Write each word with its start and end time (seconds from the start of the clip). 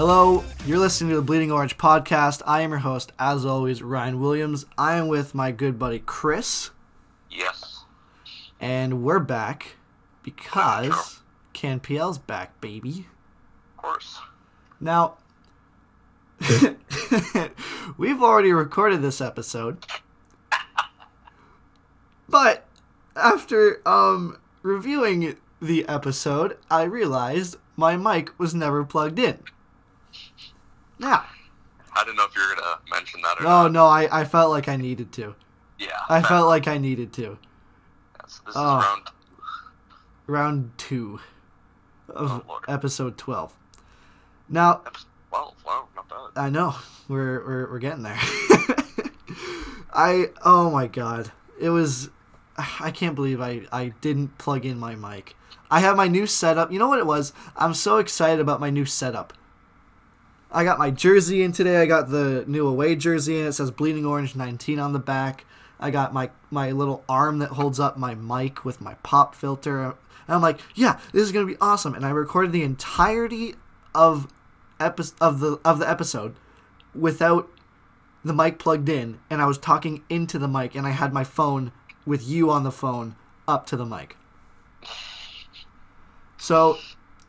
Hello, 0.00 0.42
you're 0.64 0.78
listening 0.78 1.10
to 1.10 1.16
the 1.16 1.20
Bleeding 1.20 1.52
Orange 1.52 1.76
podcast. 1.76 2.40
I 2.46 2.62
am 2.62 2.70
your 2.70 2.78
host, 2.78 3.12
as 3.18 3.44
always, 3.44 3.82
Ryan 3.82 4.18
Williams. 4.18 4.64
I 4.78 4.94
am 4.94 5.08
with 5.08 5.34
my 5.34 5.52
good 5.52 5.78
buddy 5.78 5.98
Chris, 5.98 6.70
Yes. 7.30 7.84
and 8.58 9.02
we're 9.02 9.18
back 9.18 9.76
because 10.22 11.20
CanPL's 11.52 12.16
back, 12.16 12.58
baby. 12.62 13.08
Of 13.76 13.82
course. 13.82 14.18
Now, 14.80 15.18
we've 17.98 18.22
already 18.22 18.54
recorded 18.54 19.02
this 19.02 19.20
episode, 19.20 19.84
but 22.26 22.64
after 23.14 23.86
um 23.86 24.38
reviewing 24.62 25.36
the 25.60 25.86
episode, 25.86 26.56
I 26.70 26.84
realized 26.84 27.58
my 27.76 27.98
mic 27.98 28.30
was 28.38 28.54
never 28.54 28.82
plugged 28.82 29.18
in. 29.18 29.40
Now, 31.00 31.24
I 31.96 32.04
didn't 32.04 32.16
know 32.16 32.24
if 32.26 32.36
you 32.36 32.42
were 32.42 32.54
gonna 32.54 32.78
mention 32.90 33.20
that 33.22 33.40
or 33.40 33.46
oh 33.46 33.62
not. 33.62 33.72
no, 33.72 33.86
I, 33.86 34.20
I 34.20 34.24
felt 34.24 34.50
like 34.50 34.68
I 34.68 34.76
needed 34.76 35.10
to. 35.12 35.34
Yeah. 35.78 35.88
I 36.08 36.20
felt 36.22 36.46
like 36.46 36.68
I 36.68 36.76
needed 36.78 37.12
to. 37.14 37.38
Yes, 38.20 38.40
this 38.46 38.54
Oh. 38.56 38.78
is 38.78 38.84
round. 38.84 39.02
Round 40.26 40.70
two 40.78 41.18
of 42.08 42.30
Oh, 42.30 42.42
Lord. 42.46 42.64
episode 42.68 43.16
twelve. 43.18 43.54
Now, 44.48 44.82
episode 44.86 45.06
12. 45.30 45.54
Wow, 45.66 45.88
not 45.96 46.08
bad. 46.08 46.16
I 46.36 46.50
know 46.50 46.74
we're 47.08 47.44
we're, 47.46 47.70
we're 47.72 47.78
getting 47.78 48.02
there. 48.02 48.18
I 49.92 50.30
oh 50.44 50.70
my 50.70 50.86
god, 50.86 51.32
it 51.58 51.70
was. 51.70 52.10
I 52.78 52.90
can't 52.90 53.14
believe 53.14 53.40
I 53.40 53.62
I 53.72 53.92
didn't 54.00 54.36
plug 54.38 54.64
in 54.66 54.78
my 54.78 54.94
mic. 54.94 55.34
I 55.70 55.80
have 55.80 55.96
my 55.96 56.08
new 56.08 56.26
setup. 56.26 56.70
You 56.70 56.78
know 56.78 56.88
what 56.88 56.98
it 56.98 57.06
was? 57.06 57.32
I'm 57.56 57.74
so 57.74 57.96
excited 57.98 58.40
about 58.40 58.60
my 58.60 58.70
new 58.70 58.84
setup. 58.84 59.32
I 60.52 60.64
got 60.64 60.78
my 60.78 60.90
jersey 60.90 61.42
in 61.42 61.52
today. 61.52 61.78
I 61.78 61.86
got 61.86 62.10
the 62.10 62.44
new 62.46 62.66
away 62.66 62.96
jersey 62.96 63.38
in. 63.38 63.46
It 63.46 63.52
says 63.52 63.70
Bleeding 63.70 64.04
Orange 64.04 64.34
19 64.34 64.78
on 64.78 64.92
the 64.92 64.98
back. 64.98 65.44
I 65.78 65.90
got 65.90 66.12
my 66.12 66.30
my 66.50 66.72
little 66.72 67.04
arm 67.08 67.38
that 67.38 67.50
holds 67.50 67.80
up 67.80 67.96
my 67.96 68.14
mic 68.14 68.64
with 68.64 68.80
my 68.80 68.94
pop 69.02 69.34
filter. 69.34 69.82
And 69.82 69.94
I'm 70.28 70.42
like, 70.42 70.60
yeah, 70.74 70.98
this 71.12 71.22
is 71.22 71.32
gonna 71.32 71.46
be 71.46 71.56
awesome. 71.60 71.94
And 71.94 72.04
I 72.04 72.10
recorded 72.10 72.52
the 72.52 72.62
entirety 72.62 73.54
of 73.94 74.28
epi- 74.78 75.14
of 75.20 75.40
the 75.40 75.58
of 75.64 75.78
the 75.78 75.88
episode 75.88 76.34
without 76.94 77.48
the 78.24 78.34
mic 78.34 78.58
plugged 78.58 78.88
in, 78.88 79.18
and 79.30 79.40
I 79.40 79.46
was 79.46 79.56
talking 79.56 80.02
into 80.10 80.38
the 80.38 80.48
mic, 80.48 80.74
and 80.74 80.86
I 80.86 80.90
had 80.90 81.12
my 81.12 81.24
phone 81.24 81.72
with 82.04 82.26
you 82.26 82.50
on 82.50 82.64
the 82.64 82.72
phone 82.72 83.16
up 83.48 83.66
to 83.66 83.76
the 83.76 83.86
mic. 83.86 84.16
So 86.36 86.78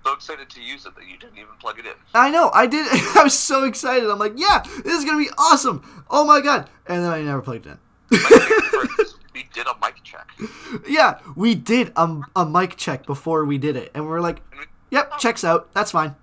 So 0.04 0.14
excited 0.14 0.50
to 0.50 0.62
use 0.62 0.86
it 0.86 0.96
that 0.96 1.08
you 1.08 1.18
didn't 1.18 1.38
even 1.38 1.54
plug 1.60 1.78
it 1.78 1.86
in. 1.86 1.94
I 2.16 2.32
know 2.32 2.50
I 2.54 2.66
did. 2.66 2.88
I 2.92 3.24
was 3.24 3.38
so 3.38 3.66
excited. 3.66 4.10
I'm 4.10 4.18
like, 4.20 4.34
yeah, 4.36 4.64
this 4.84 4.98
is 4.98 5.06
gonna 5.06 5.20
be 5.20 5.30
awesome. 5.38 6.04
Oh 6.10 6.26
my 6.26 6.42
god! 6.42 6.70
And 6.88 7.04
then 7.04 7.12
I 7.12 7.22
never 7.22 7.42
plugged 7.42 7.68
it 7.68 7.72
in. 7.72 7.78
My 8.12 8.18
favorite 8.18 8.72
part 8.72 9.00
is 9.00 9.16
we 9.34 9.48
did 9.54 9.68
a 9.68 9.76
mic 9.82 10.04
check. 10.04 10.28
yeah, 10.88 11.20
we 11.36 11.54
did 11.56 11.92
a, 11.96 12.22
a 12.36 12.46
mic 12.46 12.78
check 12.78 13.06
before 13.06 13.46
we 13.46 13.58
did 13.58 13.76
it, 13.76 13.92
and 13.94 14.06
we 14.08 14.12
are 14.12 14.22
like, 14.22 14.42
yep, 14.90 15.20
checks 15.20 15.44
out. 15.44 15.72
That's 15.74 15.92
fine. 15.92 16.16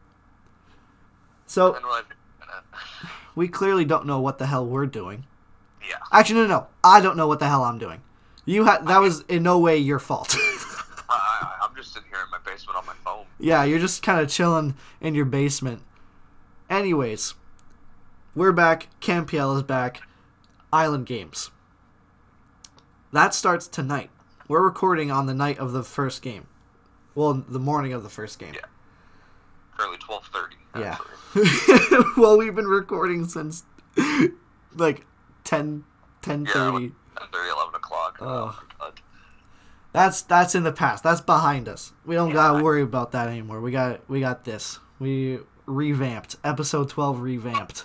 So 1.46 1.78
we 3.34 3.48
clearly 3.48 3.84
don't 3.84 4.06
know 4.06 4.20
what 4.20 4.38
the 4.38 4.46
hell 4.46 4.66
we're 4.66 4.86
doing. 4.86 5.24
yeah. 5.88 5.96
Actually, 6.12 6.40
no, 6.40 6.46
no, 6.46 6.48
no. 6.48 6.66
I 6.82 7.00
don't 7.00 7.16
know 7.16 7.28
what 7.28 7.38
the 7.38 7.46
hell 7.48 7.62
I'm 7.62 7.78
doing. 7.78 8.02
You 8.44 8.64
had 8.64 8.86
that 8.88 8.98
was 8.98 9.20
in 9.28 9.44
no 9.44 9.58
way 9.58 9.78
your 9.78 9.98
fault. 9.98 10.36
I, 12.66 12.72
I, 12.72 12.74
I'm 12.74 12.76
just 12.76 12.76
sitting 12.76 12.76
here 12.76 12.76
in 12.76 12.76
my 12.76 12.76
basement 12.76 12.76
on 12.78 12.86
my 12.86 12.94
phone. 13.04 13.26
yeah, 13.38 13.64
you're 13.64 13.78
just 13.78 14.02
kind 14.02 14.20
of 14.20 14.28
chilling 14.28 14.74
in 15.00 15.14
your 15.14 15.24
basement. 15.24 15.82
Anyways, 16.70 17.34
we're 18.34 18.52
back. 18.52 18.88
CanPL 19.00 19.56
is 19.56 19.62
back. 19.62 20.02
Island 20.72 21.06
Games. 21.06 21.50
That 23.12 23.34
starts 23.34 23.66
tonight. 23.66 24.10
We're 24.48 24.62
recording 24.62 25.10
on 25.10 25.26
the 25.26 25.34
night 25.34 25.58
of 25.58 25.72
the 25.72 25.82
first 25.82 26.22
game. 26.22 26.46
Well, 27.14 27.34
the 27.48 27.58
morning 27.58 27.92
of 27.92 28.02
the 28.02 28.08
first 28.08 28.38
game. 28.38 28.54
Yeah. 28.54 28.60
Currently 29.76 29.98
12:30. 29.98 30.54
Yeah. 30.80 30.96
well, 32.16 32.36
we've 32.36 32.54
been 32.54 32.66
recording 32.66 33.26
since 33.26 33.64
like 34.74 35.04
10 35.44 35.84
10 36.22 36.44
Yeah. 36.46 36.52
30. 36.52 36.92
10:30, 37.16 37.52
11 37.52 37.74
o'clock. 37.74 38.18
Oh. 38.20 38.62
That's 39.98 40.22
that's 40.22 40.54
in 40.54 40.62
the 40.62 40.70
past. 40.70 41.02
That's 41.02 41.20
behind 41.20 41.68
us. 41.68 41.92
We 42.06 42.14
don't 42.14 42.28
Yeah, 42.28 42.34
gotta 42.34 42.62
worry 42.62 42.82
about 42.82 43.10
that 43.12 43.26
anymore. 43.26 43.60
We 43.60 43.72
got 43.72 44.08
we 44.08 44.20
got 44.20 44.44
this. 44.44 44.78
We 45.00 45.40
revamped. 45.66 46.36
Episode 46.44 46.88
twelve 46.88 47.20
revamped. 47.20 47.84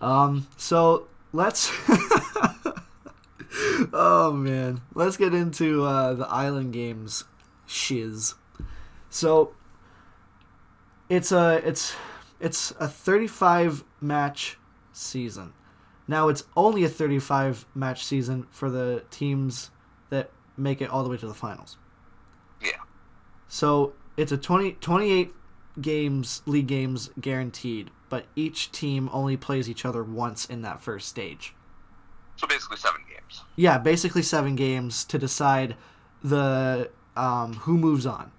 Um. 0.00 0.48
So 0.56 1.06
let's. 1.32 1.70
oh 3.92 4.32
man, 4.34 4.80
let's 4.92 5.16
get 5.16 5.32
into 5.32 5.84
uh, 5.84 6.14
the 6.14 6.26
island 6.26 6.72
games 6.72 7.26
shiz. 7.64 8.34
So 9.08 9.54
it's 11.08 11.30
a 11.30 11.62
it's 11.64 11.94
it's 12.40 12.72
a 12.80 12.88
thirty 12.88 13.28
five 13.28 13.84
match 14.00 14.58
season. 14.92 15.52
Now 16.08 16.26
it's 16.26 16.42
only 16.56 16.82
a 16.82 16.88
thirty 16.88 17.20
five 17.20 17.66
match 17.72 18.04
season 18.04 18.48
for 18.50 18.68
the 18.68 19.04
teams 19.12 19.70
that 20.10 20.28
make 20.56 20.80
it 20.80 20.90
all 20.90 21.02
the 21.02 21.10
way 21.10 21.16
to 21.16 21.26
the 21.26 21.34
finals. 21.34 21.76
Yeah. 22.60 22.72
So 23.48 23.94
it's 24.16 24.32
a 24.32 24.36
20, 24.36 24.72
28 24.72 25.32
games, 25.80 26.42
league 26.46 26.66
games 26.66 27.10
guaranteed, 27.20 27.90
but 28.08 28.26
each 28.36 28.72
team 28.72 29.08
only 29.12 29.36
plays 29.36 29.68
each 29.68 29.84
other 29.84 30.02
once 30.02 30.44
in 30.46 30.62
that 30.62 30.80
first 30.80 31.08
stage. 31.08 31.54
So 32.36 32.46
basically 32.46 32.76
seven 32.76 33.02
games. 33.08 33.42
Yeah, 33.56 33.78
basically 33.78 34.22
seven 34.22 34.56
games 34.56 35.04
to 35.04 35.18
decide 35.18 35.76
the 36.22 36.90
um, 37.16 37.54
who 37.54 37.76
moves 37.76 38.06
on. 38.06 38.32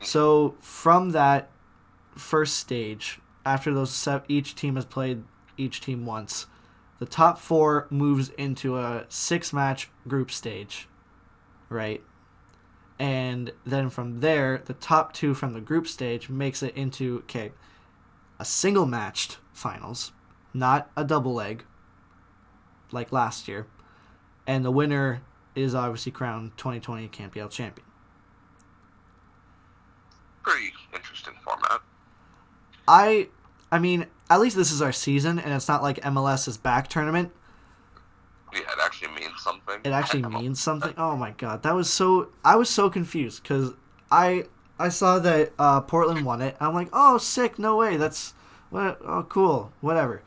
So 0.00 0.54
from 0.60 1.10
that 1.10 1.50
first 2.16 2.56
stage, 2.56 3.20
after 3.44 3.72
those 3.72 3.90
se- 3.90 4.22
each 4.28 4.54
team 4.54 4.76
has 4.76 4.84
played 4.84 5.24
each 5.56 5.80
team 5.80 6.06
once, 6.06 6.46
the 6.98 7.06
top 7.06 7.38
four 7.38 7.86
moves 7.90 8.30
into 8.30 8.76
a 8.76 9.06
six 9.08 9.52
match 9.52 9.90
group 10.06 10.30
stage, 10.30 10.88
right? 11.68 12.02
And 12.98 13.52
then 13.64 13.90
from 13.90 14.20
there, 14.20 14.62
the 14.64 14.74
top 14.74 15.12
two 15.12 15.34
from 15.34 15.52
the 15.54 15.60
group 15.60 15.86
stage 15.86 16.28
makes 16.28 16.62
it 16.62 16.76
into 16.76 17.18
okay, 17.24 17.52
a 18.38 18.44
single 18.44 18.86
matched 18.86 19.38
finals, 19.52 20.12
not 20.52 20.90
a 20.96 21.04
double 21.04 21.34
leg, 21.34 21.64
like 22.90 23.12
last 23.12 23.46
year, 23.46 23.66
and 24.46 24.64
the 24.64 24.70
winner 24.70 25.22
is 25.54 25.74
obviously 25.74 26.12
crowned 26.12 26.56
2020 26.56 27.08
CanPL 27.08 27.50
champion. 27.50 27.86
Pretty 30.42 30.72
interesting 30.94 31.34
format. 31.44 31.82
I 32.86 33.28
I 33.70 33.78
mean, 33.78 34.06
at 34.30 34.40
least 34.40 34.56
this 34.56 34.72
is 34.72 34.80
our 34.80 34.92
season 34.92 35.38
and 35.38 35.52
it's 35.52 35.68
not 35.68 35.82
like 35.82 36.00
MLS's 36.00 36.56
back 36.56 36.88
tournament. 36.88 37.32
Yeah, 38.52 38.60
it 38.60 38.78
actually 38.82 39.12
means 39.12 39.40
something. 39.40 39.80
It 39.84 39.90
actually 39.90 40.22
means 40.40 40.60
something. 40.60 40.94
Oh 40.96 41.16
my 41.16 41.32
god, 41.32 41.62
that 41.62 41.74
was 41.74 41.92
so 41.92 42.30
I 42.44 42.56
was 42.56 42.70
so 42.70 42.90
confused 42.90 43.44
cuz 43.44 43.72
I 44.10 44.44
I 44.78 44.88
saw 44.88 45.18
that 45.18 45.52
uh, 45.58 45.80
Portland 45.80 46.24
won 46.24 46.40
it. 46.40 46.56
I'm 46.60 46.74
like, 46.74 46.88
"Oh, 46.92 47.18
sick. 47.18 47.58
No 47.58 47.76
way. 47.76 47.96
That's 47.96 48.34
what 48.70 49.00
oh 49.04 49.24
cool. 49.28 49.72
Whatever." 49.80 50.22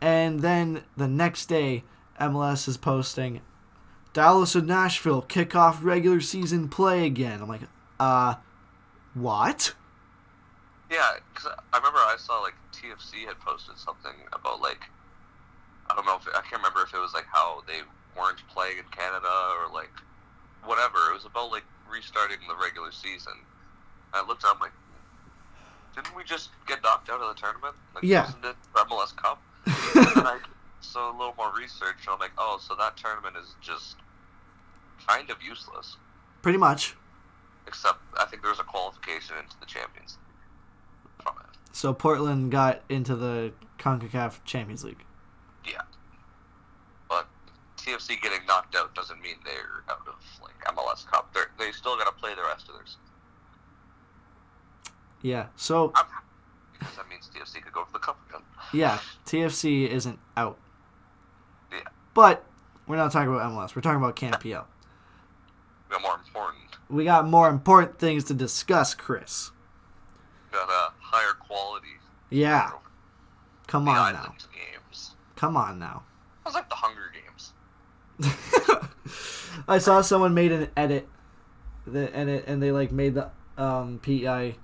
And 0.00 0.40
then 0.40 0.84
the 0.96 1.08
next 1.08 1.46
day, 1.46 1.84
MLS 2.20 2.66
is 2.68 2.76
posting 2.76 3.40
Dallas 4.12 4.54
and 4.54 4.66
Nashville 4.66 5.22
kick 5.22 5.54
off 5.54 5.84
regular 5.84 6.20
season 6.20 6.68
play 6.68 7.04
again. 7.06 7.42
I'm 7.42 7.48
like, 7.48 7.62
"Uh 8.00 8.36
what?" 9.12 9.74
Yeah, 10.90 11.16
because 11.32 11.52
I 11.72 11.76
remember 11.76 11.98
I 11.98 12.16
saw 12.18 12.40
like 12.40 12.54
TFC 12.72 13.26
had 13.26 13.38
posted 13.40 13.78
something 13.78 14.12
about 14.32 14.60
like 14.60 14.90
I 15.90 15.94
don't 15.94 16.06
know 16.06 16.16
if 16.16 16.26
I 16.28 16.40
can't 16.40 16.62
remember 16.62 16.82
if 16.82 16.94
it 16.94 16.98
was 16.98 17.12
like 17.14 17.26
how 17.30 17.62
they 17.66 17.80
weren't 18.16 18.40
playing 18.48 18.78
in 18.78 18.84
Canada 18.90 19.30
or 19.60 19.72
like 19.72 19.92
whatever. 20.64 21.10
It 21.10 21.14
was 21.14 21.24
about 21.24 21.50
like 21.50 21.64
restarting 21.90 22.38
the 22.48 22.56
regular 22.56 22.92
season. 22.92 23.34
I 24.12 24.26
looked 24.26 24.44
up 24.44 24.60
like, 24.60 24.72
didn't 25.94 26.14
we 26.16 26.24
just 26.24 26.50
get 26.66 26.82
knocked 26.82 27.10
out 27.10 27.20
of 27.20 27.34
the 27.34 27.40
tournament? 27.40 27.74
Like, 27.94 28.04
Yeah. 28.04 28.26
Wasn't 28.26 28.44
it 28.44 28.56
the 28.74 28.80
MLS 28.80 29.14
Cup? 29.16 29.42
and 29.66 30.06
then 30.16 30.26
I 30.26 30.38
so 30.84 31.10
a 31.10 31.16
little 31.16 31.34
more 31.36 31.52
research, 31.56 31.96
and 32.06 32.10
I'm 32.10 32.18
like, 32.18 32.32
oh, 32.38 32.58
so 32.60 32.74
that 32.76 32.96
tournament 32.96 33.36
is 33.42 33.54
just 33.60 33.96
kind 35.06 35.30
of 35.30 35.42
useless. 35.42 35.96
Pretty 36.42 36.58
much. 36.58 36.94
Except 37.66 37.98
I 38.18 38.26
think 38.26 38.42
there's 38.42 38.60
a 38.60 38.64
qualification 38.64 39.36
into 39.42 39.58
the 39.58 39.66
Champions 39.66 40.18
League 40.18 41.24
from 41.24 41.34
it. 41.40 41.56
So 41.72 41.92
Portland 41.92 42.52
got 42.52 42.82
into 42.88 43.16
the 43.16 43.52
CONCACAF 43.78 44.44
Champions 44.44 44.84
League. 44.84 45.04
Yeah. 45.66 45.82
But 47.08 47.28
TFC 47.76 48.20
getting 48.20 48.44
knocked 48.46 48.74
out 48.76 48.94
doesn't 48.94 49.20
mean 49.20 49.36
they're 49.44 49.84
out 49.88 50.06
of 50.06 50.14
like 50.42 50.54
MLS 50.74 51.06
Cup. 51.06 51.32
They're, 51.34 51.50
they 51.58 51.72
still 51.72 51.96
got 51.96 52.06
to 52.06 52.12
play 52.12 52.34
the 52.34 52.42
rest 52.42 52.68
of 52.68 52.74
their. 52.74 52.86
season. 52.86 53.00
Yeah. 55.22 55.46
So 55.56 55.92
I'm 55.94 56.06
because 56.78 56.96
that 56.96 57.08
means 57.08 57.30
TFC 57.34 57.62
could 57.62 57.72
go 57.72 57.84
for 57.84 57.92
the 57.92 57.98
cup 57.98 58.18
again. 58.28 58.42
Yeah, 58.72 58.98
TFC 59.26 59.88
isn't 59.88 60.18
out. 60.36 60.58
Yeah. 61.72 61.78
But 62.12 62.44
we're 62.86 62.96
not 62.96 63.12
talking 63.12 63.32
about 63.32 63.50
MLS. 63.52 63.74
We're 63.74 63.82
talking 63.82 64.02
about 64.02 64.16
CanPL. 64.16 64.64
We 65.88 65.92
got 65.92 66.02
more 66.02 66.14
important. 66.14 66.62
We 66.90 67.04
got 67.04 67.26
more 67.28 67.48
important 67.48 67.98
things 67.98 68.24
to 68.24 68.34
discuss, 68.34 68.94
Chris. 68.94 69.50
We 70.52 70.58
got 70.58 70.68
a 70.68 70.92
higher 71.00 71.32
quality. 71.32 71.86
Yeah. 72.30 72.72
Come 73.66 73.88
on 73.88 74.12
now. 74.12 74.34
Come 75.36 75.56
on 75.56 75.78
now. 75.78 76.04
It 76.40 76.46
was 76.48 76.54
like 76.54 76.68
the 76.68 76.74
Hunger 76.76 77.12
Games. 77.12 77.52
I 79.68 79.78
saw 79.78 80.00
someone 80.00 80.34
made 80.34 80.52
an 80.52 80.70
edit, 80.76 81.08
the 81.86 82.14
edit, 82.16 82.44
and 82.46 82.62
they 82.62 82.70
like 82.70 82.92
made 82.92 83.14
the 83.14 83.30
um 83.56 83.98
PEI 84.02 84.56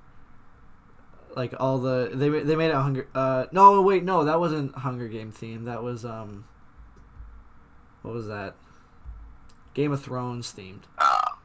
like 1.37 1.55
all 1.61 1.78
the 1.78 2.11
they 2.12 2.28
they 2.28 2.56
made 2.56 2.69
it 2.69 2.75
a 2.75 2.81
hunger. 2.81 3.08
Uh, 3.14 3.46
no, 3.52 3.81
wait, 3.82 4.05
no, 4.05 4.25
that 4.25 4.38
wasn't 4.40 4.75
Hunger 4.76 5.08
Game 5.08 5.32
theme. 5.32 5.64
That 5.64 5.82
was 5.82 6.05
um, 6.05 6.44
what 8.02 8.14
was 8.14 8.26
that? 8.28 8.55
Game 9.75 9.93
of 9.93 10.02
Thrones 10.02 10.52
themed. 10.52 10.82
Ah, 10.99 11.38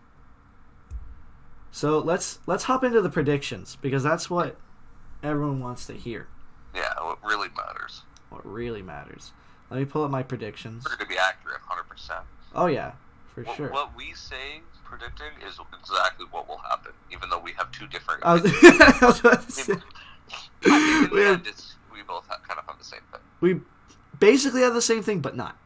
So 1.72 2.00
let's 2.00 2.40
let's 2.48 2.64
hop 2.66 2.84
into 2.84 3.02
the 3.02 3.10
predictions 3.10 3.78
because 3.82 4.04
that's 4.04 4.30
what 4.30 4.58
everyone 5.24 5.60
wants 5.60 5.86
to 5.88 5.94
hear. 5.94 6.28
yeah, 6.76 6.94
what 7.02 7.24
really 7.24 7.50
matters. 7.56 8.02
What 8.30 8.46
really 8.46 8.82
matters. 8.82 9.32
Let 9.70 9.80
me 9.80 9.86
pull 9.86 10.04
up 10.04 10.12
my 10.12 10.24
predictions. 10.24 10.84
To 11.00 11.06
be 11.06 11.18
accurate 11.18 11.62
100%. 11.70 12.22
Oh 12.54 12.68
yeah, 12.68 12.94
for 13.34 13.44
What, 13.44 13.56
sure. 13.58 13.70
what 13.72 13.96
we 13.96 14.14
say 14.14 14.62
predicting 14.84 15.32
is 15.48 15.60
exactly 15.82 16.26
what 16.32 16.48
will 16.48 16.58
happen, 16.70 16.92
even 17.12 17.30
though 17.30 17.40
we 17.40 17.52
have 17.54 17.72
two 17.72 17.88
different. 17.88 18.24
I 18.24 18.34
was, 18.34 18.44
I 18.64 18.98
was 19.06 19.20
about 19.20 19.42
to 19.46 19.52
say, 19.52 19.74
I 20.66 20.70
mean, 20.70 21.04
in 21.06 21.10
we 21.12 21.20
the 21.20 21.26
have- 21.26 21.48
end, 21.48 21.64
we 21.92 22.02
both 22.04 22.28
have, 22.30 22.44
kind 22.48 22.60
of 22.60 22.66
have 22.68 22.78
the 22.78 22.84
same 22.86 23.02
thing. 23.12 23.22
we 23.42 23.60
basically 24.20 24.62
have 24.62 24.74
the 24.74 24.82
same 24.82 25.02
thing, 25.04 25.20
but 25.20 25.36
not. 25.36 25.58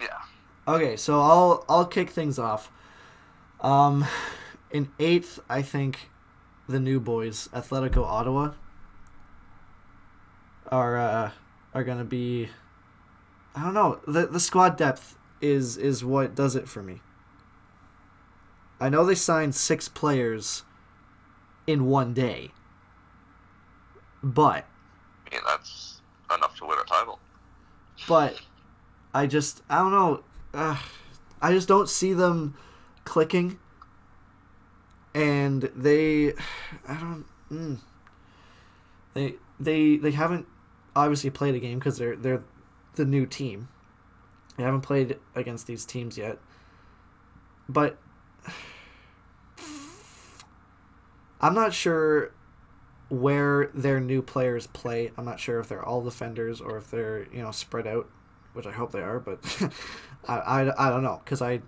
Yeah. 0.00 0.18
Okay, 0.66 0.96
so 0.96 1.20
I'll 1.20 1.64
I'll 1.68 1.86
kick 1.86 2.10
things 2.10 2.38
off. 2.38 2.70
Um, 3.60 4.06
in 4.70 4.90
eighth, 5.00 5.40
I 5.48 5.62
think 5.62 6.10
the 6.68 6.78
new 6.78 7.00
boys, 7.00 7.48
Atletico 7.52 8.04
Ottawa, 8.04 8.52
are 10.70 10.96
uh, 10.98 11.30
are 11.78 11.84
gonna 11.84 12.04
be. 12.04 12.48
I 13.54 13.62
don't 13.62 13.74
know. 13.74 14.00
the 14.06 14.26
The 14.26 14.40
squad 14.40 14.76
depth 14.76 15.16
is 15.40 15.76
is 15.76 16.04
what 16.04 16.34
does 16.34 16.56
it 16.56 16.68
for 16.68 16.82
me. 16.82 17.00
I 18.80 18.88
know 18.88 19.04
they 19.04 19.14
signed 19.14 19.54
six 19.54 19.88
players 19.88 20.64
in 21.66 21.86
one 21.86 22.14
day, 22.14 22.50
but 24.22 24.66
I 25.26 25.34
mean, 25.34 25.40
that's 25.46 26.00
enough 26.34 26.56
to 26.58 26.66
win 26.66 26.78
a 26.78 26.84
title. 26.84 27.18
but 28.06 28.40
I 29.14 29.26
just 29.26 29.62
I 29.70 29.78
don't 29.78 29.92
know. 29.92 30.22
Uh, 30.52 30.78
I 31.40 31.52
just 31.52 31.68
don't 31.68 31.88
see 31.88 32.12
them 32.12 32.54
clicking, 33.04 33.58
and 35.14 35.62
they 35.76 36.34
I 36.86 36.94
don't. 36.94 37.24
Mm, 37.50 37.78
they 39.14 39.34
they 39.58 39.96
they 39.96 40.10
haven't 40.12 40.46
obviously 40.98 41.30
played 41.30 41.54
a 41.54 41.60
game 41.60 41.78
because 41.78 41.98
they're 41.98 42.16
they're 42.16 42.42
the 42.94 43.04
new 43.04 43.26
team. 43.26 43.68
They 44.56 44.64
haven't 44.64 44.80
played 44.80 45.18
against 45.34 45.66
these 45.66 45.84
teams 45.84 46.18
yet, 46.18 46.38
but 47.68 47.96
I'm 51.40 51.54
not 51.54 51.72
sure 51.72 52.32
where 53.08 53.70
their 53.72 54.00
new 54.00 54.20
players 54.20 54.66
play. 54.66 55.12
I'm 55.16 55.24
not 55.24 55.40
sure 55.40 55.60
if 55.60 55.68
they're 55.68 55.84
all 55.84 56.02
defenders 56.02 56.60
or 56.60 56.76
if 56.76 56.90
they're 56.90 57.26
you 57.32 57.42
know 57.42 57.52
spread 57.52 57.86
out, 57.86 58.08
which 58.52 58.66
I 58.66 58.72
hope 58.72 58.92
they 58.92 59.00
are. 59.00 59.20
But 59.20 59.38
I, 60.28 60.38
I, 60.38 60.88
I 60.88 60.90
don't 60.90 61.02
know 61.02 61.20
because 61.24 61.40
I 61.40 61.60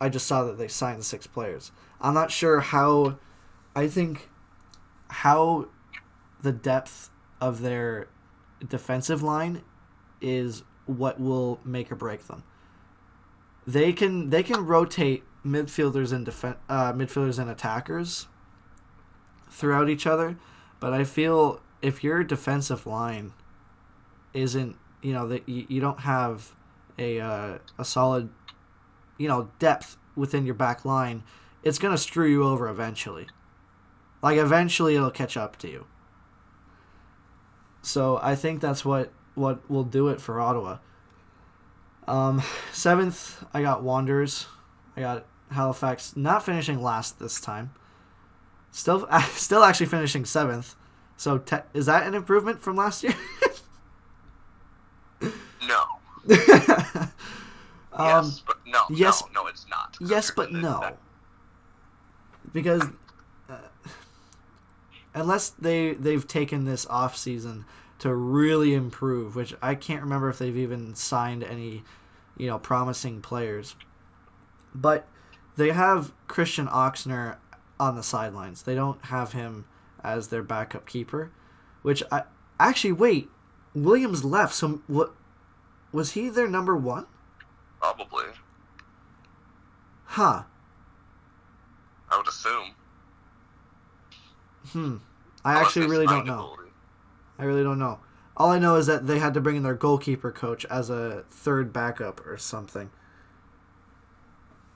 I 0.00 0.08
just 0.08 0.26
saw 0.26 0.44
that 0.44 0.58
they 0.58 0.68
signed 0.68 1.04
six 1.04 1.26
players. 1.26 1.72
I'm 2.00 2.14
not 2.14 2.30
sure 2.30 2.60
how. 2.60 3.18
I 3.74 3.88
think 3.88 4.30
how 5.08 5.68
the 6.40 6.52
depth 6.52 7.10
of 7.40 7.60
their 7.60 8.08
defensive 8.66 9.22
line 9.22 9.62
is 10.20 10.62
what 10.86 11.20
will 11.20 11.60
make 11.64 11.90
or 11.90 11.96
break 11.96 12.26
them. 12.26 12.44
They 13.66 13.92
can 13.92 14.30
they 14.30 14.42
can 14.42 14.64
rotate 14.64 15.24
midfielders 15.44 16.12
and 16.12 16.26
defen- 16.26 16.56
uh, 16.68 16.92
midfielders 16.92 17.38
and 17.38 17.50
attackers 17.50 18.28
throughout 19.50 19.88
each 19.88 20.06
other, 20.06 20.36
but 20.80 20.92
I 20.92 21.04
feel 21.04 21.60
if 21.82 22.02
your 22.02 22.22
defensive 22.24 22.86
line 22.86 23.32
isn't 24.32 24.76
you 25.02 25.12
know 25.12 25.26
that 25.28 25.48
you, 25.48 25.66
you 25.68 25.80
don't 25.80 26.00
have 26.00 26.54
a 26.98 27.20
uh, 27.20 27.58
a 27.78 27.84
solid 27.84 28.28
you 29.18 29.28
know 29.28 29.50
depth 29.58 29.96
within 30.14 30.46
your 30.46 30.54
back 30.54 30.84
line, 30.84 31.22
it's 31.62 31.78
gonna 31.78 31.98
screw 31.98 32.28
you 32.28 32.44
over 32.44 32.68
eventually. 32.68 33.26
Like 34.22 34.38
eventually 34.38 34.94
it'll 34.94 35.10
catch 35.10 35.36
up 35.36 35.56
to 35.58 35.68
you. 35.68 35.86
So 37.86 38.18
I 38.20 38.34
think 38.34 38.60
that's 38.60 38.84
what 38.84 39.12
what 39.36 39.70
will 39.70 39.84
do 39.84 40.08
it 40.08 40.20
for 40.20 40.40
Ottawa. 40.40 40.78
Um, 42.08 42.42
seventh, 42.72 43.44
I 43.54 43.62
got 43.62 43.82
Wanderers. 43.84 44.46
I 44.96 45.00
got 45.02 45.24
Halifax 45.52 46.16
not 46.16 46.44
finishing 46.44 46.82
last 46.82 47.20
this 47.20 47.40
time. 47.40 47.70
Still, 48.72 49.06
still 49.34 49.62
actually 49.62 49.86
finishing 49.86 50.24
seventh. 50.24 50.74
So 51.16 51.38
te- 51.38 51.58
is 51.74 51.86
that 51.86 52.04
an 52.06 52.14
improvement 52.14 52.60
from 52.60 52.74
last 52.74 53.04
year? 53.04 53.14
No. 55.68 55.82
um, 57.92 58.24
yes, 58.24 58.42
but 58.46 58.56
no. 58.66 58.82
yes- 58.90 59.22
No, 59.32 59.42
no, 59.42 59.48
it's 59.48 59.64
not. 59.70 59.96
yes, 60.00 60.30
but 60.34 60.52
no, 60.52 60.96
because 62.52 62.82
unless 65.16 65.48
they 65.48 65.94
they've 65.94 66.28
taken 66.28 66.64
this 66.64 66.86
off 66.86 67.16
season 67.16 67.64
to 67.98 68.14
really 68.14 68.74
improve, 68.74 69.34
which 69.34 69.54
I 69.62 69.74
can't 69.74 70.02
remember 70.02 70.28
if 70.28 70.38
they've 70.38 70.56
even 70.56 70.94
signed 70.94 71.42
any, 71.42 71.82
you 72.36 72.46
know, 72.46 72.58
promising 72.58 73.22
players. 73.22 73.74
But 74.74 75.08
they 75.56 75.70
have 75.70 76.12
Christian 76.28 76.68
Oxner 76.68 77.36
on 77.80 77.96
the 77.96 78.02
sidelines. 78.02 78.62
They 78.62 78.74
don't 78.74 79.02
have 79.06 79.32
him 79.32 79.64
as 80.04 80.28
their 80.28 80.42
backup 80.42 80.86
keeper, 80.86 81.32
which 81.82 82.02
I 82.12 82.24
actually 82.60 82.92
wait. 82.92 83.30
Williams 83.74 84.24
left, 84.24 84.54
so 84.54 84.82
what 84.86 85.14
was 85.92 86.12
he 86.12 86.28
their 86.28 86.48
number 86.48 86.76
one? 86.76 87.06
Probably. 87.80 88.26
Huh. 90.04 90.42
I 92.10 92.16
would 92.16 92.28
assume. 92.28 92.74
Hmm. 94.72 94.96
I 95.44 95.60
actually 95.60 95.86
really 95.86 96.06
don't 96.06 96.26
know. 96.26 96.56
I 97.38 97.44
really 97.44 97.62
don't 97.62 97.78
know. 97.78 98.00
All 98.36 98.50
I 98.50 98.58
know 98.58 98.76
is 98.76 98.86
that 98.86 99.06
they 99.06 99.18
had 99.18 99.34
to 99.34 99.40
bring 99.40 99.56
in 99.56 99.62
their 99.62 99.74
goalkeeper 99.74 100.30
coach 100.30 100.64
as 100.66 100.90
a 100.90 101.24
third 101.30 101.72
backup 101.72 102.24
or 102.26 102.36
something. 102.36 102.90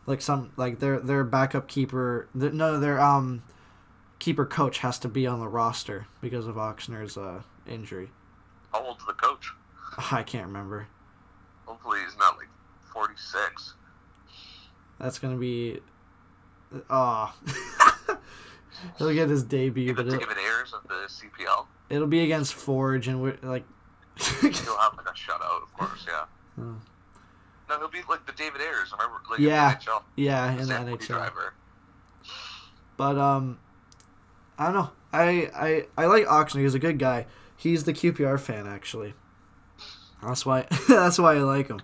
Like 0.06 0.20
some 0.20 0.52
like 0.56 0.78
their 0.78 0.99
their 0.99 1.25
backup 1.25 1.68
keeper, 1.68 2.28
th 2.38 2.52
no, 2.52 2.78
their 2.78 3.00
um 3.00 3.42
keeper 4.20 4.47
coach 4.47 4.78
has 4.78 4.99
to 5.00 5.09
be 5.09 5.26
on 5.26 5.40
the 5.40 5.49
roster 5.49 6.06
because 6.20 6.47
of 6.47 6.56
Oxner's 6.56 7.16
uh, 7.16 7.42
injury. 7.66 8.11
How 8.73 8.85
old's 8.85 9.04
the 9.06 9.14
coach? 9.14 9.52
I 10.12 10.23
can't 10.23 10.47
remember. 10.47 10.87
Hopefully 11.66 11.99
he's 12.04 12.16
not 12.16 12.37
like 12.37 12.49
46. 12.92 13.75
That's 15.00 15.18
gonna 15.18 15.37
be. 15.37 15.80
Oh. 16.88 17.35
He'll 18.99 19.12
get 19.14 19.28
his 19.28 19.42
debut, 19.42 19.94
the 19.94 20.02
but 20.04 20.10
David 20.10 20.37
Ayres 20.38 20.72
of 20.72 20.82
the 20.88 20.94
CPL. 21.08 21.66
it'll 21.88 22.06
be 22.06 22.22
against 22.25 22.54
Forge, 22.54 23.08
and 23.08 23.22
we're 23.22 23.37
like. 23.42 23.64
He'll 24.40 24.50
have 24.78 24.96
like 24.96 25.06
a 25.06 25.12
shutout, 25.14 25.62
of 25.62 25.72
course, 25.75 26.04
yeah. 26.06 26.25
Oh. 26.58 26.76
No, 27.68 27.78
he'll 27.78 27.88
be 27.88 28.00
like 28.08 28.26
the 28.26 28.32
David 28.32 28.60
Ayres, 28.60 28.92
remember? 28.92 29.20
Like 29.30 29.38
Yeah, 29.38 29.76
NHL. 29.76 30.02
yeah, 30.16 30.52
in 30.52 30.66
the 30.68 30.75
NHL. 30.75 31.06
driver. 31.06 31.54
But 32.96 33.16
um, 33.16 33.58
I 34.58 34.64
don't 34.66 34.75
know. 34.75 34.90
I 35.12 35.50
I 35.54 35.87
I 36.02 36.06
like 36.06 36.26
Oxner. 36.26 36.60
He's 36.62 36.75
a 36.75 36.78
good 36.78 36.99
guy. 36.99 37.26
He's 37.56 37.84
the 37.84 37.92
QPR 37.92 38.38
fan 38.38 38.66
actually. 38.66 39.14
That's 40.22 40.44
why 40.44 40.66
that's 40.88 41.18
why 41.18 41.37
I 41.37 41.40
like 41.40 41.68
him. 41.68 41.80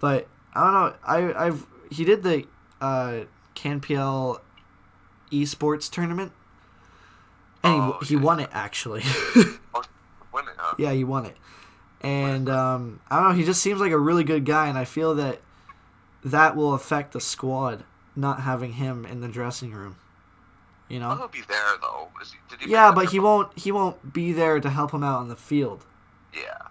But 0.00 0.28
I 0.54 0.62
don't 0.64 0.72
know. 0.74 0.94
I 1.34 1.46
I've 1.46 1.66
he 1.90 2.04
did 2.04 2.22
the 2.22 2.44
uh 2.80 3.20
CanPL 3.56 4.40
esports 5.42 5.90
tournament. 5.90 6.32
And 7.62 7.74
Oh, 7.80 7.98
he, 8.00 8.08
he 8.08 8.16
won 8.16 8.40
it 8.40 8.50
actually. 8.52 9.02
Winning, 10.32 10.54
huh? 10.56 10.74
yeah, 10.78 10.92
he 10.92 11.04
won 11.04 11.26
it. 11.26 11.36
And 12.00 12.50
um, 12.50 13.00
I 13.08 13.16
don't 13.20 13.30
know. 13.30 13.34
He 13.34 13.44
just 13.44 13.62
seems 13.62 13.80
like 13.80 13.92
a 13.92 13.98
really 13.98 14.24
good 14.24 14.44
guy, 14.44 14.68
and 14.68 14.76
I 14.76 14.84
feel 14.84 15.14
that 15.14 15.40
that 16.22 16.54
will 16.56 16.74
affect 16.74 17.12
the 17.12 17.20
squad 17.20 17.84
not 18.16 18.40
having 18.40 18.74
him 18.74 19.06
in 19.06 19.20
the 19.20 19.28
dressing 19.28 19.72
room. 19.72 19.96
You 20.88 21.00
know. 21.00 21.16
he'll 21.16 21.28
be 21.28 21.40
there 21.48 21.56
though. 21.80 22.08
Is 22.20 22.32
he, 22.32 22.38
did 22.48 22.60
he 22.60 22.70
Yeah, 22.70 22.92
but 22.92 23.10
he 23.10 23.18
won't. 23.18 23.58
He 23.58 23.72
won't 23.72 24.12
be 24.12 24.32
there 24.32 24.60
to 24.60 24.68
help 24.68 24.92
him 24.92 25.02
out 25.02 25.20
on 25.20 25.28
the 25.28 25.36
field. 25.36 25.86
Yeah. 26.34 26.68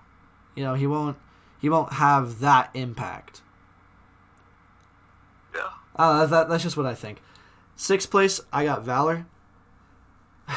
You 0.55 0.63
know, 0.63 0.75
he 0.75 0.85
won't. 0.85 1.17
He 1.59 1.69
won't 1.69 1.93
have 1.93 2.39
that 2.39 2.69
impact. 2.73 3.41
Yeah. 5.55 5.69
Uh, 5.95 6.25
that, 6.25 6.49
that's 6.49 6.63
just 6.63 6.77
what 6.77 6.85
I 6.85 6.93
think. 6.93 7.21
Sixth 7.83 8.09
place, 8.09 8.39
I 8.53 8.63
got 8.63 8.85
Valor. 8.85 9.25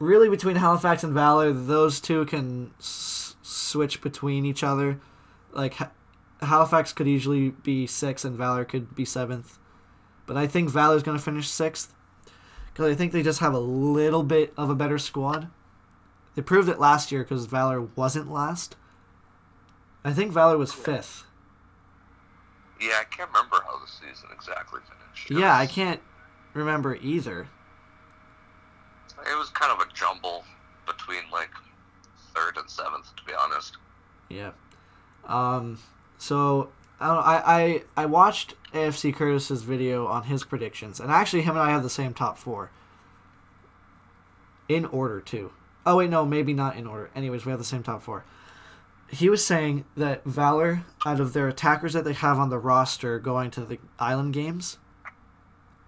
really, 0.00 0.28
between 0.28 0.56
Halifax 0.56 1.04
and 1.04 1.14
Valor, 1.14 1.52
those 1.52 2.00
two 2.00 2.24
can 2.24 2.72
s- 2.80 3.36
switch 3.40 4.00
between 4.00 4.44
each 4.44 4.64
other. 4.64 4.98
Like, 5.52 5.74
Ha- 5.74 5.92
Halifax 6.40 6.92
could 6.92 7.06
easily 7.06 7.50
be 7.50 7.86
sixth, 7.86 8.24
and 8.24 8.36
Valor 8.36 8.64
could 8.64 8.96
be 8.96 9.04
seventh. 9.04 9.60
But 10.26 10.36
I 10.36 10.48
think 10.48 10.70
Valor's 10.70 11.04
going 11.04 11.18
to 11.18 11.22
finish 11.22 11.48
sixth. 11.48 11.94
Because 12.72 12.90
I 12.90 12.96
think 12.96 13.12
they 13.12 13.22
just 13.22 13.38
have 13.38 13.54
a 13.54 13.60
little 13.60 14.24
bit 14.24 14.52
of 14.56 14.70
a 14.70 14.74
better 14.74 14.98
squad. 14.98 15.50
They 16.34 16.42
proved 16.42 16.68
it 16.68 16.80
last 16.80 17.12
year 17.12 17.22
because 17.22 17.46
Valor 17.46 17.80
wasn't 17.80 18.28
last. 18.28 18.74
I 20.04 20.12
think 20.12 20.32
Valor 20.32 20.58
was 20.58 20.72
fifth. 20.72 21.26
Yeah, 22.82 22.98
I 23.00 23.04
can't 23.04 23.30
remember 23.30 23.62
how 23.64 23.78
the 23.78 23.86
season 23.86 24.30
exactly 24.32 24.80
finished. 24.80 25.30
It 25.30 25.38
Yeah, 25.38 25.56
I 25.56 25.66
can't 25.66 26.00
remember 26.52 26.96
either. 26.96 27.46
It 29.30 29.38
was 29.38 29.50
kind 29.50 29.70
of 29.70 29.86
a 29.86 29.92
jumble 29.92 30.44
between 30.86 31.30
like 31.30 31.50
third 32.34 32.56
and 32.56 32.68
seventh, 32.68 33.14
to 33.16 33.24
be 33.24 33.32
honest. 33.32 33.76
Yeah. 34.28 34.50
Um. 35.26 35.78
So 36.18 36.70
I 36.98 37.08
I 37.08 37.42
I 37.44 37.82
I 38.02 38.06
watched 38.06 38.54
AFC 38.72 39.14
Curtis's 39.14 39.62
video 39.62 40.06
on 40.06 40.24
his 40.24 40.42
predictions, 40.42 40.98
and 40.98 41.10
actually 41.10 41.42
him 41.42 41.56
and 41.56 41.62
I 41.62 41.70
have 41.70 41.82
the 41.84 41.90
same 41.90 42.14
top 42.14 42.36
four. 42.36 42.70
In 44.68 44.86
order 44.86 45.20
too. 45.20 45.52
Oh 45.84 45.96
wait, 45.98 46.10
no, 46.10 46.24
maybe 46.24 46.52
not 46.52 46.76
in 46.76 46.86
order. 46.86 47.10
Anyways, 47.14 47.44
we 47.44 47.50
have 47.50 47.58
the 47.58 47.64
same 47.64 47.82
top 47.82 48.02
four. 48.02 48.24
He 49.12 49.28
was 49.28 49.44
saying 49.44 49.84
that 49.94 50.24
Valor, 50.24 50.84
out 51.04 51.20
of 51.20 51.34
their 51.34 51.46
attackers 51.46 51.92
that 51.92 52.04
they 52.04 52.14
have 52.14 52.38
on 52.38 52.48
the 52.48 52.58
roster 52.58 53.18
going 53.18 53.50
to 53.50 53.60
the 53.60 53.78
island 53.98 54.32
games, 54.32 54.78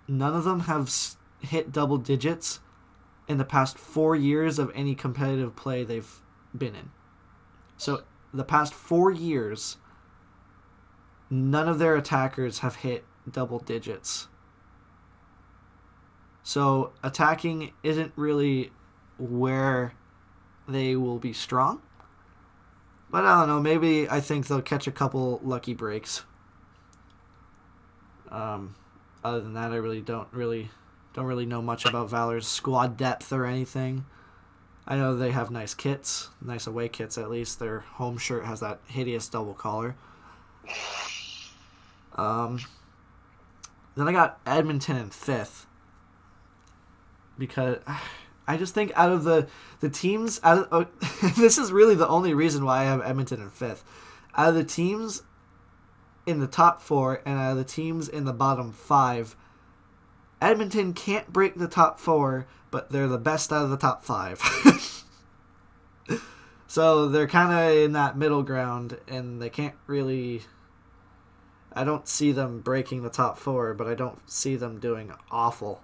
none 0.07 0.35
of 0.35 0.45
them 0.45 0.61
have 0.61 0.95
hit 1.41 1.73
double 1.73 1.97
digits 1.97 2.61
in 3.27 3.39
the 3.39 3.45
past 3.45 3.79
four 3.79 4.15
years 4.15 4.59
of 4.59 4.71
any 4.75 4.95
competitive 4.95 5.57
play 5.57 5.85
they've 5.85 6.21
been 6.57 6.75
in. 6.75 6.91
So 7.79 8.03
the 8.35 8.45
past 8.45 8.75
four 8.75 9.11
years, 9.11 9.79
none 11.31 11.67
of 11.67 11.79
their 11.79 11.97
attackers 11.97 12.59
have 12.59 12.77
hit 12.77 13.05
double 13.31 13.59
digits. 13.59 14.29
So 16.43 16.93
attacking 17.03 17.73
isn't 17.83 18.13
really 18.17 18.71
where 19.17 19.95
they 20.69 20.95
will 20.95 21.19
be 21.19 21.33
strong. 21.33 21.81
But 23.15 23.25
I 23.27 23.39
don't 23.39 23.49
know. 23.49 23.61
Maybe 23.61 24.11
I 24.11 24.19
think 24.19 24.49
they'll 24.49 24.61
catch 24.61 24.89
a 24.89 24.91
couple 24.91 25.39
lucky 25.45 25.73
breaks. 25.73 26.25
Um, 28.29 28.75
other 29.23 29.41
than 29.41 29.55
that, 29.55 29.71
I 29.71 29.77
really 29.77 30.01
don't 30.01 30.27
really 30.33 30.73
don't 31.13 31.27
really 31.27 31.47
know 31.47 31.63
much 31.63 31.87
about 31.87 32.11
Valor's 32.11 32.45
squad 32.45 32.97
depth 32.97 33.33
or 33.33 33.47
anything. 33.47 34.05
I 34.85 34.97
know 34.97 35.15
they 35.15 35.31
have 35.31 35.53
nice 35.53 35.75
kits, 35.75 36.31
nice 36.45 36.67
away 36.67 36.89
kits 36.89 37.17
at 37.17 37.31
least. 37.31 37.61
Their 37.61 37.79
home 37.79 38.19
shirt 38.19 38.47
has 38.47 38.59
that 38.59 38.81
hideous 38.89 39.29
double 39.29 39.55
collar. 39.55 39.95
Um, 42.17 42.59
then 43.97 44.09
I 44.09 44.13
got 44.13 44.41
Edmonton 44.45 44.97
in 44.97 45.11
fifth 45.11 45.67
because 47.39 47.79
I 48.47 48.57
just 48.57 48.75
think 48.75 48.93
out 48.95 49.11
of 49.11 49.25
the 49.25 49.49
the 49.81 49.89
teams, 49.89 50.41
out 50.43 50.59
of, 50.59 50.69
oh, 50.73 51.31
this 51.37 51.59
is 51.59 51.73
really 51.73 51.95
the 51.95 52.09
only 52.09 52.35
reason 52.35 52.65
why 52.65 52.81
I 52.81 52.85
have 52.85 53.03
Edmonton 53.03 53.41
in 53.41 53.51
fifth. 53.51 53.85
Out 54.37 54.51
of 54.51 54.55
the 54.55 54.65
teams 54.65 55.23
in 56.27 56.41
the 56.41 56.47
top 56.47 56.81
four 56.81 57.21
and 57.25 57.39
out 57.39 57.53
of 57.53 57.59
the 57.59 57.65
teams 57.65 58.09
in 58.09 58.25
the 58.25 58.33
bottom 58.33 58.73
five, 58.73 59.37
Edmonton 60.41 60.93
can't 60.93 61.33
break 61.33 61.55
the 61.55 61.69
top 61.69 61.99
four, 61.99 62.47
but 62.71 62.91
they're 62.91 63.09
the 63.09 63.19
best 63.19 63.53
out 63.53 63.65
of 63.65 63.71
the 63.71 63.77
top 63.77 64.05
five. 64.05 64.41
so 66.67 67.09
they're 67.09 67.29
kind 67.29 67.53
of 67.53 67.85
in 67.85 67.93
that 67.93 68.17
middle 68.17 68.43
ground, 68.43 68.99
and 69.09 69.41
they 69.41 69.51
can't 69.51 69.75
really. 69.87 70.43
I 71.73 71.83
don't 71.83 72.07
see 72.07 72.31
them 72.31 72.61
breaking 72.61 73.03
the 73.03 73.11
top 73.11 73.37
four, 73.37 73.75
but 73.75 73.89
I 73.89 73.95
don't 73.95 74.31
see 74.31 74.55
them 74.55 74.79
doing 74.79 75.13
awful. 75.31 75.83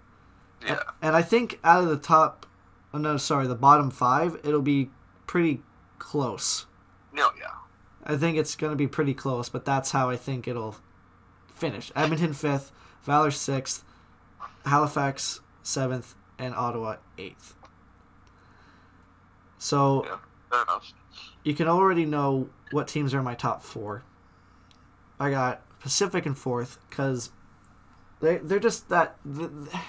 Yeah. 0.65 0.81
And 1.03 1.17
I 1.17 1.23
think 1.23 1.59
out 1.65 1.83
of 1.83 1.89
the 1.89 1.97
top, 1.97 2.47
oh 2.93 2.99
no, 2.99 3.17
sorry, 3.17 3.47
the 3.47 3.55
bottom 3.55 3.91
five, 3.91 4.39
it'll 4.45 4.63
be 4.63 4.91
pretty 5.27 5.63
close. 5.99 6.67
No, 7.13 7.31
yeah. 7.39 7.47
I 8.05 8.17
think 8.17 8.37
it's 8.39 8.57
going 8.57 8.71
to 8.73 8.77
be 8.77 8.87
pretty 8.87 9.15
close, 9.15 9.49
but 9.49 9.65
that's 9.65 9.91
how 9.91 10.09
I 10.11 10.17
think 10.17 10.49
it'll 10.49 10.77
finish. 11.55 11.93
Edmonton 11.95 12.33
fifth, 12.33 12.73
Valor 13.05 13.31
sixth, 13.31 13.85
Halifax 14.65 15.41
seventh, 15.63 16.15
and 16.39 16.55
Ottawa 16.55 16.97
eighth. 17.19 17.55
So 19.59 20.05
Yeah. 20.05 20.17
Fair 20.51 20.63
enough. 20.63 20.93
you 21.45 21.55
can 21.55 21.69
already 21.69 22.05
know 22.05 22.49
what 22.71 22.89
teams 22.89 23.15
are 23.15 23.19
in 23.19 23.25
my 23.25 23.35
top 23.35 23.63
four. 23.63 24.03
I 25.19 25.31
got 25.31 25.63
Pacific 25.81 26.27
in 26.27 26.35
fourth 26.35 26.79
because 26.89 27.31
they 28.21 28.39
they're 28.39 28.59
just 28.59 28.89
that. 28.89 29.17
th 29.25 29.49
th- 29.51 29.83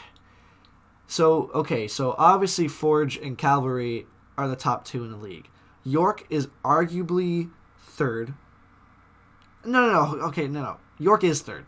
so 1.11 1.51
okay, 1.53 1.89
so 1.89 2.15
obviously 2.17 2.69
Forge 2.69 3.17
and 3.17 3.37
Cavalry 3.37 4.07
are 4.37 4.47
the 4.47 4.55
top 4.55 4.85
two 4.85 5.03
in 5.03 5.11
the 5.11 5.17
league. 5.17 5.49
York 5.83 6.25
is 6.29 6.47
arguably 6.63 7.51
third. 7.79 8.33
No, 9.65 9.87
no, 9.87 10.15
no. 10.15 10.23
Okay, 10.27 10.47
no, 10.47 10.61
no. 10.61 10.77
York 10.99 11.25
is 11.25 11.41
third, 11.41 11.65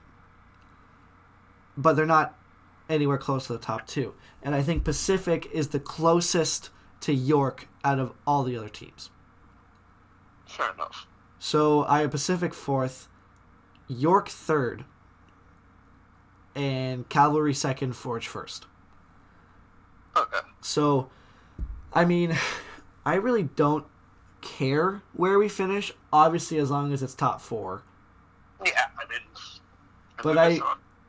but 1.75 1.97
they're 1.97 2.05
not 2.05 2.35
anywhere 2.87 3.17
close 3.17 3.47
to 3.47 3.53
the 3.53 3.59
top 3.59 3.85
two. 3.85 4.13
And 4.41 4.55
I 4.55 4.61
think 4.61 4.85
Pacific 4.85 5.49
is 5.51 5.67
the 5.67 5.79
closest 5.79 6.69
to 7.01 7.13
York 7.13 7.67
out 7.83 7.99
of 7.99 8.13
all 8.25 8.43
the 8.43 8.55
other 8.55 8.69
teams. 8.69 9.09
Fair 10.45 10.71
enough. 10.71 11.05
So 11.37 11.83
I 11.83 11.99
have 11.99 12.11
Pacific 12.11 12.53
fourth, 12.53 13.09
York 13.89 14.29
third, 14.29 14.85
and 16.55 17.09
Cavalry 17.09 17.53
second, 17.53 17.97
Forge 17.97 18.29
first. 18.29 18.67
Okay. 20.15 20.39
So, 20.61 21.09
I 21.93 22.05
mean, 22.05 22.37
I 23.05 23.15
really 23.15 23.43
don't 23.43 23.85
care 24.41 25.01
where 25.13 25.37
we 25.39 25.47
finish. 25.49 25.93
Obviously, 26.11 26.57
as 26.57 26.69
long 26.71 26.93
as 26.93 27.01
it's 27.03 27.13
top 27.15 27.41
four. 27.41 27.83
Yeah, 28.65 28.71
I 28.97 29.09
mean, 29.09 29.19
But 30.21 30.37
I- 30.37 30.59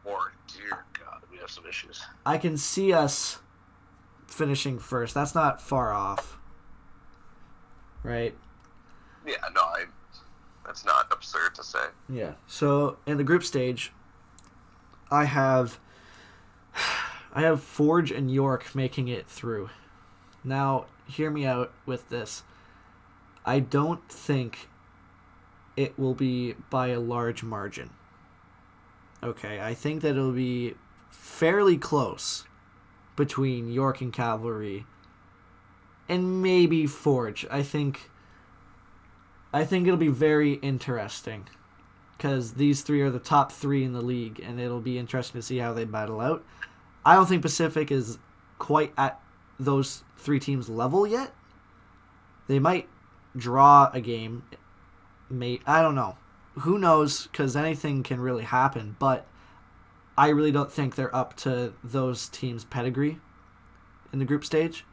Four, 0.03 0.33
dear 0.55 0.85
God, 0.99 1.23
we 1.31 1.39
have 1.39 1.51
some 1.51 1.65
issues. 1.67 2.03
I 2.27 2.37
can 2.39 2.57
see 2.57 2.93
us 2.93 3.39
finishing 4.27 4.79
first. 4.79 5.15
That's 5.15 5.35
not 5.35 5.63
far 5.63 5.93
off, 5.93 6.37
right? 8.03 8.35
Yeah, 9.27 9.37
no, 9.55 9.63
I. 9.63 9.85
That's 10.67 10.85
not 10.85 11.07
absurd 11.11 11.55
to 11.57 11.63
say. 11.65 11.87
Yeah. 12.09 12.33
So 12.47 12.97
in 13.07 13.17
the 13.19 13.25
group 13.25 13.45
stage, 13.45 13.93
I 15.11 15.25
have 15.25 15.79
I 17.35 17.43
have 17.43 17.63
Forge 17.63 18.13
and 18.13 18.31
York 18.31 18.75
making 18.75 19.09
it 19.09 19.27
through. 19.27 19.71
Now, 20.45 20.87
hear 21.07 21.31
me 21.31 21.45
out 21.45 21.73
with 21.85 22.09
this. 22.09 22.45
I 23.45 23.59
don't 23.59 24.09
think 24.09 24.69
it 25.77 25.99
will 25.99 26.15
be 26.15 26.55
by 26.71 26.89
a 26.89 27.01
large 27.01 27.43
margin. 27.43 27.91
Okay, 29.23 29.61
I 29.61 29.75
think 29.75 30.03
that 30.03 30.11
it'll 30.11 30.33
be 30.33 30.75
fairly 31.11 31.77
close 31.77 32.45
between 33.17 33.71
York 33.71 34.01
and 34.01 34.13
Cavalry 34.13 34.87
and 36.09 36.43
maybe 36.43 36.87
Forge. 36.87 37.47
I 37.51 37.63
think 37.63 38.11
I 39.53 39.65
think 39.65 39.87
it'll 39.87 39.99
be 39.99 40.09
very 40.09 40.55
interesting 40.55 41.49
because 42.17 42.55
these 42.55 42.83
three 42.83 43.01
are 43.03 43.11
the 43.11 43.19
top 43.19 43.53
three 43.53 43.85
in 43.85 43.93
the 43.93 44.01
league, 44.01 44.41
and 44.41 44.61
it'll 44.61 44.81
be 44.81 44.99
interesting 44.99 45.41
to 45.41 45.47
see 45.47 45.59
how 45.59 45.73
they 45.73 45.85
battle 45.85 46.21
out. 46.21 46.45
I 47.05 47.15
don't 47.15 47.27
think 47.27 47.43
Pacific 47.43 47.91
is 47.91 48.19
quite 48.59 48.93
at 48.97 49.21
those 49.59 50.05
three 50.17 50.41
teams' 50.41 50.69
level 50.69 51.07
yet. 51.07 51.33
They 52.49 52.59
might 52.59 52.89
draw 53.37 53.91
a 53.93 54.01
game. 54.01 54.45
May 55.29 55.61
I 55.67 55.83
don't 55.83 55.95
know. 55.95 56.17
Who 56.61 56.79
knows? 56.79 57.27
Because 57.27 57.57
anything 57.57 58.03
can 58.03 58.21
really 58.21 58.45
happen. 58.45 58.97
But 58.99 59.27
I 60.17 60.29
really 60.29 60.53
don't 60.53 60.71
think 60.71 60.95
they're 60.95 61.15
up 61.15 61.37
to 61.39 61.75
those 61.83 62.29
teams' 62.29 62.65
pedigree 62.65 63.19
in 64.13 64.19
the 64.19 64.25
group 64.25 64.45
stage. 64.45 64.85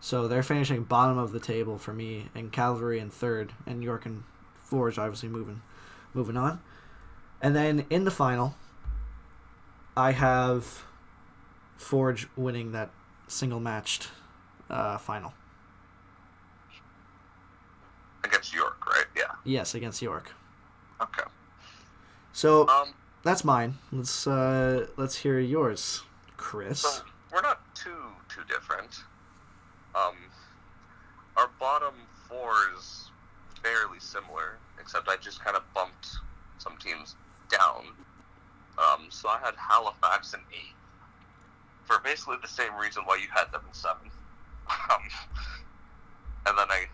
So 0.00 0.28
they're 0.28 0.42
finishing 0.42 0.84
bottom 0.84 1.18
of 1.18 1.32
the 1.32 1.40
table 1.40 1.78
for 1.78 1.92
me, 1.92 2.28
and 2.34 2.52
Calvary 2.52 2.98
in 2.98 3.10
third, 3.10 3.52
and 3.66 3.82
York 3.82 4.06
and 4.06 4.24
Forge 4.54 4.98
obviously 4.98 5.28
moving, 5.28 5.62
moving 6.14 6.36
on. 6.36 6.60
And 7.40 7.54
then 7.54 7.86
in 7.90 8.04
the 8.04 8.10
final, 8.10 8.56
I 9.96 10.12
have 10.12 10.85
Forge 11.76 12.26
winning 12.36 12.72
that 12.72 12.90
single 13.28 13.60
matched 13.60 14.08
uh, 14.70 14.98
final. 14.98 15.34
Against 18.24 18.54
York, 18.54 18.84
right? 18.86 19.04
Yeah. 19.16 19.32
Yes, 19.44 19.74
against 19.74 20.02
York. 20.02 20.32
Okay. 21.00 21.22
So 22.32 22.68
Um, 22.68 22.94
that's 23.22 23.44
mine. 23.44 23.78
Let's 23.92 24.26
uh, 24.26 24.86
let's 24.96 25.16
hear 25.16 25.38
yours, 25.38 26.02
Chris. 26.36 26.80
so 26.80 27.02
we're 27.32 27.42
not 27.42 27.74
too 27.74 28.12
too 28.28 28.42
different. 28.48 29.04
Um, 29.94 30.16
our 31.36 31.48
bottom 31.60 31.94
four 32.28 32.52
is 32.76 33.10
fairly 33.62 34.00
similar, 34.00 34.58
except 34.80 35.08
I 35.08 35.16
just 35.16 35.42
kind 35.44 35.56
of 35.56 35.62
bumped 35.74 36.08
some 36.58 36.76
teams 36.78 37.14
down. 37.50 37.86
Um, 38.78 39.06
so 39.10 39.28
I 39.28 39.38
had 39.38 39.54
Halifax 39.56 40.34
in 40.34 40.40
eighth 40.52 40.75
for 41.86 41.98
basically 42.04 42.36
the 42.42 42.48
same 42.48 42.74
reason 42.80 43.02
why 43.04 43.16
you 43.16 43.28
had 43.32 43.50
them 43.52 43.62
in 43.66 43.74
seven. 43.74 44.10
Um, 44.68 45.02
and 46.46 46.58
then 46.58 46.66
I, 46.68 46.86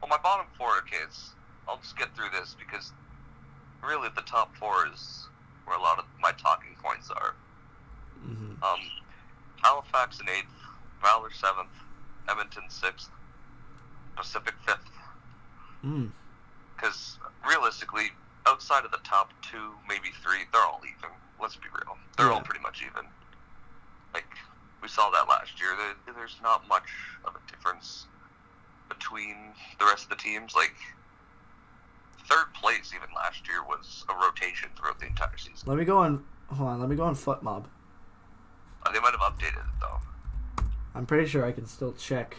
well, 0.00 0.08
my 0.08 0.18
bottom 0.18 0.46
four 0.56 0.80
kids. 0.82 1.30
I'll 1.68 1.78
just 1.78 1.96
get 1.96 2.14
through 2.16 2.30
this 2.32 2.56
because 2.58 2.92
really 3.82 4.08
the 4.14 4.22
top 4.22 4.54
four 4.56 4.86
is 4.92 5.28
where 5.64 5.78
a 5.78 5.82
lot 5.82 5.98
of 5.98 6.04
my 6.20 6.32
talking 6.32 6.74
points 6.82 7.10
are. 7.10 7.34
hmm 8.22 8.52
Um, 8.62 8.80
Halifax 9.62 10.20
in 10.20 10.28
eighth, 10.28 10.50
Valor 11.02 11.30
seventh, 11.32 11.70
Edmonton 12.28 12.64
sixth, 12.68 13.10
Pacific 14.16 14.54
fifth. 14.66 14.90
Mm. 15.84 16.10
Because 16.74 17.18
realistically, 17.46 18.10
outside 18.46 18.84
of 18.84 18.90
the 18.90 19.00
top 19.04 19.32
two, 19.42 19.72
maybe 19.88 20.08
three, 20.22 20.40
they're 20.52 20.62
all 20.62 20.80
even. 20.84 21.10
Let's 21.40 21.56
be 21.56 21.68
real; 21.72 21.96
they're 22.16 22.32
all 22.32 22.40
pretty 22.40 22.62
much 22.62 22.82
even. 22.82 23.08
Like 24.14 24.26
we 24.82 24.88
saw 24.88 25.10
that 25.10 25.28
last 25.28 25.60
year. 25.60 25.70
There, 26.06 26.14
there's 26.14 26.36
not 26.42 26.66
much 26.68 26.88
of 27.24 27.34
a 27.34 27.50
difference 27.50 28.06
between 28.88 29.36
the 29.78 29.84
rest 29.86 30.04
of 30.04 30.10
the 30.10 30.16
teams. 30.16 30.54
Like 30.54 30.74
third 32.28 32.52
place, 32.54 32.92
even 32.94 33.14
last 33.14 33.46
year, 33.48 33.62
was 33.64 34.04
a 34.08 34.14
rotation 34.14 34.70
throughout 34.76 34.98
the 35.00 35.06
entire 35.06 35.36
season. 35.36 35.66
Let 35.66 35.78
me 35.78 35.84
go 35.84 35.98
on. 35.98 36.24
Hold 36.48 36.68
on. 36.68 36.80
Let 36.80 36.88
me 36.88 36.96
go 36.96 37.04
on 37.04 37.14
FotMob. 37.14 37.64
Uh, 38.84 38.92
they 38.92 39.00
might 39.00 39.12
have 39.12 39.20
updated 39.20 39.58
it 39.58 39.80
though. 39.80 40.00
I'm 40.94 41.06
pretty 41.06 41.26
sure 41.28 41.44
I 41.44 41.52
can 41.52 41.66
still 41.66 41.92
check 41.92 42.36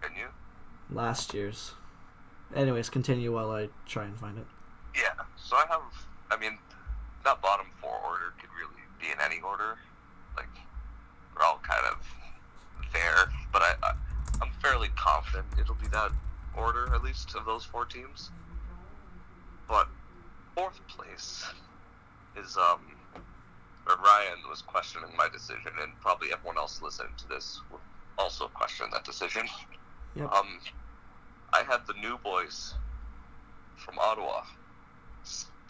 Can 0.00 0.12
you? 0.16 0.26
last 0.90 1.34
year's. 1.34 1.72
Anyways, 2.54 2.90
continue 2.90 3.32
while 3.32 3.52
I 3.52 3.68
try 3.86 4.04
and 4.04 4.18
find 4.18 4.36
it. 4.38 4.46
Yeah, 4.96 5.12
so 5.36 5.54
I 5.56 5.66
have, 5.68 5.82
I 6.32 6.36
mean, 6.36 6.58
that 7.24 7.40
bottom 7.40 7.66
four 7.80 7.94
order 8.04 8.32
could 8.40 8.48
really 8.58 8.82
be 9.00 9.06
in 9.06 9.20
any 9.24 9.40
order. 9.40 9.78
We're 11.36 11.44
all 11.44 11.60
kind 11.62 11.84
of 11.90 11.98
there, 12.92 13.30
but 13.52 13.62
I, 13.62 13.74
I, 13.82 13.92
I'm 14.42 14.50
fairly 14.62 14.88
confident 14.96 15.46
it'll 15.58 15.74
be 15.76 15.88
that 15.88 16.10
order, 16.56 16.92
at 16.94 17.02
least, 17.02 17.34
of 17.34 17.44
those 17.44 17.64
four 17.64 17.84
teams. 17.84 18.30
But 19.68 19.88
fourth 20.54 20.80
place 20.88 21.44
is, 22.36 22.56
um, 22.56 22.80
where 23.84 23.96
Ryan 23.96 24.38
was 24.48 24.62
questioning 24.62 25.10
my 25.16 25.28
decision, 25.28 25.72
and 25.80 25.92
probably 26.00 26.32
everyone 26.32 26.58
else 26.58 26.82
listening 26.82 27.12
to 27.18 27.28
this 27.28 27.60
will 27.70 27.80
also 28.18 28.48
question 28.48 28.86
that 28.92 29.04
decision. 29.04 29.46
Yep. 30.16 30.32
Um, 30.32 30.58
I 31.52 31.62
had 31.62 31.86
the 31.86 31.94
new 31.94 32.18
boys 32.18 32.74
from 33.76 33.98
Ottawa 33.98 34.42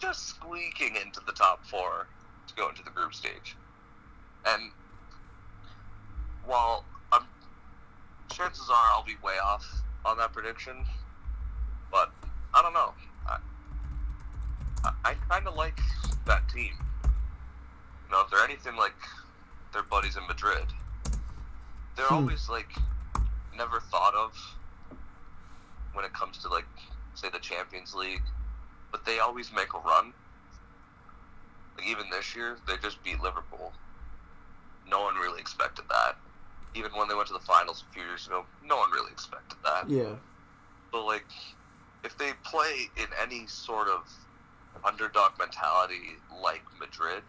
just 0.01 0.29
squeaking 0.29 0.95
into 0.95 1.21
the 1.25 1.31
top 1.31 1.65
four 1.65 2.07
to 2.47 2.55
go 2.55 2.69
into 2.69 2.83
the 2.83 2.89
group 2.89 3.13
stage. 3.13 3.55
And 4.45 4.71
while 6.45 6.85
I'm, 7.11 7.23
chances 8.31 8.69
are 8.69 8.85
I'll 8.93 9.03
be 9.05 9.15
way 9.23 9.33
off 9.43 9.65
on 10.05 10.17
that 10.17 10.33
prediction, 10.33 10.85
but 11.91 12.11
I 12.53 12.61
don't 12.61 12.73
know. 12.73 12.93
I, 13.27 13.37
I, 14.83 14.91
I 15.05 15.13
kind 15.29 15.47
of 15.47 15.55
like 15.55 15.79
that 16.25 16.47
team. 16.49 16.73
You 17.03 18.11
know, 18.11 18.21
if 18.21 18.31
they're 18.31 18.43
anything 18.43 18.75
like 18.75 18.95
their 19.73 19.83
buddies 19.83 20.17
in 20.17 20.25
Madrid, 20.27 20.65
they're 21.95 22.05
Hmm. 22.07 22.13
always 22.13 22.49
like 22.49 22.69
never 23.55 23.79
thought 23.79 24.15
of 24.15 24.33
when 25.93 26.05
it 26.05 26.13
comes 26.13 26.37
to 26.39 26.49
like 26.49 26.65
say 27.13 27.29
the 27.29 27.39
Champions 27.39 27.93
League, 27.93 28.23
but 28.91 29.05
they 29.05 29.19
always 29.19 29.51
make 29.53 29.73
a 29.73 29.79
run. 29.79 30.13
Like 31.77 31.87
even 31.87 32.09
this 32.09 32.35
year, 32.35 32.57
they 32.67 32.73
just 32.81 33.03
beat 33.03 33.21
Liverpool. 33.21 33.71
No 34.89 35.01
one 35.03 35.15
really 35.15 35.39
expected 35.39 35.85
that. 35.89 36.17
Even 36.73 36.91
when 36.91 37.07
they 37.07 37.15
went 37.15 37.27
to 37.27 37.33
the 37.33 37.39
finals 37.39 37.83
a 37.89 37.93
few 37.93 38.03
years 38.03 38.27
ago, 38.27 38.45
no 38.65 38.77
one 38.77 38.91
really 38.91 39.11
expected 39.11 39.57
that. 39.63 39.89
Yeah. 39.89 40.15
But 40.91 41.05
like, 41.05 41.25
if 42.03 42.17
they 42.17 42.31
play 42.43 42.89
in 42.97 43.07
any 43.21 43.47
sort 43.47 43.87
of 43.87 44.09
underdog 44.85 45.31
mentality 45.37 46.17
like 46.41 46.63
Madrid, 46.79 47.23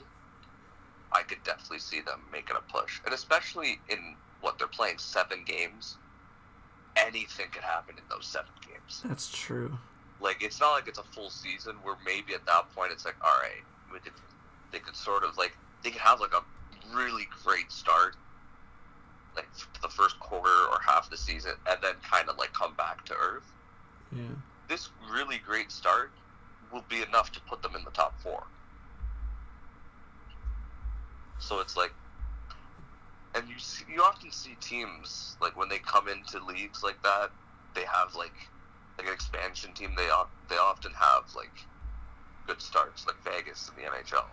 I 1.12 1.22
could 1.22 1.42
definitely 1.44 1.80
see 1.80 2.00
them 2.00 2.20
making 2.32 2.56
a 2.56 2.72
push, 2.72 3.00
and 3.04 3.12
especially 3.12 3.80
in 3.88 4.16
what 4.40 4.58
they're 4.58 4.68
playing 4.68 4.98
seven 4.98 5.44
games. 5.44 5.96
Anything 6.94 7.46
could 7.50 7.62
happen 7.62 7.96
in 7.96 8.04
those 8.10 8.26
seven 8.26 8.50
games. 8.68 9.02
That's 9.04 9.30
true. 9.30 9.78
Like 10.20 10.42
it's 10.42 10.60
not 10.60 10.72
like 10.72 10.88
it's 10.88 10.98
a 10.98 11.04
full 11.04 11.30
season 11.30 11.76
where 11.82 11.96
maybe 12.04 12.34
at 12.34 12.44
that 12.46 12.72
point 12.74 12.92
it's 12.92 13.04
like, 13.04 13.16
all 13.24 13.38
right, 13.40 13.62
we 13.92 13.98
could, 13.98 14.12
they 14.72 14.78
could 14.78 14.94
sort 14.94 15.24
of 15.24 15.38
like 15.38 15.56
they 15.82 15.90
could 15.90 16.02
have 16.02 16.20
like 16.20 16.34
a 16.34 16.42
really 16.94 17.26
great 17.44 17.72
start, 17.72 18.16
like 19.36 19.50
the 19.82 19.88
first 19.88 20.18
quarter 20.20 20.66
or 20.70 20.78
half 20.86 21.10
the 21.10 21.16
season, 21.16 21.52
and 21.68 21.78
then 21.82 21.94
kind 22.10 22.28
of 22.28 22.36
like 22.38 22.52
come 22.52 22.74
back 22.76 23.04
to 23.06 23.14
earth 23.14 23.52
Yeah. 24.10 24.36
this 24.68 24.90
really 25.12 25.38
great 25.38 25.70
start 25.72 26.12
will 26.70 26.86
be 26.88 27.02
enough 27.02 27.30
to 27.32 27.40
put 27.42 27.62
them 27.62 27.74
in 27.76 27.84
the 27.84 27.90
top 27.90 28.20
four. 28.20 28.44
So 31.38 31.60
it's 31.60 31.76
like, 31.76 31.92
and 33.34 33.48
you 33.48 33.58
see, 33.58 33.84
you 33.88 34.02
often 34.02 34.30
see 34.30 34.54
teams 34.56 35.36
like 35.40 35.56
when 35.56 35.68
they 35.68 35.78
come 35.78 36.08
into 36.08 36.44
leagues 36.44 36.82
like 36.82 37.02
that, 37.02 37.32
they 37.74 37.82
have 37.82 38.14
like 38.16 38.34
like 38.98 39.08
an 39.08 39.14
expansion 39.14 39.74
team. 39.74 39.90
They 39.96 40.08
they 40.48 40.56
often 40.56 40.92
have 40.98 41.24
like 41.34 41.68
good 42.46 42.60
starts, 42.62 43.06
like 43.06 43.16
Vegas 43.24 43.68
in 43.68 43.82
the 43.82 43.88
NHL. 43.90 44.26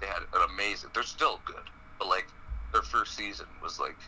They 0.00 0.06
had 0.06 0.22
an 0.32 0.48
amazing. 0.54 0.90
They're 0.94 1.02
still 1.02 1.42
good, 1.44 1.70
but 1.98 2.08
like 2.08 2.28
their 2.72 2.82
first 2.82 3.16
season 3.16 3.46
was 3.62 3.78
like 3.78 3.98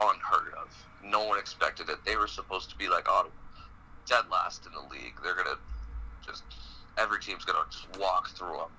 unheard 0.00 0.54
of. 0.60 0.68
No 1.04 1.24
one 1.24 1.38
expected 1.38 1.88
it. 1.88 1.98
They 2.04 2.16
were 2.16 2.26
supposed 2.26 2.70
to 2.70 2.76
be 2.76 2.88
like 2.88 3.08
Ottawa 3.08 3.32
dead 4.06 4.24
last 4.30 4.66
in 4.66 4.72
the 4.72 4.80
league. 4.94 5.14
They're 5.22 5.34
gonna 5.34 5.58
just 6.24 6.44
every 6.96 7.20
team's 7.20 7.44
gonna 7.44 7.64
just 7.70 7.86
walk 7.98 8.30
through 8.30 8.56
them. 8.56 8.70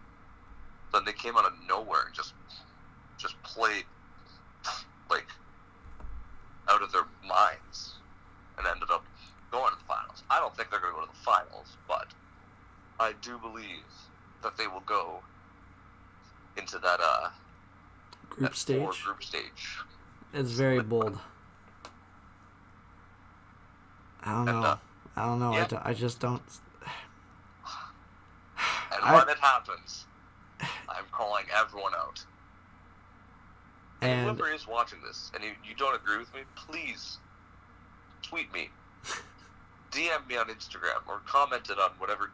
Then 0.93 1.05
they 1.05 1.13
came 1.13 1.37
out 1.37 1.45
of 1.45 1.53
nowhere 1.67 2.03
and 2.05 2.15
just 2.15 2.33
just 3.17 3.41
played 3.43 3.83
like 5.09 5.27
out 6.69 6.81
of 6.81 6.91
their 6.91 7.05
minds 7.27 7.95
and 8.57 8.67
ended 8.67 8.89
up 8.91 9.05
going 9.51 9.71
to 9.71 9.77
the 9.77 9.85
finals. 9.85 10.23
I 10.29 10.39
don't 10.39 10.55
think 10.55 10.69
they're 10.69 10.79
gonna 10.79 10.93
go 10.93 11.01
to 11.05 11.11
the 11.11 11.23
finals, 11.23 11.77
but 11.87 12.07
I 12.99 13.13
do 13.21 13.37
believe 13.37 13.83
that 14.43 14.57
they 14.57 14.67
will 14.67 14.83
go 14.85 15.19
into 16.57 16.79
that 16.79 16.99
uh 17.01 17.29
Group 18.29 18.51
that 18.51 18.55
stage. 18.57 19.03
group 19.03 19.23
stage. 19.23 19.77
It's 20.33 20.51
very 20.51 20.81
bold. 20.81 21.17
I 24.23 24.31
don't 24.31 24.49
And, 24.49 24.61
know. 24.61 24.67
uh, 24.67 24.77
I 25.15 25.25
don't 25.25 25.39
know. 25.39 25.53
I, 25.53 25.63
don't- 25.65 25.85
I 25.85 25.93
just 25.93 26.19
don't. 26.19 26.41
And 28.91 29.03
I- 29.03 29.15
when 29.15 29.29
it 29.29 29.37
happens, 29.39 30.05
I'm 30.61 31.05
calling 31.11 31.45
everyone 31.55 31.93
out. 31.95 32.23
And 34.01 34.23
whoever 34.25 34.49
is 34.51 34.67
watching 34.67 34.99
this 35.03 35.31
and 35.33 35.43
you, 35.43 35.51
you 35.67 35.73
don't 35.75 35.95
agree 35.95 36.17
with 36.17 36.31
me, 36.33 36.41
please 36.55 37.17
tweet 38.21 38.51
me, 38.53 38.69
DM 39.91 40.27
me 40.27 40.37
on 40.37 40.47
Instagram, 40.47 41.01
or 41.07 41.19
comment 41.25 41.69
it 41.71 41.79
on 41.79 41.91
whatever, 41.97 42.29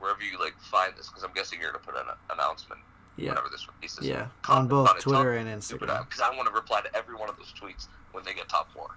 wherever 0.00 0.22
you 0.22 0.38
like 0.40 0.58
find 0.60 0.92
this, 0.96 1.08
because 1.08 1.22
I'm 1.22 1.32
guessing 1.32 1.60
you're 1.60 1.70
gonna 1.70 1.84
put 1.84 1.94
an 1.96 2.06
announcement 2.30 2.80
yeah, 3.16 3.30
whenever 3.30 3.48
this 3.50 3.66
releases. 3.76 4.06
yeah, 4.06 4.26
on 4.48 4.68
both 4.68 4.90
it, 4.96 5.00
Twitter 5.00 5.34
and 5.34 5.48
Instagram. 5.48 6.04
because 6.08 6.20
I 6.20 6.34
want 6.36 6.48
to 6.48 6.54
reply 6.54 6.80
to 6.82 6.96
every 6.96 7.14
one 7.14 7.28
of 7.28 7.36
those 7.36 7.52
tweets 7.52 7.86
when 8.12 8.24
they 8.24 8.34
get 8.34 8.48
top 8.48 8.72
four. 8.72 8.96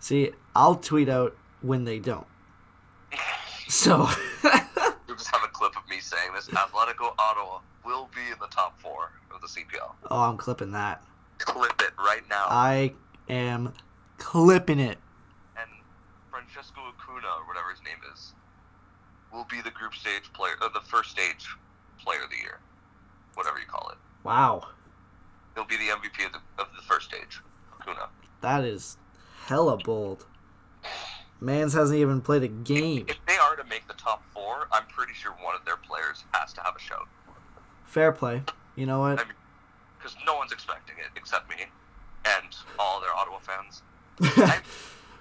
See, 0.00 0.30
I'll 0.54 0.74
tweet 0.76 1.08
out 1.08 1.36
when 1.60 1.84
they 1.84 1.98
don't. 1.98 2.26
So, 3.68 4.06
You'll 5.08 5.16
just 5.16 5.30
have 5.34 5.42
a 5.44 5.48
clip 5.48 5.74
of 5.78 5.88
me 5.88 5.98
saying 6.00 6.32
this: 6.34 6.46
Atletico 6.48 7.14
Ottawa 7.18 7.60
will 7.86 8.10
be 8.14 8.20
in 8.30 8.38
the 8.38 8.48
top 8.48 8.78
four 8.82 9.12
of 9.34 9.40
the 9.40 9.46
CPL. 9.46 9.92
oh, 10.10 10.20
I'm 10.20 10.36
clipping 10.36 10.72
that. 10.72 11.02
Clip 11.38 11.72
it 11.80 11.92
right 11.96 12.20
now. 12.28 12.44
I 12.50 12.92
am 13.30 13.72
clipping 14.18 14.78
it. 14.78 14.98
and 15.58 15.70
Francesco 16.30 16.80
Acuna, 16.82 17.26
or 17.40 17.46
whatever 17.48 17.70
his 17.70 17.80
name 17.82 17.96
is, 18.12 18.34
will 19.32 19.46
be 19.50 19.62
the 19.62 19.70
group 19.70 19.94
stage 19.94 20.30
player, 20.34 20.54
or 20.60 20.68
the 20.74 20.80
first 20.86 21.10
stage 21.10 21.46
player 22.04 22.24
of 22.24 22.30
the 22.30 22.36
year, 22.36 22.58
whatever 23.34 23.58
you 23.58 23.66
call 23.66 23.90
it. 23.90 23.98
Wow. 24.24 24.68
He'll 25.54 25.64
be 25.64 25.76
the 25.76 25.88
MVP 25.88 26.26
of 26.26 26.32
the, 26.32 26.62
of 26.62 26.68
the 26.76 26.82
first 26.82 27.08
stage. 27.08 27.40
Kuna. 27.84 28.08
That 28.40 28.64
is 28.64 28.96
hella 29.46 29.78
bold. 29.78 30.26
Mans 31.40 31.74
hasn't 31.74 31.98
even 31.98 32.20
played 32.20 32.44
a 32.44 32.48
game. 32.48 33.04
If 33.08 33.18
they 33.26 33.36
are 33.36 33.56
to 33.56 33.64
make 33.64 33.88
the 33.88 33.94
top 33.94 34.22
four, 34.32 34.68
I'm 34.70 34.86
pretty 34.86 35.12
sure 35.12 35.32
one 35.42 35.56
of 35.56 35.64
their 35.64 35.76
players 35.76 36.24
has 36.32 36.52
to 36.54 36.60
have 36.62 36.76
a 36.76 36.80
show. 36.80 37.02
Fair 37.84 38.12
play. 38.12 38.42
You 38.76 38.86
know 38.86 39.00
what? 39.00 39.18
I 39.18 39.24
mean, 39.24 39.34
because 39.98 40.16
no 40.24 40.36
one's 40.36 40.52
expecting 40.52 40.96
it 40.98 41.10
except 41.16 41.50
me 41.50 41.66
and 42.24 42.56
all 42.78 43.00
their 43.00 43.12
Ottawa 43.12 43.38
fans. 43.38 43.82
I, 44.22 44.60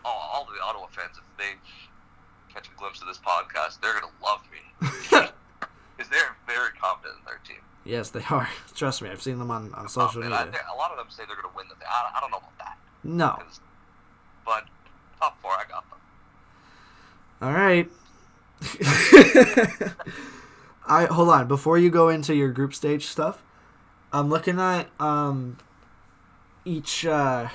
all, 0.05 0.29
all 0.33 0.45
the 0.45 0.63
Ottawa 0.63 0.87
fans, 0.91 1.17
if 1.17 1.37
they 1.37 1.57
catch 2.53 2.67
a 2.67 2.77
glimpse 2.77 3.01
of 3.01 3.07
this 3.07 3.17
podcast, 3.19 3.81
they're 3.81 3.93
gonna 3.93 4.13
love 4.23 4.41
me 4.51 4.59
because 5.09 6.09
they're 6.09 6.35
very 6.45 6.71
confident 6.79 7.19
in 7.19 7.25
their 7.25 7.39
team. 7.43 7.61
Yes, 7.85 8.09
they 8.09 8.23
are. 8.29 8.47
Trust 8.75 9.01
me, 9.01 9.09
I've 9.09 9.21
seen 9.21 9.39
them 9.39 9.51
on, 9.51 9.73
on 9.73 9.87
social. 9.89 10.21
I- 10.23 10.27
media. 10.27 10.49
they- 10.51 10.57
a 10.73 10.77
lot 10.77 10.91
of 10.91 10.97
them 10.97 11.07
say 11.09 11.23
they're 11.27 11.35
gonna 11.35 11.53
win 11.55 11.67
the 11.67 11.75
thing. 11.75 11.87
I, 11.89 12.17
I 12.17 12.19
don't 12.21 12.31
know 12.31 12.37
about 12.37 12.57
that. 12.59 12.77
No. 13.03 13.39
but 14.45 14.65
top 15.19 15.41
four, 15.41 15.51
I 15.51 15.63
got 15.69 15.83
them. 15.89 15.99
All 17.41 17.53
right. 17.53 17.89
I 20.87 21.05
hold 21.05 21.29
on 21.29 21.47
before 21.47 21.77
you 21.77 21.89
go 21.89 22.09
into 22.09 22.35
your 22.35 22.51
group 22.51 22.73
stage 22.73 23.05
stuff. 23.07 23.41
I'm 24.13 24.29
looking 24.29 24.59
at 24.59 24.87
um 24.99 25.57
each 26.65 27.05
uh 27.05 27.47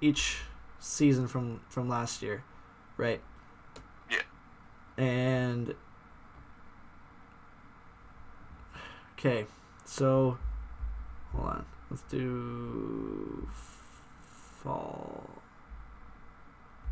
each 0.00 0.38
season 0.78 1.26
from 1.28 1.60
from 1.68 1.88
last 1.88 2.22
year, 2.22 2.44
right? 2.96 3.20
Yeah. 4.10 4.22
And 5.02 5.74
okay, 9.24 9.46
so 9.84 10.36
hold 11.32 11.46
on. 11.48 11.66
Let's 11.90 12.02
do 12.02 13.48
fall. 14.62 15.28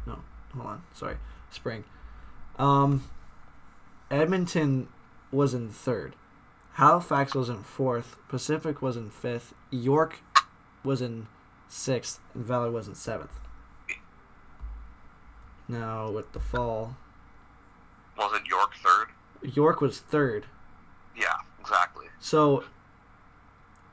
No, 0.06 0.18
hold 0.54 0.66
on. 0.66 0.82
Sorry, 0.94 1.16
spring. 1.50 1.84
Um, 2.58 3.04
Edmonton 4.10 4.88
was 5.32 5.54
in 5.54 5.70
third. 5.70 6.14
Halifax 6.74 7.34
was 7.34 7.48
in 7.48 7.62
fourth. 7.62 8.16
Pacific 8.28 8.80
was 8.80 8.96
in 8.96 9.10
fifth. 9.10 9.54
York 9.70 10.20
was 10.84 11.00
in 11.02 11.26
sixth, 11.68 12.20
and 12.34 12.44
Valor 12.44 12.70
was 12.70 12.86
in 12.86 12.94
seventh. 12.94 13.40
Now 15.68 16.10
with 16.10 16.32
the 16.32 16.40
fall, 16.40 16.96
Wasn't 18.18 18.46
York 18.46 18.72
third? 18.74 19.08
York 19.42 19.80
was 19.80 20.00
third. 20.00 20.46
Exactly. 21.70 22.06
So 22.18 22.64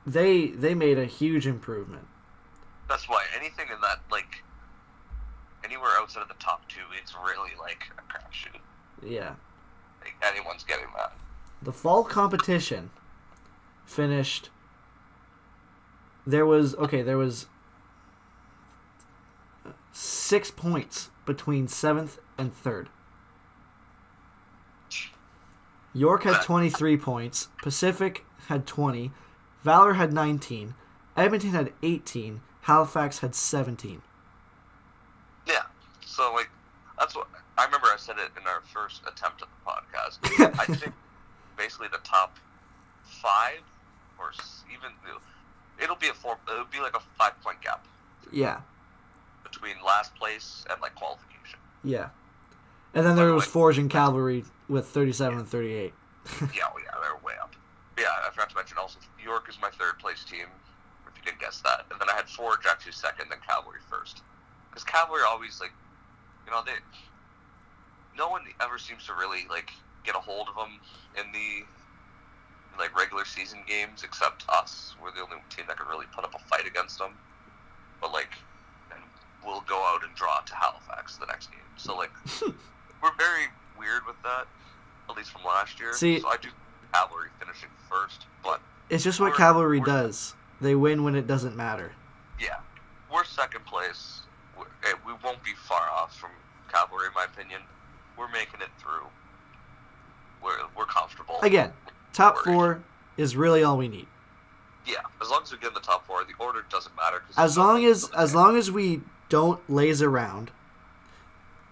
they 0.06 0.48
they 0.48 0.74
made 0.74 0.98
a 0.98 1.06
huge 1.06 1.46
improvement. 1.46 2.08
That's 2.90 3.08
why 3.08 3.26
anything 3.38 3.68
in 3.72 3.80
that 3.82 4.00
like 4.12 4.44
anywhere 5.64 5.92
outside 6.00 6.22
of 6.22 6.28
the 6.28 6.34
top 6.36 6.68
two, 6.68 6.82
it's 7.00 7.14
really 7.14 7.52
like 7.60 7.84
a 7.98 8.02
crapshoot. 8.12 8.60
Yeah. 9.06 9.36
Like, 10.02 10.16
anyone's 10.24 10.64
getting 10.64 10.88
that. 10.96 11.14
The 11.62 11.72
fall 11.72 12.04
competition 12.04 12.90
finished. 13.86 14.50
There 16.26 16.46
was 16.46 16.74
okay. 16.76 17.04
There 17.04 17.18
was 17.18 17.46
six 19.92 20.50
points 20.50 21.12
between 21.28 21.68
seventh 21.68 22.18
and 22.40 22.52
third. 22.52 22.90
York 25.98 26.24
had 26.24 26.42
twenty 26.44 26.70
three 26.70 26.98
points. 26.98 27.50
Pacific 27.62 28.24
had 28.48 28.66
twenty. 28.68 29.12
Valor 29.64 29.94
had 29.94 30.14
nineteen. 30.14 30.76
Edmonton 31.16 31.52
had 31.52 31.74
eighteen. 31.82 32.42
Halifax 32.62 33.20
had 33.20 33.34
seventeen. 33.36 34.02
Yeah. 35.48 35.64
So 36.06 36.32
like 36.34 36.50
that's 37.00 37.16
what 37.16 37.28
I 37.58 37.66
remember. 37.66 37.88
I 37.88 37.98
said 37.98 38.18
it 38.18 38.30
in 38.40 38.46
our 38.48 38.62
first 38.74 39.02
attempt 39.08 39.42
at 39.42 39.48
the 39.50 39.72
podcast. 39.72 40.60
I 40.60 40.66
think 40.76 40.94
basically 41.58 41.88
the 41.92 42.00
top 42.04 42.38
five 43.04 43.60
or 44.20 44.32
even 44.72 44.92
it'll 45.82 45.96
be 45.96 46.08
a 46.10 46.14
four. 46.14 46.38
It'll 46.52 46.66
be 46.66 46.80
like 46.80 46.96
a 46.96 47.02
five 47.18 47.40
point 47.42 47.62
gap 47.62 47.86
Yeah, 48.32 48.62
between 49.44 49.76
last 49.86 50.14
place 50.16 50.66
and 50.70 50.80
like 50.82 50.96
qualification. 50.96 51.60
yeah. 51.84 52.10
And 52.94 53.06
then 53.06 53.16
there 53.16 53.32
was 53.34 53.46
Forge 53.46 53.78
and 53.78 53.90
Cavalry 53.92 54.44
with 54.68 54.88
thirty 54.88 55.12
seven 55.12 55.40
and 55.40 55.48
thirty 55.48 55.74
eight. 55.74 55.94
yeah, 56.54 56.70
oh 56.74 56.80
yeah, 56.84 56.92
they're 57.02 57.16
way 57.24 57.34
up. 57.42 57.56
Yeah, 57.98 58.06
I 58.26 58.30
forgot 58.32 58.50
to 58.50 58.56
mention 58.56 58.78
also 58.78 59.00
York 59.24 59.48
is 59.50 59.58
my 59.62 59.70
third 59.70 60.00
place 60.00 60.24
team. 60.24 60.48
If 61.08 61.18
you 61.18 61.24
didn't 61.24 61.40
guess 61.40 61.62
that, 61.62 61.86
and 61.92 62.00
then 62.00 62.08
I 62.10 62.16
had 62.16 62.30
four 62.30 62.54
Forge 62.54 62.66
actually 62.68 62.92
second, 62.92 63.30
then 63.30 63.40
Cavalry 63.48 63.80
first. 63.90 64.22
Because 64.70 64.84
Cavalry 64.84 65.22
always 65.26 65.60
like, 65.60 65.74
you 66.46 66.52
know, 66.52 66.62
they 66.66 66.74
no 68.18 68.30
one 68.30 68.44
ever 68.62 68.78
seems 68.78 69.06
to 69.06 69.14
really 69.14 69.48
like 69.50 69.72
get 70.04 70.16
a 70.16 70.20
hold 70.20 70.48
of 70.50 70.56
them 70.56 70.80
in 71.18 71.32
the 71.32 71.66
like 72.78 72.98
regular 72.98 73.26
season 73.26 73.60
games 73.68 74.04
except 74.04 74.46
us. 74.50 74.96
We're 75.02 75.12
the 75.12 75.22
only 75.22 75.38
team 75.50 75.66
that 75.68 75.78
can 75.78 75.88
really 75.88 76.06
put 76.14 76.24
up 76.24 76.36
a 76.36 76.40
fight 76.48 76.68
against 76.68 76.98
them. 76.98 77.12
But 78.02 78.12
like, 78.12 78.32
and 78.92 79.02
we'll 79.46 79.62
go 79.62 79.78
out 79.86 80.04
and 80.04 80.14
draw 80.16 80.40
to 80.40 80.56
Halifax 80.56 81.18
the 81.18 81.26
next 81.26 81.52
game. 81.52 81.60
So 81.78 81.98
like, 81.98 82.12
we're 83.02 83.16
very 83.18 83.48
weird 83.78 84.06
with 84.06 84.16
that, 84.24 84.48
at 85.10 85.16
least 85.18 85.32
from 85.32 85.44
last 85.44 85.80
year. 85.80 85.94
See- 85.94 86.20
so 86.20 86.28
I 86.28 86.38
do 86.38 86.50
Cavalry 86.94 87.30
finishing 87.40 87.70
first, 87.90 88.26
but 88.44 88.62
It's 88.90 89.04
just 89.04 89.20
what 89.20 89.36
Cavalry 89.36 89.80
does. 89.82 90.36
They 90.62 90.74
win 90.76 91.04
when 91.04 91.16
it 91.16 91.28
doesn't 91.28 91.56
matter. 91.56 91.92
yeah, 92.40 92.58
we're 93.14 93.24
second 93.24 93.66
place. 93.66 94.22
We're, 94.58 94.66
eh, 94.84 94.94
we 95.06 95.14
won't 95.24 95.44
be 95.44 95.54
far 95.54 95.90
off 95.92 96.18
from 96.18 96.32
Cavalry, 96.74 97.08
in 97.08 97.14
my 97.14 97.26
opinion. 97.26 97.62
We're 98.18 98.28
making 98.30 98.62
it 98.62 98.70
through. 98.80 99.06
We're 100.44 100.58
we're 100.76 100.86
comfortable. 100.86 101.40
Again, 101.42 101.74
top 102.14 102.38
four 102.40 102.82
is 103.18 103.36
really 103.36 103.64
all 103.64 103.78
we 103.78 103.88
need. 103.88 104.08
Yeah, 104.86 104.96
as 105.22 105.30
long 105.30 105.42
as 105.44 105.52
we 105.52 105.58
get 105.58 105.70
in 105.70 105.74
the 105.74 105.80
top 105.80 106.06
four, 106.08 106.24
the 106.24 106.34
order 106.44 106.64
doesn't 106.70 106.96
matter. 106.96 107.22
As 107.36 107.58
long 107.58 107.84
as 107.86 108.10
as 108.16 108.34
long 108.34 108.56
as 108.58 108.72
we 108.72 109.02
don't 109.30 109.60
laze 109.70 110.02
around 110.02 110.52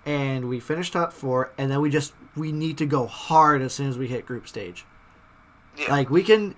and 0.06 0.48
we 0.48 0.60
finish 0.60 0.92
top 0.92 1.12
four 1.14 1.52
and 1.58 1.72
then 1.72 1.82
we 1.82 1.90
just 1.90 2.14
we 2.36 2.52
need 2.52 2.78
to 2.78 2.86
go 2.86 3.08
hard 3.08 3.62
as 3.62 3.74
soon 3.74 3.90
as 3.90 3.98
we 3.98 4.08
hit 4.08 4.26
group 4.26 4.48
stage. 4.48 4.86
yeah, 5.78 5.92
Like 5.92 6.10
we 6.10 6.24
can 6.24 6.56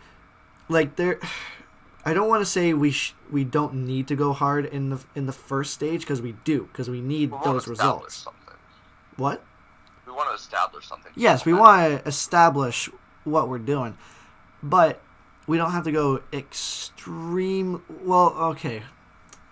like 0.70 0.96
there 0.96 1.20
I 2.06 2.14
don't 2.14 2.30
want 2.30 2.42
to 2.42 2.46
say 2.46 2.74
we 2.74 2.92
sh- 2.92 3.16
we 3.30 3.44
don't 3.44 3.74
need 3.86 4.08
to 4.08 4.16
go 4.16 4.32
hard 4.32 4.66
in 4.66 4.90
the 4.90 5.04
in 5.16 5.26
the 5.26 5.34
first 5.34 5.74
stage 5.74 6.02
because 6.02 6.22
we 6.22 6.34
do 6.46 6.70
because 6.72 6.90
we 6.90 7.02
need 7.02 7.32
we 7.32 7.38
those 7.44 7.68
results. 7.68 8.16
something. 8.24 8.56
What? 9.18 9.44
We 10.06 10.14
want 10.14 10.30
to 10.30 10.36
establish 10.36 10.88
something. 10.88 11.12
Yes, 11.16 11.46
we 11.46 11.52
want 11.54 12.02
to 12.02 12.08
establish 12.08 12.90
what 13.26 13.50
we're 13.50 13.58
doing, 13.60 13.98
but 14.64 15.02
we 15.48 15.58
don't 15.58 15.72
have 15.72 15.84
to 15.84 15.92
go 15.92 16.22
extreme. 16.32 17.84
Well, 18.04 18.30
okay, 18.52 18.84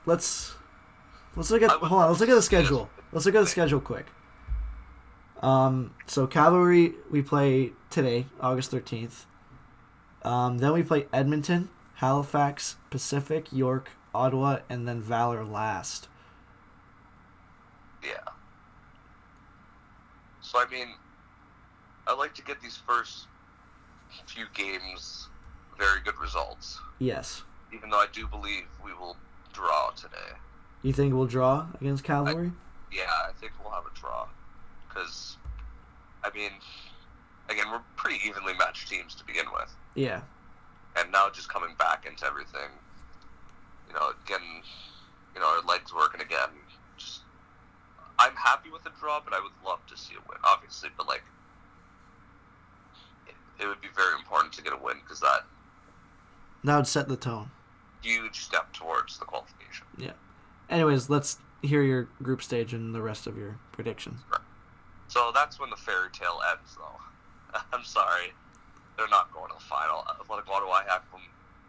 let's 0.06 0.56
let's 1.36 1.52
look 1.52 1.62
at 1.62 1.72
hold 1.72 2.04
on. 2.04 2.08
Let's 2.10 2.22
look 2.22 2.30
at 2.30 2.36
the 2.36 2.42
schedule. 2.42 2.90
Let's 3.16 3.26
look 3.26 3.36
at 3.36 3.40
the 3.40 3.48
schedule 3.48 3.80
quick. 3.80 4.08
Um, 5.42 5.94
so 6.06 6.28
cavalry 6.28 6.96
we 7.10 7.22
play 7.22 7.72
today, 7.90 8.26
August 8.42 8.72
thirteenth. 8.72 9.26
Um, 10.24 10.58
then 10.58 10.74
we 10.74 10.84
play 10.84 11.06
Edmonton, 11.14 11.70
Halifax, 11.96 12.76
Pacific, 12.90 13.54
York, 13.54 13.92
Ottawa, 14.14 14.60
and 14.68 14.86
then 14.86 15.02
Valor 15.02 15.46
last. 15.46 16.10
Yeah. 18.04 18.34
So 20.42 20.60
I 20.60 20.70
mean, 20.70 20.90
I 22.08 22.16
like 22.16 22.34
to 22.34 22.44
get 22.44 22.62
these 22.62 22.76
first 22.76 23.28
few 24.28 24.48
games 24.54 25.30
very 25.78 26.02
good 26.04 26.18
results, 26.20 26.82
Yes, 27.00 27.44
even 27.74 27.90
though 27.90 28.00
I 28.00 28.08
do 28.12 28.28
believe 28.28 28.64
we 28.84 28.94
will 28.94 29.16
draw 29.54 29.92
today. 29.92 30.36
you 30.82 30.92
think 30.92 31.14
we'll 31.14 31.28
draw 31.28 31.68
against 31.80 32.04
cavalry? 32.04 32.52
Yeah, 32.92 33.04
I 33.28 33.32
think 33.40 33.52
we'll 33.62 33.74
have 33.74 33.86
a 33.86 34.00
draw. 34.00 34.28
Because, 34.88 35.38
I 36.24 36.30
mean, 36.36 36.52
again, 37.50 37.66
we're 37.72 37.82
pretty 37.98 38.20
evenly 38.28 38.54
matched 38.54 38.90
teams 38.90 39.16
to 39.16 39.26
begin 39.26 39.46
with. 39.54 39.74
yeah. 39.96 40.22
And 40.98 41.12
now 41.12 41.30
just 41.30 41.50
coming 41.50 41.76
back 41.78 42.06
into 42.06 42.26
everything, 42.26 42.70
you 43.90 43.94
know, 43.96 44.14
getting, 44.26 44.64
you 45.34 45.42
know, 45.42 45.46
our 45.48 45.62
legs 45.64 45.94
working 45.94 46.22
again. 46.22 46.48
Just, 46.98 47.20
I'm 48.18 48.34
happy 48.36 48.70
with 48.70 48.86
the 48.86 48.92
draw, 48.98 49.20
but 49.22 49.34
I 49.34 49.42
would 49.42 49.52
love 49.66 49.80
to 49.88 49.98
see 49.98 50.14
a 50.16 50.20
win, 50.30 50.38
obviously. 50.46 50.88
But, 50.96 51.08
like, 51.10 51.24
it, 53.28 53.36
it 53.64 53.68
would 53.68 53.82
be 53.82 53.90
very 53.94 54.14
important 54.18 54.54
to 54.54 54.62
get 54.64 54.72
a 54.72 54.78
win 54.78 54.96
because 55.04 55.20
that 55.20 55.42
That 56.64 56.78
would 56.78 56.88
set 56.88 57.10
the 57.10 57.18
tone. 57.18 57.52
huge 58.02 58.40
step 58.46 58.72
towards 58.72 59.18
the 59.20 59.26
qualification. 59.26 59.86
Yeah. 59.98 60.14
Anyways, 60.70 61.10
let's 61.10 61.40
hear 61.66 61.82
your 61.84 62.10
group 62.22 62.42
stage 62.42 62.74
and 62.74 62.94
the 62.94 63.02
rest 63.02 63.28
of 63.28 63.38
your 63.38 63.58
predictions. 63.72 64.22
So 65.08 65.32
that's 65.34 65.60
when 65.60 65.70
the 65.70 65.76
fairy 65.76 66.10
tale 66.12 66.40
ends, 66.52 66.76
though. 66.78 67.60
I'm 67.74 67.84
sorry. 67.84 68.34
They're 68.98 69.10
not 69.10 69.34
going 69.34 69.50
to 69.50 69.56
the 69.58 69.64
final. 69.64 70.06
Athletic 70.20 70.50
Ottawa 70.50 70.82
have 70.88 71.04
them 71.12 71.22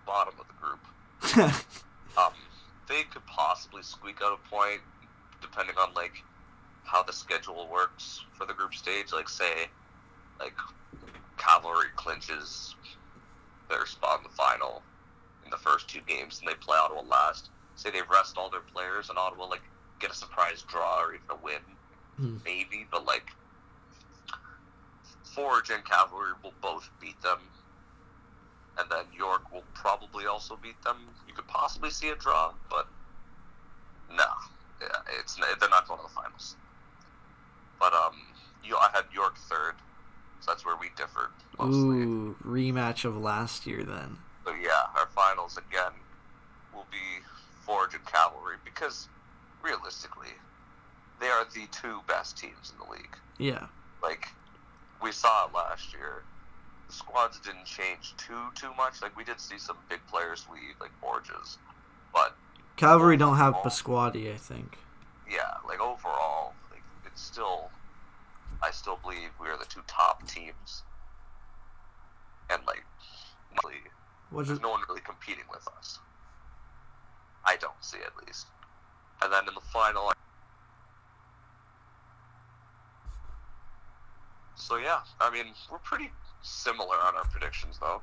bottom 0.07 0.35
of 0.39 0.47
the 0.47 0.55
group. 0.61 1.55
Um, 2.17 2.33
they 2.89 3.03
could 3.03 3.27
possibly 3.27 3.83
squeak 3.83 4.23
out 4.23 4.39
a 4.43 4.49
point, 4.49 4.81
depending 5.43 5.77
on 5.77 5.93
like 5.95 6.23
how 6.85 7.03
the 7.03 7.13
schedule 7.13 7.69
works 7.71 8.25
for 8.33 8.47
the 8.47 8.55
group 8.55 8.75
stage. 8.75 9.13
Like 9.13 9.29
say, 9.29 9.69
like 10.41 10.55
Cavalry 11.37 11.89
clinches 11.97 12.75
their 13.69 13.85
spot 13.87 14.21
in 14.21 14.25
the 14.25 14.35
final 14.35 14.83
in 15.45 15.51
the 15.51 15.57
first 15.57 15.89
two 15.89 16.01
games, 16.07 16.41
and 16.41 16.49
they 16.49 16.55
play 16.55 16.77
Ottawa 16.79 17.03
last. 17.03 17.51
Say 17.75 17.91
they 17.91 18.01
rest 18.11 18.39
all 18.39 18.49
their 18.49 18.61
players, 18.61 19.11
and 19.11 19.19
Ottawa 19.19 19.47
like 19.47 19.63
get 20.01 20.11
a 20.11 20.15
surprise 20.15 20.63
draw 20.63 21.01
or 21.03 21.15
even 21.15 21.27
a 21.31 21.37
win, 21.37 21.61
Hmm. 22.17 22.37
maybe. 22.45 22.87
But 22.91 23.05
like 23.07 23.31
Forge 25.35 25.71
and 25.71 25.85
Cavalry 25.85 26.33
will 26.43 26.55
both 26.63 26.89
beat 27.01 27.21
them, 27.23 27.39
and 28.79 28.91
then 28.91 29.05
York 29.17 29.53
will 29.53 29.65
probably 29.75 30.27
also 30.27 30.57
beat 30.57 30.81
them. 30.83 31.09
You 31.29 31.35
could 31.35 31.47
possibly 31.49 31.91
see 31.91 32.09
a 32.09 32.17
draw, 32.17 32.53
but 32.71 32.87
no, 34.11 34.25
yeah, 34.81 34.89
it's 35.21 35.35
they're 35.35 35.69
not 35.69 35.87
going 35.89 36.01
to 36.01 36.07
the 36.07 36.13
finals. 36.15 36.57
But 37.79 37.93
um, 37.93 38.15
you, 38.65 38.77
I 38.77 38.89
had 38.95 39.05
York 39.13 39.37
third, 39.37 39.75
so 40.41 40.51
that's 40.51 40.65
where 40.65 40.77
we 40.77 40.89
differed 40.97 41.33
mostly. 41.59 41.99
Ooh, 42.03 42.37
rematch 42.45 43.05
of 43.05 43.17
last 43.17 43.67
year 43.67 43.83
then. 43.83 44.17
So 44.45 44.53
yeah, 44.55 44.87
our 44.95 45.07
finals 45.15 45.59
again 45.59 45.93
will 46.75 46.87
be 46.91 47.23
Forge 47.65 47.95
and 47.95 48.05
Cavalry 48.07 48.57
because 48.65 49.09
realistically, 49.67 50.35
they 51.21 51.27
are 51.29 51.45
the 51.45 51.67
two 51.71 52.01
best 52.07 52.37
teams 52.39 52.73
in 52.73 52.87
the 52.87 52.93
league. 52.93 53.17
Yeah. 53.39 53.67
Like 54.03 54.29
we 55.03 55.13
saw 55.13 55.47
it 55.47 55.55
last 55.55 55.93
year. 55.93 56.23
The 56.89 56.93
squads 56.93 57.41
didn't 57.41 57.65
change 57.65 58.15
too 58.17 58.51
too 58.55 58.73
much. 58.77 59.03
Like 59.03 59.17
we 59.17 59.25
did 59.25 59.41
see 59.41 59.59
some 59.59 59.77
big 59.89 60.01
players 60.07 60.47
leave, 60.53 60.77
like 60.81 60.93
Borges, 61.01 61.59
but 62.13 62.37
Cavalry 62.77 63.17
don't 63.17 63.37
have 63.37 63.55
Pasquotti, 63.57 64.33
I 64.33 64.37
think. 64.37 64.77
yeah, 65.29 65.55
like 65.67 65.81
overall, 65.81 66.55
like 66.71 66.83
it's 67.07 67.23
still, 67.23 67.71
I 68.63 68.71
still 68.71 68.99
believe 69.03 69.31
we 69.41 69.49
are 69.49 69.57
the 69.57 69.65
two 69.65 69.81
top 69.89 70.27
teams, 70.29 70.83
and 72.51 72.61
like, 72.67 72.85
really, 73.65 73.79
there's 74.45 74.61
no 74.61 74.71
one 74.71 74.83
really 74.89 75.01
competing 75.01 75.45
with 75.51 75.67
us. 75.79 75.99
I 77.45 77.57
don't 77.57 77.81
see 77.81 77.99
at 77.99 78.13
least. 78.27 78.47
And 79.23 79.33
then 79.33 79.49
in 79.49 79.55
the 79.55 79.61
final. 79.73 80.13
So 84.55 84.77
yeah, 84.77 85.01
I 85.21 85.31
mean 85.31 85.47
we're 85.71 85.79
pretty 85.79 86.11
similar 86.43 86.97
on 86.97 87.15
our 87.15 87.25
predictions 87.25 87.79
though. 87.81 88.03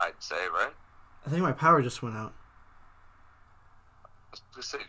I'd 0.00 0.12
say, 0.18 0.36
right? 0.52 0.72
I 1.26 1.30
think 1.30 1.42
my 1.42 1.52
power 1.52 1.82
just 1.82 2.02
went 2.02 2.16
out. 2.16 2.34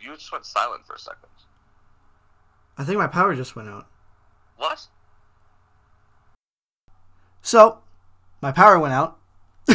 You 0.00 0.14
just 0.14 0.32
went 0.32 0.44
silent 0.44 0.86
for 0.86 0.94
a 0.94 0.98
second. 0.98 1.28
I 2.76 2.84
think 2.84 2.98
my 2.98 3.06
power 3.06 3.34
just 3.34 3.56
went 3.56 3.68
out. 3.68 3.86
What? 4.56 4.86
So, 7.42 7.78
my 8.40 8.52
power 8.52 8.78
went 8.78 8.92
out. 8.92 9.18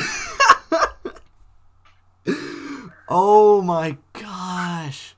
oh 3.10 3.62
my 3.62 3.98
gosh. 4.86 5.16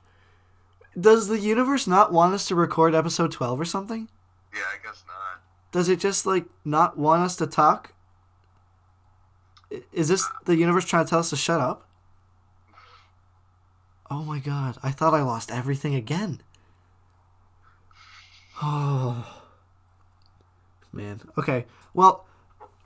Does 0.98 1.28
the 1.28 1.38
universe 1.38 1.86
not 1.86 2.12
want 2.12 2.34
us 2.34 2.48
to 2.48 2.54
record 2.54 2.94
episode 2.94 3.32
12 3.32 3.60
or 3.60 3.64
something? 3.64 4.08
Yeah, 4.54 4.60
I 4.60 4.86
guess 4.86 5.04
not. 5.06 5.42
Does 5.72 5.88
it 5.88 6.00
just 6.00 6.24
like 6.24 6.46
not 6.64 6.98
want 6.98 7.22
us 7.22 7.36
to 7.36 7.46
talk? 7.46 7.92
Is 9.92 10.08
this 10.08 10.26
the 10.44 10.56
universe 10.56 10.86
trying 10.86 11.04
to 11.04 11.10
tell 11.10 11.18
us 11.18 11.30
to 11.30 11.36
shut 11.36 11.60
up? 11.60 11.86
Oh 14.10 14.22
my 14.22 14.38
god, 14.38 14.78
I 14.82 14.90
thought 14.90 15.14
I 15.14 15.22
lost 15.22 15.50
everything 15.50 15.94
again. 15.94 16.40
Oh. 18.62 19.26
Man. 20.92 21.20
Okay. 21.36 21.66
Well, 21.92 22.24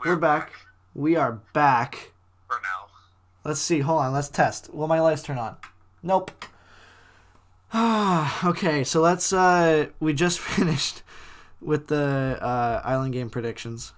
we're 0.04 0.16
back. 0.16 0.52
We 0.94 1.14
are 1.14 1.40
back. 1.52 2.12
for 2.48 2.56
now. 2.60 2.88
Let's 3.44 3.60
see. 3.60 3.80
Hold 3.80 4.00
on. 4.00 4.12
Let's 4.12 4.28
test. 4.28 4.74
Will 4.74 4.88
my 4.88 4.98
lights 4.98 5.22
turn 5.22 5.38
on? 5.38 5.56
Nope. 6.02 6.32
Okay, 7.74 8.84
so 8.84 9.00
let's. 9.00 9.32
uh 9.32 9.86
We 10.00 10.12
just 10.12 10.40
finished 10.56 11.02
with 11.60 11.86
the 11.88 12.38
uh 12.40 12.80
island 12.84 13.12
game 13.12 13.30
predictions. 13.30 13.92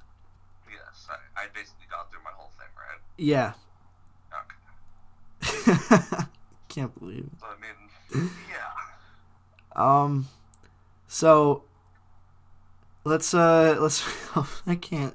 Yes, 0.71 1.09
I, 1.09 1.43
I 1.43 1.47
basically 1.55 1.87
got 1.91 2.11
through 2.11 2.23
my 2.25 2.31
whole 2.37 2.51
thing, 2.59 2.69
right? 2.77 3.01
Yeah. 3.17 3.53
Okay. 5.43 6.25
Can't 6.69 6.99
believe. 6.99 7.29
So 7.41 7.47
I 7.47 8.21
mean, 8.21 8.31
yeah. 8.51 8.73
Um. 9.75 10.29
So. 11.09 11.65
Let's. 13.05 13.33
uh 13.33 13.77
Let's. 13.81 14.05
I 14.67 14.75
can't. 14.75 15.15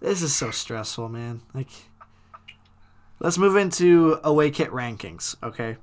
This 0.00 0.22
is 0.22 0.34
so 0.34 0.50
stressful, 0.50 1.08
man. 1.08 1.42
Like. 1.54 1.70
Let's 3.20 3.38
move 3.38 3.54
into 3.54 4.18
away 4.24 4.50
kit 4.50 4.70
rankings. 4.70 5.36
Okay. 5.44 5.76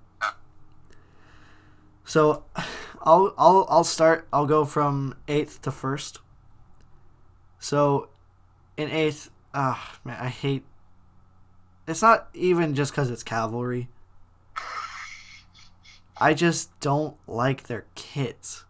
So, 2.09 2.43
I'll 3.03 3.35
I'll 3.37 3.67
I'll 3.69 3.83
start. 3.83 4.27
I'll 4.33 4.47
go 4.47 4.65
from 4.65 5.13
eighth 5.27 5.61
to 5.61 5.69
first. 5.69 6.17
So, 7.59 8.09
in 8.77 8.89
eighth, 8.89 9.29
ah 9.53 9.99
man, 10.03 10.17
I 10.19 10.29
hate. 10.29 10.65
It's 11.87 12.01
not 12.01 12.29
even 12.33 12.73
just 12.73 12.93
because 12.93 13.11
it's 13.11 13.21
cavalry. 13.21 13.89
I 16.17 16.33
just 16.33 16.77
don't 16.79 17.15
like 17.27 17.67
their 17.67 17.85
kits. 17.93 18.65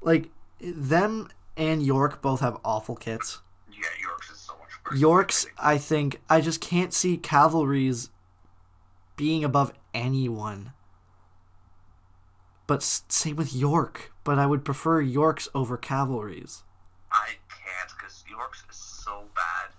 Like 0.00 0.30
them 0.60 1.28
and 1.56 1.80
York 1.80 2.20
both 2.20 2.40
have 2.40 2.58
awful 2.64 2.96
kits. 2.96 3.40
Yeah, 3.70 3.86
York's 4.02 4.30
is 4.30 4.38
so 4.38 4.54
much 4.54 4.70
worse. 4.84 5.00
York's, 5.00 5.46
I 5.56 5.78
think, 5.78 6.20
I 6.28 6.40
just 6.40 6.60
can't 6.60 6.92
see 6.92 7.16
cavalry's 7.16 8.10
being 9.14 9.44
above 9.44 9.72
anyone. 9.94 10.72
But 12.70 12.84
same 12.84 13.34
with 13.34 13.52
York. 13.52 14.12
But 14.22 14.38
I 14.38 14.46
would 14.46 14.64
prefer 14.64 15.00
York's 15.00 15.48
over 15.56 15.76
cavalry's. 15.76 16.62
I 17.10 17.30
can't 17.48 17.90
because 17.98 18.22
York's 18.30 18.62
is 18.70 18.76
so 18.76 19.24
bad. 19.34 19.74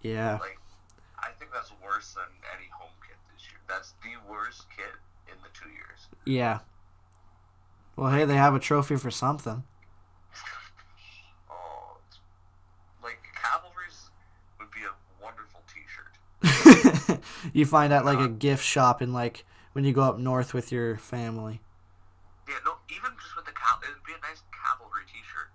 Yeah. 0.00 0.38
Like, 0.40 0.60
I 1.18 1.30
think 1.40 1.50
that's 1.52 1.72
worse 1.84 2.14
than 2.14 2.22
any 2.56 2.68
home 2.70 2.92
kit 3.04 3.16
this 3.34 3.42
year. 3.50 3.58
That's 3.68 3.94
the 4.00 4.10
worst 4.30 4.66
kit 4.76 4.94
in 5.26 5.34
the 5.42 5.48
two 5.60 5.70
years. 5.70 6.06
Yeah. 6.24 6.60
Well, 7.96 8.12
hey, 8.12 8.24
they 8.24 8.36
have 8.36 8.54
a 8.54 8.60
trophy 8.60 8.94
for 8.94 9.10
something. 9.10 9.64
Oh, 11.50 11.98
like 13.02 13.18
Cavalry's 13.34 14.10
would 14.60 14.70
be 14.70 14.82
a 14.84 14.94
wonderful 15.20 15.62
T-shirt. 15.66 17.20
you 17.52 17.66
find 17.66 17.92
out 17.92 18.04
like 18.04 18.18
a 18.18 18.30
uh, 18.30 18.38
gift 18.38 18.64
shop 18.64 19.02
in 19.02 19.12
like 19.12 19.44
when 19.72 19.82
you 19.82 19.92
go 19.92 20.02
up 20.02 20.20
north 20.20 20.54
with 20.54 20.70
your 20.70 20.96
family. 20.96 21.60
Even 22.90 23.10
just 23.20 23.34
with 23.36 23.44
the 23.44 23.52
cal, 23.52 23.78
it'd 23.82 24.02
be 24.06 24.12
a 24.12 24.20
nice 24.22 24.42
Cavalry 24.52 25.02
T-shirt, 25.06 25.50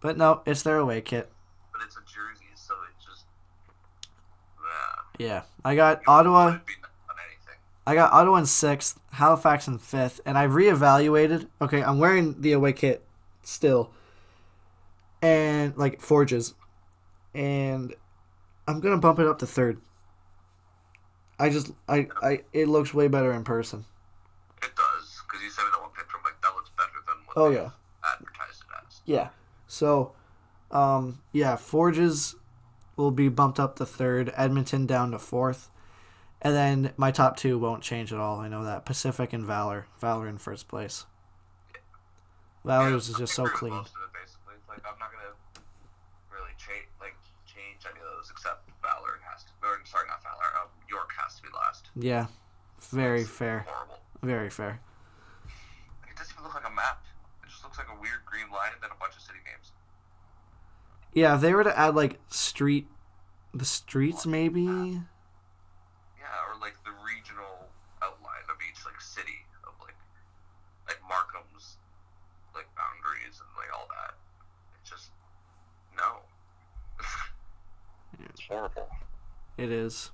But 0.00 0.16
no, 0.16 0.42
it's 0.46 0.62
their 0.62 0.78
away 0.78 1.00
kit. 1.00 1.30
but 1.72 1.80
it's 1.84 1.96
a 1.96 2.00
jersey, 2.00 2.46
so 2.54 2.74
it's 2.94 3.04
just 3.04 3.24
yeah. 5.18 5.26
Yeah. 5.26 5.42
I 5.64 5.74
got 5.74 6.02
Ottawa. 6.06 6.44
On 6.46 6.52
anything. 6.54 7.58
I 7.86 7.94
got 7.94 8.12
Ottawa 8.12 8.36
in 8.38 8.46
sixth, 8.46 9.00
Halifax 9.12 9.66
in 9.66 9.78
fifth, 9.78 10.20
and 10.24 10.38
I 10.38 10.46
reevaluated. 10.46 11.48
Okay, 11.60 11.82
I'm 11.82 11.98
wearing 11.98 12.40
the 12.40 12.52
away 12.52 12.72
kit 12.72 13.04
still, 13.42 13.90
and 15.20 15.76
like 15.76 16.00
forges, 16.00 16.54
and 17.34 17.92
I'm 18.68 18.78
gonna 18.80 18.98
bump 18.98 19.18
it 19.18 19.26
up 19.26 19.38
to 19.40 19.46
third. 19.46 19.80
I 21.38 21.48
just 21.50 21.72
I 21.88 22.06
I 22.22 22.42
it 22.52 22.68
looks 22.68 22.94
way 22.94 23.08
better 23.08 23.32
in 23.32 23.42
person. 23.42 23.84
Oh 27.36 27.50
yeah, 27.50 27.70
advertised 28.04 28.62
it 28.62 28.86
as. 28.86 29.00
yeah. 29.04 29.28
So, 29.66 30.12
um, 30.70 31.20
yeah, 31.32 31.56
forges 31.56 32.34
will 32.96 33.10
be 33.10 33.28
bumped 33.28 33.58
up 33.58 33.76
to 33.76 33.86
third. 33.86 34.32
Edmonton 34.36 34.86
down 34.86 35.10
to 35.12 35.18
fourth. 35.18 35.70
And 36.44 36.54
then 36.54 36.92
my 36.96 37.10
top 37.12 37.36
two 37.36 37.56
won't 37.56 37.82
change 37.82 38.12
at 38.12 38.18
all. 38.18 38.40
I 38.40 38.48
know 38.48 38.64
that 38.64 38.84
Pacific 38.84 39.32
and 39.32 39.46
Valor. 39.46 39.86
Valor 40.00 40.26
in 40.28 40.38
first 40.38 40.66
place. 40.66 41.06
Valor's 42.64 43.08
is 43.08 43.16
just 43.16 43.34
so 43.34 43.46
clean. 43.46 43.72
close 43.72 43.90
to 43.90 44.02
it, 44.02 44.12
basically. 44.12 44.54
Like 44.68 44.82
I'm 44.84 44.98
not 44.98 45.10
gonna 45.14 45.34
really 46.30 46.50
change 46.58 46.86
like 47.00 47.14
change 47.46 47.86
any 47.86 47.98
of 48.02 48.06
those 48.18 48.30
except 48.30 48.66
Valor 48.82 49.22
has 49.30 49.44
to. 49.44 49.50
Or 49.62 49.78
sorry, 49.86 50.06
not 50.10 50.22
Valor. 50.22 50.50
Um, 50.60 50.68
York 50.90 51.10
has 51.16 51.36
to 51.36 51.42
be 51.42 51.48
last. 51.54 51.90
Yeah, 51.94 52.26
very 52.90 53.22
It's 53.22 53.30
fair. 53.30 53.64
Horrible. 53.68 53.98
Very 54.22 54.50
fair. 54.50 54.78
Like, 56.02 56.10
it 56.10 56.16
doesn't 56.18 56.34
even 56.34 56.44
look 56.44 56.54
like 56.54 56.66
a 56.66 56.74
map. 56.74 57.02
It 57.42 57.50
just 57.50 57.62
looks 57.62 57.78
like 57.78 57.90
a 57.90 57.98
weird 58.02 58.22
green 58.26 58.50
line 58.50 58.70
and 58.74 58.82
then 58.82 58.90
a 58.90 58.98
bunch 58.98 59.14
of 59.14 59.22
city 59.22 59.38
names. 59.46 59.70
Yeah, 61.14 61.34
if 61.34 61.40
they 61.42 61.52
were 61.54 61.64
to 61.64 61.78
add 61.78 61.94
like 61.94 62.18
street 62.28 62.86
The 63.54 63.64
streets, 63.64 64.24
maybe. 64.26 64.62
Yeah, 64.62 64.98
or 66.48 66.58
like 66.60 66.74
the 66.84 66.92
regional 67.04 67.68
outline 68.02 68.46
of 68.48 68.56
each 68.68 68.84
like 68.86 69.00
city 69.00 69.44
of 69.64 69.72
like 69.80 69.94
like 70.88 70.98
Markham's 71.08 71.76
like 72.54 72.68
boundaries 72.76 73.40
and 73.40 73.48
like 73.56 73.68
all 73.74 73.86
that. 73.88 74.14
It's 74.80 74.90
just 74.90 75.10
no. 75.96 76.20
It's 78.28 78.42
horrible. 78.46 78.88
It 79.58 79.70
is. 79.70 80.10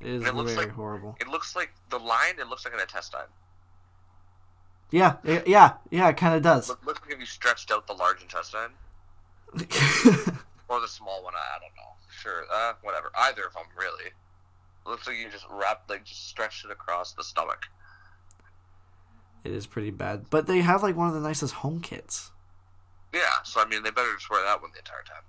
It 0.00 0.08
is 0.08 0.24
it 0.26 0.34
looks 0.34 0.52
very 0.52 0.66
like- 0.66 0.74
horrible. 0.74 1.16
It 1.20 1.28
looks 1.28 1.54
like 1.56 1.70
the 1.90 1.98
line. 1.98 2.38
It 2.38 2.48
looks 2.48 2.64
like 2.64 2.74
an 2.74 2.80
intestine. 2.80 3.28
Yeah, 4.90 5.16
it- 5.24 5.46
yeah, 5.46 5.74
yeah. 5.90 6.08
It 6.08 6.16
kind 6.18 6.34
of 6.34 6.42
does. 6.42 6.68
Look, 6.68 6.84
looks 6.84 7.00
like 7.02 7.12
if 7.14 7.20
you 7.20 7.24
stretched 7.26 7.70
out 7.70 7.86
the 7.86 7.94
large 7.94 8.20
intestine 8.20 8.72
or 10.72 10.80
the 10.80 10.88
small 10.88 11.22
one. 11.22 11.34
I, 11.34 11.56
I 11.56 11.58
don't 11.60 11.74
know. 11.76 11.92
Sure, 12.10 12.44
uh, 12.52 12.72
whatever. 12.82 13.10
Either 13.16 13.46
of 13.46 13.54
them, 13.54 13.64
really. 13.78 14.06
It 14.06 14.88
looks 14.88 15.06
like 15.06 15.16
you 15.16 15.30
just 15.30 15.46
wrapped, 15.50 15.88
like, 15.90 16.04
just 16.04 16.28
stretched 16.28 16.64
it 16.64 16.70
across 16.70 17.12
the 17.12 17.22
stomach. 17.22 17.66
it 19.44 19.52
is 19.52 19.66
pretty 19.66 19.90
bad, 19.90 20.30
but 20.30 20.46
they 20.46 20.60
have 20.60 20.82
like 20.82 20.96
one 20.96 21.08
of 21.08 21.14
the 21.14 21.20
nicest 21.20 21.54
home 21.54 21.80
kits. 21.80 22.30
Yeah, 23.12 23.42
so 23.44 23.60
I 23.60 23.66
mean, 23.66 23.82
they 23.82 23.90
better 23.90 24.14
just 24.14 24.30
wear 24.30 24.42
that 24.44 24.62
one 24.62 24.70
the 24.72 24.78
entire 24.78 25.02
time. 25.02 25.22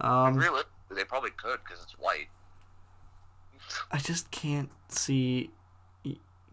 Yeah. 0.00 0.26
Um, 0.26 0.36
really, 0.36 0.62
they 0.90 1.04
probably 1.04 1.30
could 1.30 1.58
because 1.64 1.82
it's 1.82 1.98
white. 1.98 2.28
I 3.90 3.98
just 3.98 4.30
can't 4.30 4.70
see 4.88 5.50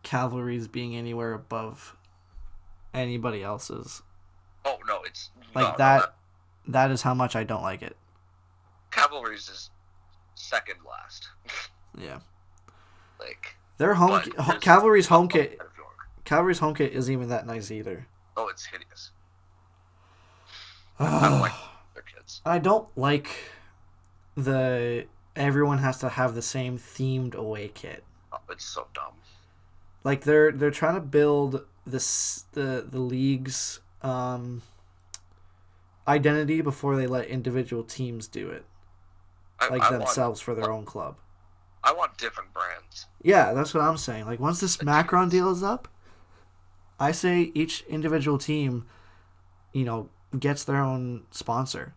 cavalry's 0.04 0.68
being 0.68 0.96
anywhere 0.96 1.34
above 1.34 1.96
anybody 2.94 3.44
else's. 3.44 4.02
Oh 4.66 4.78
no, 4.88 5.02
it's 5.04 5.30
Like 5.56 5.64
no, 5.66 5.72
no, 5.72 5.78
that. 5.78 6.14
That 6.68 6.92
is 6.92 7.02
how 7.02 7.14
much 7.14 7.36
I 7.36 7.44
don't 7.44 7.64
like 7.64 7.82
it. 7.82 7.98
Cavalry's 8.92 9.50
is 9.50 9.70
second 10.36 10.78
last. 10.88 11.30
Yeah, 12.00 12.20
like 13.20 13.58
their 13.78 13.96
home 13.96 14.22
ki- 14.22 14.32
ho- 14.40 14.58
cavalry's 14.60 15.08
home 15.08 15.28
kit. 15.28 15.58
Out 15.60 15.68
of 15.68 15.76
York. 15.78 16.08
Cavalry's 16.24 16.60
home 16.60 16.74
kit 16.74 16.94
isn't 16.94 17.12
even 17.12 17.28
that 17.28 17.46
nice 17.46 17.70
either. 17.70 18.08
Oh, 18.38 18.48
it's 18.48 18.64
hideous. 18.64 19.12
I 21.00 21.28
don't 21.28 21.42
like 21.42 21.52
their 21.94 22.04
kids. 22.04 22.42
I 22.46 22.60
don't 22.60 22.88
like 22.98 23.28
the 24.38 25.06
everyone 25.36 25.80
has 25.80 25.98
to 26.00 26.08
have 26.08 26.34
the 26.34 26.42
same 26.42 26.78
themed 26.78 27.36
away 27.36 27.68
kit. 27.74 28.06
Oh, 28.32 28.38
it's 28.50 28.64
so 28.64 28.88
dumb. 28.94 29.16
Like 30.06 30.22
they're 30.22 30.54
they're 30.54 30.72
trying 30.72 30.96
to 30.96 31.02
build 31.02 31.66
this 31.86 32.46
the 32.54 32.86
the 32.90 33.00
league's 33.00 33.81
um 34.04 34.62
identity 36.08 36.62
before 36.62 36.96
they 36.96 37.08
let 37.08 37.28
individual 37.28 37.84
teams 37.84 38.28
do 38.28 38.50
it, 38.50 38.66
I, 39.60 39.70
like 39.70 39.82
I 39.82 39.92
want, 39.92 40.06
themselves 40.06 40.42
for 40.42 40.56
their 40.56 40.72
own 40.72 40.86
club. 40.86 41.16
I 41.84 41.94
want 41.94 42.18
different 42.18 42.54
brands. 42.54 43.08
Yeah, 43.22 43.54
that's 43.54 43.74
what 43.74 43.84
I'm 43.84 43.98
saying. 43.98 44.26
Like 44.26 44.40
once 44.40 44.60
this 44.60 44.82
Macron 44.82 45.30
deal 45.30 45.50
is 45.52 45.64
up, 45.64 45.88
I 47.00 47.12
say 47.12 47.52
each 47.54 47.84
individual 47.88 48.38
team, 48.38 48.86
you 49.74 49.84
know, 49.84 50.10
gets 50.38 50.64
their 50.64 50.82
own 50.82 51.24
sponsor. 51.32 51.94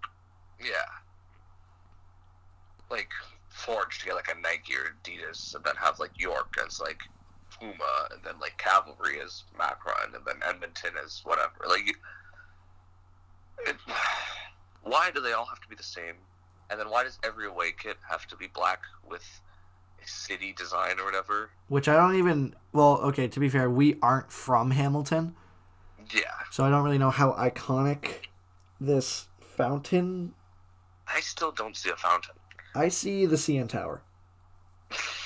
Yeah. 0.61 0.73
Like 2.91 3.11
Forge 3.49 4.01
to 4.01 4.07
get 4.07 4.15
like 4.15 4.29
a 4.29 4.41
Nike 4.41 4.75
or 4.75 4.95
Adidas, 5.03 5.55
and 5.55 5.65
then 5.65 5.75
have 5.77 5.99
like 5.99 6.11
York 6.17 6.57
as 6.67 6.81
like 6.81 7.03
Puma, 7.59 8.09
and 8.13 8.21
then 8.25 8.35
like 8.41 8.57
Cavalry 8.59 9.17
is 9.17 9.45
Macron, 9.59 10.15
and 10.15 10.25
then 10.27 10.37
Edmonton 10.47 10.93
is 11.05 11.21
whatever. 11.25 11.53
Like, 11.69 11.97
it, 13.67 13.77
why 14.83 15.11
do 15.11 15.21
they 15.21 15.33
all 15.33 15.47
have 15.47 15.61
to 15.61 15.69
be 15.69 15.77
the 15.77 15.83
same? 15.83 16.15
And 16.71 16.81
then 16.81 16.91
why 16.91 17.05
does 17.05 17.19
every 17.25 17.47
away 17.47 17.73
kit 17.77 17.97
have 18.09 18.27
to 18.29 18.37
be 18.37 18.47
black 18.47 18.81
with 19.09 19.25
a 20.03 20.09
city 20.09 20.53
design 20.53 20.99
or 20.99 21.05
whatever? 21.05 21.51
Which 21.69 21.89
I 21.89 21.97
don't 21.97 22.17
even. 22.17 22.55
Well, 22.73 22.99
okay. 23.03 23.29
To 23.29 23.41
be 23.41 23.49
fair, 23.49 23.71
we 23.71 23.97
aren't 24.03 24.33
from 24.33 24.71
Hamilton, 24.71 25.35
Yeah, 26.13 26.23
so 26.51 26.65
I 26.65 26.71
don't 26.71 26.85
really 26.85 26.99
know 26.99 27.11
how 27.11 27.33
iconic 27.33 28.27
this 28.81 29.29
fountain. 29.41 30.35
I 31.07 31.21
still 31.21 31.53
don't 31.53 31.77
see 31.77 31.91
a 31.91 31.97
fountain. 31.97 32.35
I 32.75 32.89
see 32.89 33.27
the 33.27 33.37
CN 33.37 33.69
Tower. 33.69 34.03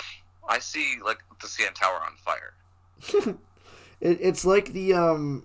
I 0.49 0.59
see 0.59 0.97
like 1.05 1.19
the 1.41 1.47
CN 1.47 1.75
Tower 1.75 2.01
on 2.05 2.17
fire. 2.17 3.39
It, 4.01 4.19
it's 4.21 4.45
like 4.45 4.73
the 4.73 4.95
um, 4.95 5.45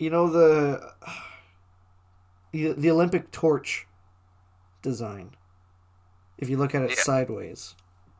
you 0.00 0.10
know 0.10 0.28
the 0.28 0.92
the, 2.50 2.72
the 2.72 2.90
Olympic 2.90 3.30
torch 3.30 3.86
design. 4.82 5.30
If 6.38 6.48
you 6.50 6.56
look 6.56 6.74
at 6.74 6.82
it 6.82 6.90
Yeah. 6.90 6.96
sideways, 7.02 7.76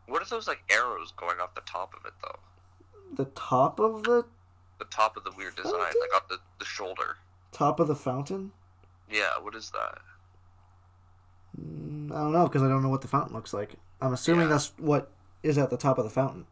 What 0.07 0.23
are 0.23 0.27
those 0.27 0.47
like 0.47 0.61
arrows 0.71 1.13
going 1.17 1.41
off 1.41 1.57
the 1.57 1.63
top 1.63 1.93
of 1.95 2.07
it 2.07 2.13
though? 2.23 2.39
the 3.17 3.25
top 3.33 3.81
of 3.81 4.05
the 4.05 4.27
the 4.79 4.85
top 4.85 5.17
of 5.17 5.25
the 5.25 5.33
weird 5.33 5.57
design, 5.57 5.73
Fountain? 5.73 6.01
like 6.03 6.15
off 6.23 6.29
the, 6.29 6.39
the 6.61 6.65
shoulder. 6.65 7.17
top 7.51 7.81
of 7.81 7.89
the 7.89 7.97
fountain. 7.97 8.53
Yeah, 9.11 9.39
what 9.43 9.57
is 9.57 9.71
that? 9.73 9.99
Mm, 11.61 12.13
I 12.13 12.19
don't 12.19 12.33
know 12.33 12.47
because 12.47 12.63
I 12.63 12.69
don't 12.69 12.83
know 12.85 12.91
what 12.91 13.01
the 13.01 13.09
fountain 13.09 13.35
looks 13.35 13.53
like. 13.53 13.75
I'm 14.01 14.13
assuming 14.13 14.43
Yeah. 14.47 14.53
that's 14.53 14.73
what 14.79 15.11
is 15.49 15.59
at 15.59 15.71
the 15.71 15.77
top 15.77 15.99
of 15.99 16.05
the 16.05 16.11
fountain. 16.11 16.47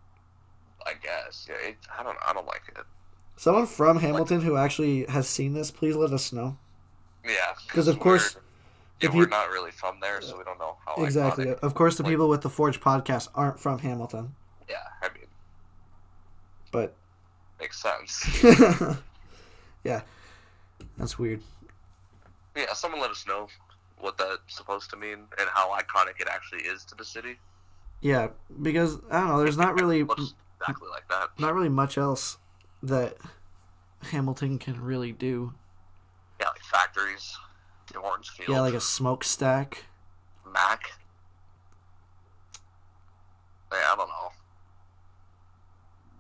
I 0.87 0.93
guess. 1.03 1.47
Yeah, 1.49 1.69
it, 1.71 1.77
I 1.99 2.03
don't. 2.03 2.17
I 2.27 2.33
don't 2.33 2.47
like 2.47 2.63
it. 2.69 2.85
Someone 3.37 3.67
from 3.67 3.99
Hamilton 4.01 4.41
who 4.41 4.57
actually 4.57 5.05
has 5.07 5.29
seen 5.29 5.53
this, 5.55 5.71
please 5.71 5.95
let 5.97 6.13
us 6.13 6.33
know. 6.33 6.57
Yeah, 7.25 7.53
because 7.67 7.89
of 7.89 7.99
course, 7.99 8.37
yeah, 9.01 9.09
if 9.09 9.15
we're 9.15 9.25
you- 9.25 9.29
not 9.29 9.51
really 9.51 9.73
from 9.73 9.99
there, 10.01 10.23
so 10.23 10.39
we 10.39 10.45
don't 10.45 10.59
know 10.59 10.77
how 10.87 11.03
exactly. 11.05 11.47
iconic- 11.47 11.59
Of 11.61 11.75
course, 11.75 11.97
the 11.97 12.03
like- 12.05 12.13
people 12.13 12.29
with 12.29 12.43
the 12.43 12.49
Forge 12.51 12.81
podcast 12.81 13.29
aren't 13.35 13.59
from 13.61 13.81
Hamilton, 13.81 14.35
Yeah, 14.69 14.77
I 15.03 15.09
mean, 15.13 15.27
but 16.71 16.95
makes 17.61 17.83
sense. 17.83 18.25
yeah, 19.85 20.03
that's 20.97 21.19
weird. 21.19 21.43
yeah, 22.57 22.73
someone 22.75 23.01
let 23.01 23.11
us 23.11 23.27
know 23.27 23.49
what 23.99 24.17
that's 24.19 24.39
supposed 24.57 24.89
to 24.91 24.97
mean 24.97 25.19
and 25.39 25.49
how 25.53 25.77
iconic 25.77 26.21
it 26.21 26.29
actually 26.31 26.63
is 26.63 26.85
to 26.85 26.95
the 26.95 27.05
city. 27.05 27.39
Yeah, 28.01 28.29
because 28.63 28.99
I 29.11 29.21
don't 29.21 29.29
know. 29.29 29.39
There's 29.39 29.57
not 29.57 29.75
really 29.81 30.01
exactly 30.01 30.89
like 30.91 31.09
that. 31.09 31.31
not 31.39 31.55
really 31.55 31.69
much 31.69 31.99
else 31.99 32.39
that 32.83 33.17
Hamilton 34.03 34.59
can 34.59 34.81
really 34.83 35.13
do. 35.13 35.55
Yeah, 36.41 36.49
like 36.49 36.63
factories, 36.63 37.37
the 37.93 37.99
orange 37.99 38.29
field, 38.31 38.51
Yeah, 38.51 38.61
like 38.61 38.75
a 38.75 38.81
smokestack. 38.81 39.85
Mac. 40.53 40.93
Yeah, 43.73 43.79
I 43.93 43.97
don't 43.97 44.09
know. 44.09 44.31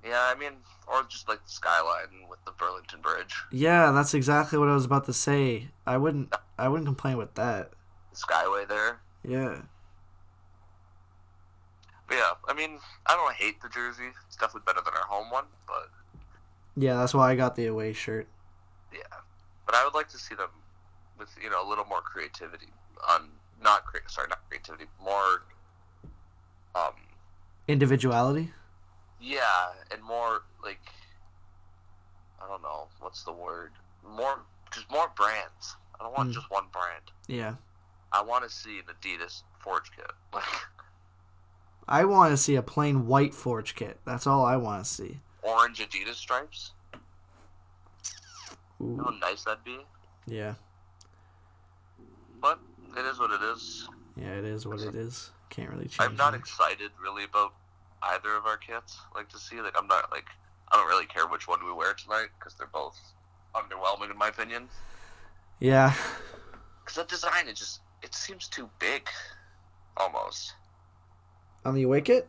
Yeah, 0.04 0.30
I 0.32 0.34
mean, 0.38 0.52
or 0.86 1.02
just 1.08 1.28
like 1.28 1.44
the 1.44 1.50
skyline 1.50 2.28
with 2.28 2.44
the 2.44 2.52
Burlington 2.52 3.00
Bridge, 3.00 3.34
Yeah, 3.50 3.90
that's 3.92 4.14
exactly 4.14 4.58
what 4.58 4.68
I 4.68 4.74
was 4.74 4.84
about 4.84 5.04
to 5.06 5.12
say. 5.12 5.68
I 5.86 5.96
wouldn't 5.96 6.32
I 6.58 6.68
wouldn't 6.68 6.86
complain 6.86 7.16
with 7.16 7.34
that. 7.34 7.72
the 8.10 8.16
Skyway 8.16 8.66
there. 8.68 9.00
Yeah. 9.24 9.62
But 12.08 12.16
yeah, 12.16 12.30
I 12.48 12.54
mean, 12.54 12.78
I 13.06 13.14
don't 13.14 13.34
hate 13.34 13.60
the 13.60 13.68
jersey. 13.68 14.04
It's 14.26 14.36
definitely 14.36 14.62
better 14.66 14.80
than 14.84 14.94
our 14.94 15.06
home 15.08 15.30
one, 15.30 15.44
but 15.66 15.90
Yeah, 16.76 16.94
that's 16.94 17.14
why 17.14 17.30
I 17.32 17.34
got 17.36 17.56
the 17.56 17.66
away 17.66 17.92
shirt. 17.92 18.28
yeah. 18.92 19.00
But 19.64 19.74
I 19.74 19.84
would 19.84 19.94
like 19.94 20.08
to 20.10 20.18
see 20.18 20.34
them 20.34 20.50
with 21.18 21.30
you 21.42 21.50
know 21.50 21.66
a 21.66 21.68
little 21.68 21.84
more 21.86 22.00
creativity 22.00 22.68
on 23.08 23.28
not 23.62 23.84
cre- 23.86 24.06
sorry 24.06 24.28
not 24.28 24.40
creativity 24.48 24.84
more 25.02 25.42
um 26.74 26.92
Individuality? 27.68 28.50
yeah 29.20 29.72
and 29.90 30.02
more 30.02 30.42
like 30.62 30.80
I 32.42 32.46
don't 32.46 32.62
know 32.62 32.88
what's 33.00 33.24
the 33.24 33.32
word 33.32 33.72
more 34.06 34.40
just 34.72 34.90
more 34.90 35.10
brands. 35.16 35.74
I 35.98 36.04
don't 36.04 36.14
want 36.16 36.30
Mm. 36.30 36.34
just 36.34 36.50
one 36.50 36.66
brand. 36.72 37.10
Yeah. 37.28 37.54
I 38.12 38.22
want 38.22 38.44
to 38.44 38.50
see 38.50 38.78
an 38.78 38.84
Adidas 38.94 39.42
Forge 39.58 39.90
kit. 39.96 40.10
Like 40.32 40.44
I 41.88 42.04
want 42.04 42.32
to 42.32 42.36
see 42.36 42.56
a 42.56 42.62
plain 42.62 43.06
white 43.06 43.34
Forge 43.34 43.74
kit. 43.74 43.98
That's 44.04 44.26
all 44.26 44.44
I 44.44 44.56
want 44.56 44.84
to 44.84 44.90
see. 44.90 45.20
orange 45.42 45.78
Adidas 45.78 46.14
stripes. 46.16 46.72
You 48.80 48.88
know 48.88 49.04
how 49.04 49.10
nice 49.10 49.44
that'd 49.44 49.64
be. 49.64 49.78
Yeah. 50.26 50.54
But 52.40 52.58
it 52.96 53.04
is 53.06 53.18
what 53.18 53.30
it 53.30 53.42
is. 53.42 53.88
Yeah, 54.16 54.32
it 54.34 54.44
is 54.44 54.66
what 54.66 54.80
it 54.80 54.94
is. 54.94 55.30
Can't 55.50 55.70
really 55.70 55.84
change. 55.86 56.00
I'm 56.00 56.16
not 56.16 56.32
much. 56.32 56.40
excited 56.40 56.90
really 57.02 57.24
about 57.24 57.52
either 58.02 58.34
of 58.34 58.46
our 58.46 58.56
kits. 58.56 58.98
Like 59.14 59.28
to 59.30 59.38
see, 59.38 59.60
like 59.60 59.74
I'm 59.78 59.86
not 59.86 60.10
like 60.10 60.26
I 60.72 60.76
don't 60.76 60.88
really 60.88 61.06
care 61.06 61.26
which 61.26 61.46
one 61.48 61.64
we 61.64 61.72
wear 61.72 61.94
tonight 61.94 62.28
because 62.38 62.54
they're 62.54 62.66
both 62.66 62.98
underwhelming 63.54 64.10
in 64.10 64.18
my 64.18 64.28
opinion. 64.28 64.68
Yeah. 65.60 65.94
Because 66.84 67.02
the 67.02 67.04
design, 67.16 67.48
it 67.48 67.56
just 67.56 67.80
it 68.00 68.14
seems 68.14 68.46
too 68.46 68.70
big, 68.78 69.08
almost. 69.96 70.54
On 71.66 71.74
the 71.74 72.00
kit? 72.00 72.28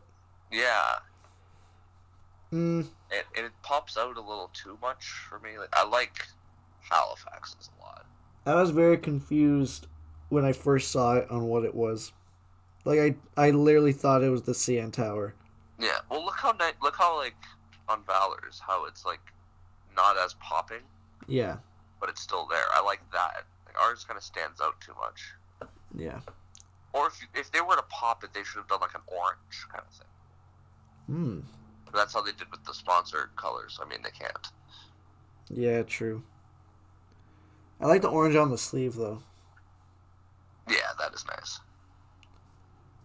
Yeah, 0.51 0.95
Mm, 2.51 2.88
and 3.11 3.45
it 3.45 3.51
pops 3.61 3.97
out 3.97 4.15
a 4.15 4.21
little 4.21 4.49
too 4.53 4.77
much 4.81 5.05
for 5.29 5.38
me. 5.39 5.57
Like 5.59 5.69
I 5.73 5.85
like 5.85 6.25
Halifax's 6.89 7.69
a 7.77 7.83
lot. 7.83 8.05
I 8.45 8.55
was 8.55 8.69
very 8.71 8.97
confused 8.97 9.88
when 10.29 10.45
I 10.45 10.53
first 10.53 10.91
saw 10.91 11.15
it 11.15 11.29
on 11.29 11.43
what 11.43 11.65
it 11.65 11.75
was. 11.75 12.13
Like 12.85 12.99
I 12.99 13.15
I 13.35 13.51
literally 13.51 13.91
thought 13.91 14.23
it 14.23 14.29
was 14.29 14.43
the 14.43 14.53
CN 14.53 14.93
Tower. 14.93 15.33
Yeah. 15.77 15.99
Well, 16.09 16.23
look 16.23 16.38
how 16.38 16.53
ni- 16.53 16.71
look 16.81 16.95
how 16.95 17.17
like 17.17 17.35
on 17.89 18.03
Valour's 18.05 18.61
how 18.65 18.85
it's 18.85 19.05
like 19.05 19.19
not 19.95 20.17
as 20.17 20.33
popping, 20.35 20.83
Yeah. 21.27 21.57
but 21.99 22.09
it's 22.09 22.21
still 22.21 22.47
there. 22.49 22.65
I 22.73 22.81
like 22.81 23.01
that. 23.11 23.43
Like 23.65 23.75
ours 23.81 24.05
kind 24.05 24.17
of 24.17 24.23
stands 24.23 24.61
out 24.61 24.79
too 24.79 24.93
much. 24.99 25.33
Yeah. 25.95 26.19
Or 26.93 27.07
if 27.07 27.19
if 27.35 27.51
they 27.51 27.61
were 27.61 27.75
to 27.75 27.83
pop 27.83 28.23
it, 28.23 28.33
they 28.33 28.43
should 28.43 28.59
have 28.59 28.67
done 28.67 28.79
like 28.81 28.95
an 28.95 29.01
orange 29.07 29.67
kind 29.71 29.83
of 29.88 29.93
thing. 29.93 30.07
Hmm. 31.07 31.39
That's 31.93 32.13
how 32.13 32.21
they 32.21 32.31
did 32.31 32.49
with 32.51 32.63
the 32.65 32.73
sponsor 32.73 33.29
colors. 33.35 33.79
I 33.81 33.88
mean, 33.88 33.99
they 34.03 34.09
can't. 34.11 34.47
Yeah, 35.49 35.83
true. 35.83 36.23
I 37.79 37.85
like 37.88 38.01
the 38.01 38.09
orange 38.09 38.35
on 38.35 38.49
the 38.51 38.57
sleeve 38.57 38.95
though. 38.95 39.21
Yeah, 40.67 40.91
that 40.99 41.13
is 41.13 41.25
nice. 41.27 41.59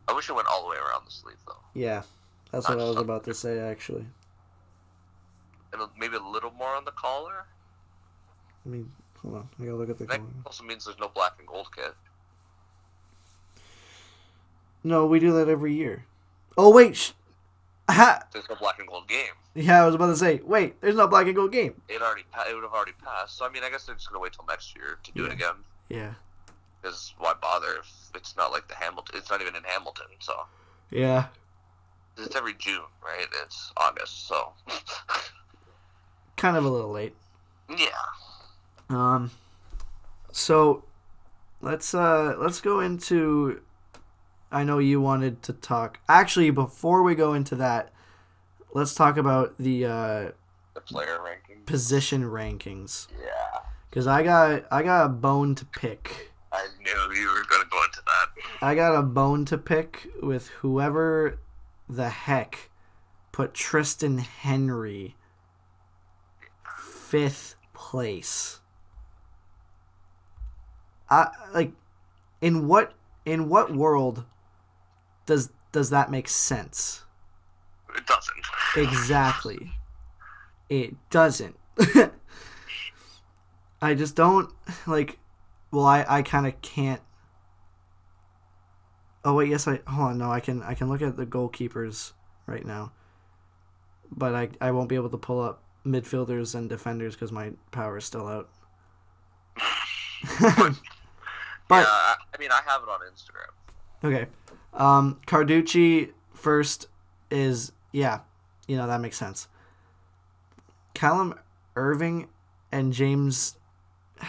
I 0.08 0.12
wish 0.14 0.28
it 0.28 0.34
went 0.34 0.48
all 0.48 0.62
the 0.64 0.68
way 0.70 0.76
around 0.76 1.06
the 1.06 1.12
sleeve 1.12 1.36
though, 1.46 1.60
Yeah. 1.74 2.02
That's 2.50 2.68
what 2.68 2.80
I 2.80 2.84
was 2.84 2.96
about 2.96 3.24
to 3.24 3.34
say 3.34 3.58
actually. 3.60 4.04
and 5.72 5.80
maybe 5.96 6.16
a 6.16 6.20
little 6.20 6.50
more 6.50 6.74
on 6.74 6.84
the 6.84 6.90
collar. 6.90 7.46
I 8.66 8.68
mean, 8.68 8.90
hold 9.22 9.36
on. 9.36 9.48
I 9.60 9.64
gotta 9.64 9.76
look 9.76 9.88
at 9.90 9.96
the 9.98 10.04
That 10.06 10.18
color. 10.18 10.28
also 10.44 10.64
means 10.64 10.84
there's 10.84 10.98
no 10.98 11.08
black 11.08 11.32
and 11.38 11.46
gold 11.48 11.68
kit. 11.74 11.94
No, 14.84 15.06
we 15.06 15.18
do 15.20 15.32
that 15.34 15.48
every 15.48 15.74
year. 15.74 16.04
Oh 16.56 16.70
wait. 16.72 16.96
Sh- 16.96 17.12
ha! 17.90 18.20
There's 18.32 18.48
no 18.48 18.56
black 18.56 18.78
and 18.78 18.88
gold 18.88 19.08
game. 19.08 19.32
Yeah, 19.54 19.82
I 19.82 19.86
was 19.86 19.94
about 19.94 20.06
to 20.08 20.16
say. 20.16 20.40
Wait, 20.44 20.80
there's 20.80 20.96
no 20.96 21.06
black 21.06 21.26
and 21.26 21.36
gold 21.36 21.52
game. 21.52 21.80
It 21.88 22.00
already 22.02 22.24
pa- 22.32 22.46
it 22.48 22.54
would 22.54 22.62
have 22.64 22.72
already 22.72 22.92
passed. 23.04 23.36
So 23.38 23.44
I 23.46 23.50
mean, 23.50 23.62
I 23.62 23.70
guess 23.70 23.84
they're 23.84 23.94
just 23.94 24.08
gonna 24.08 24.20
wait 24.20 24.32
till 24.32 24.44
next 24.48 24.74
year 24.76 24.98
to 25.02 25.12
do 25.12 25.22
Yeah. 25.22 25.26
it 25.28 25.32
again. 25.32 25.54
Yeah. 25.88 26.14
Because 26.80 27.14
why 27.18 27.34
bother 27.40 27.74
if 27.80 27.90
it's 28.14 28.36
not 28.36 28.50
like 28.50 28.66
the 28.68 28.74
Hamilton? 28.74 29.16
It's 29.16 29.30
not 29.30 29.40
even 29.40 29.54
in 29.54 29.62
Hamilton, 29.62 30.06
so 30.18 30.46
Yeah. 30.90 31.26
it's 32.16 32.34
every 32.34 32.54
June, 32.54 32.80
right? 33.04 33.26
It's 33.44 33.72
August, 33.76 34.26
so 34.26 34.52
Kind 36.36 36.56
of 36.56 36.64
a 36.64 36.68
little 36.68 36.90
late. 36.90 37.14
yeah. 37.68 37.86
Um. 38.88 39.30
So, 40.32 40.82
let's 41.60 41.94
uh 41.94 42.34
let's 42.38 42.60
go 42.60 42.80
into. 42.80 43.60
I 44.52 44.64
know 44.64 44.78
you 44.78 45.00
wanted 45.00 45.42
to 45.44 45.52
talk. 45.54 45.98
Actually, 46.08 46.50
before 46.50 47.02
we 47.02 47.14
go 47.14 47.32
into 47.32 47.54
that, 47.56 47.90
let's 48.74 48.94
talk 48.94 49.16
about 49.16 49.54
the 49.58 49.86
uh, 49.86 50.30
The 50.74 50.80
player 50.84 51.18
ranking. 51.24 51.62
position 51.64 52.22
rankings. 52.24 53.08
Yeah, 53.12 53.60
Cause 53.90 54.06
I 54.06 54.22
got 54.22 54.64
I 54.70 54.82
got 54.82 55.06
a 55.06 55.08
bone 55.08 55.54
to 55.56 55.64
pick. 55.64 56.32
I 56.52 56.66
knew 56.82 57.14
you 57.18 57.28
were 57.28 57.44
gonna 57.48 57.64
go 57.70 57.82
into 57.84 58.02
that. 58.04 58.42
I 58.66 58.74
got 58.74 58.94
a 58.94 59.02
bone 59.02 59.44
to 59.46 59.56
pick 59.58 60.08
with 60.22 60.48
whoever 60.60 61.38
the 61.88 62.10
heck 62.10 62.70
put 63.32 63.54
Triston 63.54 64.20
Henry 64.20 65.16
fifth 66.76 67.56
place. 67.74 68.60
I 71.10 71.28
like 71.52 71.72
in 72.40 72.66
what 72.68 72.92
in 73.24 73.48
what 73.48 73.74
world 73.74 74.24
does 75.26 75.50
does 75.72 75.90
that 75.90 76.10
make 76.10 76.28
sense? 76.28 77.04
It 77.94 78.06
doesn't. 78.06 78.36
Exactly. 78.76 79.72
It 80.68 80.94
doesn't. 81.10 81.56
I 83.82 83.94
just 83.94 84.14
don't 84.16 84.50
like 84.86 85.18
well 85.70 85.84
I 85.86 86.04
I 86.08 86.22
kind 86.22 86.46
of 86.46 86.60
can't 86.62 87.00
Oh 89.24 89.34
wait, 89.34 89.48
yes 89.50 89.68
I 89.68 89.80
hold 89.86 90.08
on, 90.10 90.18
no, 90.18 90.30
I 90.30 90.40
can 90.40 90.62
I 90.62 90.74
can 90.74 90.88
look 90.88 91.02
at 91.02 91.16
the 91.16 91.26
goalkeepers 91.26 92.12
right 92.46 92.64
now. 92.64 92.92
But 94.10 94.34
I 94.34 94.48
I 94.60 94.70
won't 94.72 94.88
be 94.88 94.94
able 94.96 95.10
to 95.10 95.18
pull 95.18 95.40
up 95.40 95.62
midfielders 95.86 96.54
and 96.54 96.68
defenders 96.68 97.16
cuz 97.16 97.32
my 97.32 97.52
power 97.70 97.96
is 97.98 98.04
still 98.04 98.26
out. 98.28 98.48
But- 101.68 101.84
yeah, 101.84 101.88
I, 101.88 102.16
I 102.34 102.38
mean, 102.38 102.50
I 102.50 102.60
have 102.66 102.82
it 102.82 102.88
on 102.88 103.00
Instagram. 103.00 103.48
Okay. 104.04 104.26
Um, 104.72 105.20
Carducci 105.26 106.10
first 106.34 106.88
is 107.30 107.72
yeah, 107.92 108.20
you 108.66 108.76
know 108.76 108.86
that 108.86 109.00
makes 109.00 109.16
sense. 109.16 109.48
Callum 110.94 111.34
Irving 111.76 112.28
and 112.70 112.92
James. 112.92 113.56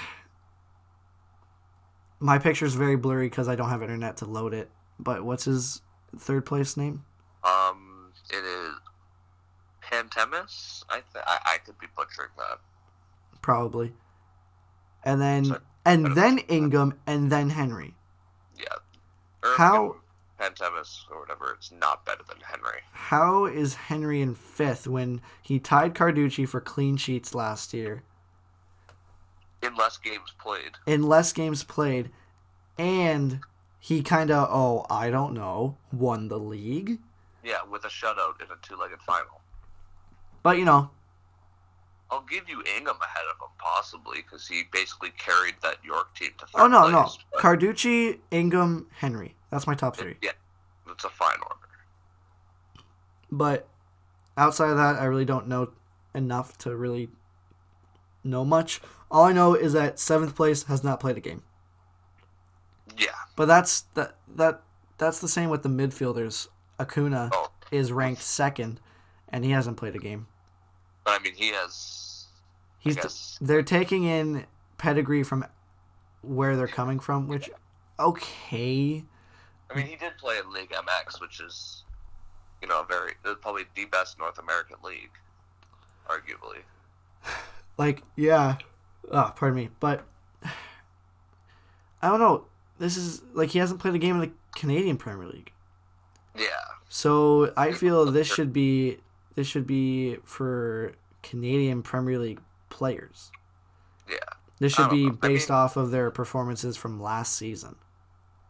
My 2.19 2.37
picture 2.37 2.65
is 2.65 2.75
very 2.75 2.95
blurry 2.95 3.27
because 3.27 3.47
I 3.47 3.55
don't 3.55 3.69
have 3.69 3.81
internet 3.81 4.17
to 4.17 4.25
load 4.25 4.53
it. 4.53 4.69
But 4.99 5.23
what's 5.23 5.45
his 5.45 5.81
third 6.17 6.45
place 6.45 6.77
name? 6.77 7.03
Um, 7.43 8.13
it 8.29 8.43
is 8.43 8.75
Pantemis. 9.81 10.83
I 10.89 11.01
th- 11.13 11.25
I, 11.25 11.39
I 11.45 11.57
could 11.57 11.77
be 11.79 11.87
butchering 11.95 12.29
that. 12.37 12.59
Probably. 13.41 13.93
And 15.03 15.21
then 15.21 15.57
and 15.85 16.15
then 16.15 16.39
Ingham 16.47 16.99
and 17.05 17.31
then 17.31 17.49
Henry. 17.49 17.95
Irving 19.43 19.57
How- 19.57 19.95
and 20.39 20.55
Pantemis 20.55 21.05
or 21.11 21.19
whatever. 21.19 21.53
It's 21.53 21.71
not 21.71 22.05
better 22.05 22.23
than 22.27 22.37
Henry. 22.41 22.79
How 22.91 23.45
is 23.45 23.75
Henry 23.75 24.21
in 24.21 24.33
fifth 24.35 24.87
when 24.87 25.21
he 25.41 25.59
tied 25.59 25.93
Carducci 25.93 26.47
for 26.47 26.59
clean 26.61 26.97
sheets 26.97 27.35
last 27.35 27.73
year? 27.73 28.03
In 29.61 29.75
less 29.75 29.97
games 29.97 30.33
played. 30.37 30.73
in 30.85 31.03
less 31.03 31.31
games 31.31 31.63
played, 31.63 32.11
and 32.77 33.39
he 33.79 34.01
kind 34.03 34.29
of 34.31 34.49
oh 34.51 34.85
I 34.89 35.09
don't 35.09 35.33
know 35.33 35.77
won 35.91 36.27
the 36.27 36.37
league, 36.39 36.99
Yeah, 37.43 37.63
with 37.69 37.85
a 37.85 37.87
shutout 37.89 38.41
in 38.41 38.47
a 38.51 38.57
two-legged 38.61 39.01
final. 39.01 39.41
but 40.41 40.57
you 40.57 40.65
know 40.65 40.89
I'll 42.13 42.21
give 42.29 42.47
you 42.47 42.59
Ingham 42.77 42.95
ahead 43.01 43.25
of 43.33 43.41
him 43.41 43.51
possibly 43.57 44.17
because 44.21 44.47
he 44.47 44.63
basically 44.71 45.09
carried 45.17 45.55
that 45.63 45.77
York 45.83 46.13
team 46.15 46.29
to 46.37 46.45
oh, 46.53 46.59
third 46.59 46.63
oh 46.65 46.67
no 46.67 46.89
no 46.89 47.09
but 47.31 47.41
Carducci, 47.41 48.19
Ingham, 48.31 48.85
Henry 48.93 49.35
that's 49.49 49.65
my 49.67 49.73
top 49.75 49.95
three. 49.97 50.15
Yeah, 50.21 50.31
that's 50.87 51.03
a 51.03 51.09
fine 51.09 51.37
order. 51.41 51.55
But 53.31 53.67
outside 54.37 54.69
of 54.69 54.77
that, 54.77 54.95
I 54.95 55.05
really 55.05 55.25
don't 55.25 55.47
know 55.47 55.71
enough 56.15 56.57
to 56.59 56.75
really 56.75 57.09
know 58.23 58.45
much. 58.45 58.81
All 59.11 59.23
I 59.25 59.33
know 59.33 59.53
is 59.55 59.73
that 59.73 59.99
seventh 59.99 60.35
place 60.35 60.63
has 60.63 60.83
not 60.83 60.99
played 60.99 61.17
a 61.17 61.19
game, 61.19 61.43
Yeah. 62.97 63.07
but 63.35 63.45
that's 63.47 63.81
that 63.95 64.15
that 64.35 64.61
that's 64.97 65.19
the 65.19 65.27
same 65.27 65.49
with 65.49 65.63
the 65.63 65.69
midfielders. 65.69 66.47
Acuna 66.79 67.29
Oh, 67.33 67.49
is 67.71 67.91
ranked 67.91 68.21
second, 68.23 68.79
and 69.29 69.43
he 69.45 69.51
hasn't 69.51 69.77
played 69.77 69.95
a 69.95 69.99
game. 69.99 70.27
But 71.03 71.19
I 71.19 71.23
mean 71.23 71.33
he 71.35 71.49
has. 71.49 72.25
He's 72.79 72.95
guess. 72.95 73.37
they're 73.39 73.63
taking 73.63 74.03
in 74.03 74.45
pedigree 74.77 75.23
from 75.23 75.45
where 76.21 76.55
they're 76.57 76.67
coming 76.67 76.99
from, 76.99 77.27
which 77.27 77.49
okay. 77.99 79.03
I 79.69 79.75
mean 79.75 79.87
he 79.87 79.95
did 79.95 80.17
play 80.17 80.37
in 80.37 80.51
League 80.51 80.71
MX, 80.71 81.21
which 81.21 81.39
is, 81.39 81.83
you 82.61 82.67
know, 82.67 82.83
very 82.83 83.13
uh, 83.25 83.35
probably 83.35 83.63
the 83.75 83.85
best 83.85 84.19
North 84.19 84.37
American 84.39 84.77
league, 84.83 85.11
arguably. 86.09 86.61
Like 87.75 88.03
yeah, 88.15 88.57
oh 89.11 89.33
pardon 89.35 89.55
me, 89.55 89.69
but 89.79 90.03
I 92.03 92.09
don't 92.09 92.19
know. 92.19 92.45
This 92.77 92.97
is 92.97 93.23
like 93.33 93.49
he 93.49 93.57
hasn't 93.59 93.79
played 93.79 93.95
a 93.95 93.97
game 93.97 94.15
in 94.15 94.21
the 94.21 94.31
Canadian 94.55 94.97
Premier 94.97 95.25
League, 95.25 95.51
Yeah. 96.37 96.49
so 96.87 97.51
I 97.57 97.71
feel 97.71 98.05
this 98.11 98.27
should 98.27 98.53
be 98.53 98.99
this 99.35 99.47
should 99.47 99.65
be 99.67 100.17
for 100.23 100.93
Canadian 101.21 101.81
Premier 101.83 102.17
League 102.19 102.41
players. 102.69 103.31
Yeah. 104.09 104.15
This 104.59 104.73
should 104.73 104.89
be 104.89 105.05
know. 105.07 105.17
I 105.21 105.27
based 105.27 105.49
mean- 105.49 105.57
off 105.57 105.75
of 105.77 105.91
their 105.91 106.11
performances 106.11 106.77
from 106.77 107.01
last 107.01 107.35
season. 107.35 107.75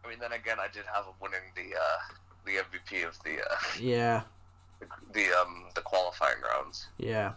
I 0.04 0.08
mean, 0.08 0.18
then 0.20 0.32
again, 0.32 0.58
I 0.60 0.68
did 0.68 0.84
have 0.94 1.06
him 1.06 1.14
winning 1.20 1.40
the 1.56 1.76
uh, 1.76 2.14
the 2.44 2.52
MVP 2.52 3.06
of 3.08 3.18
the 3.24 3.40
uh, 3.40 3.56
Yeah, 3.80 4.22
the, 4.78 4.86
the 5.12 5.24
um 5.40 5.64
the 5.74 5.80
qualifying 5.80 6.40
rounds. 6.42 6.88
yeah. 6.98 7.32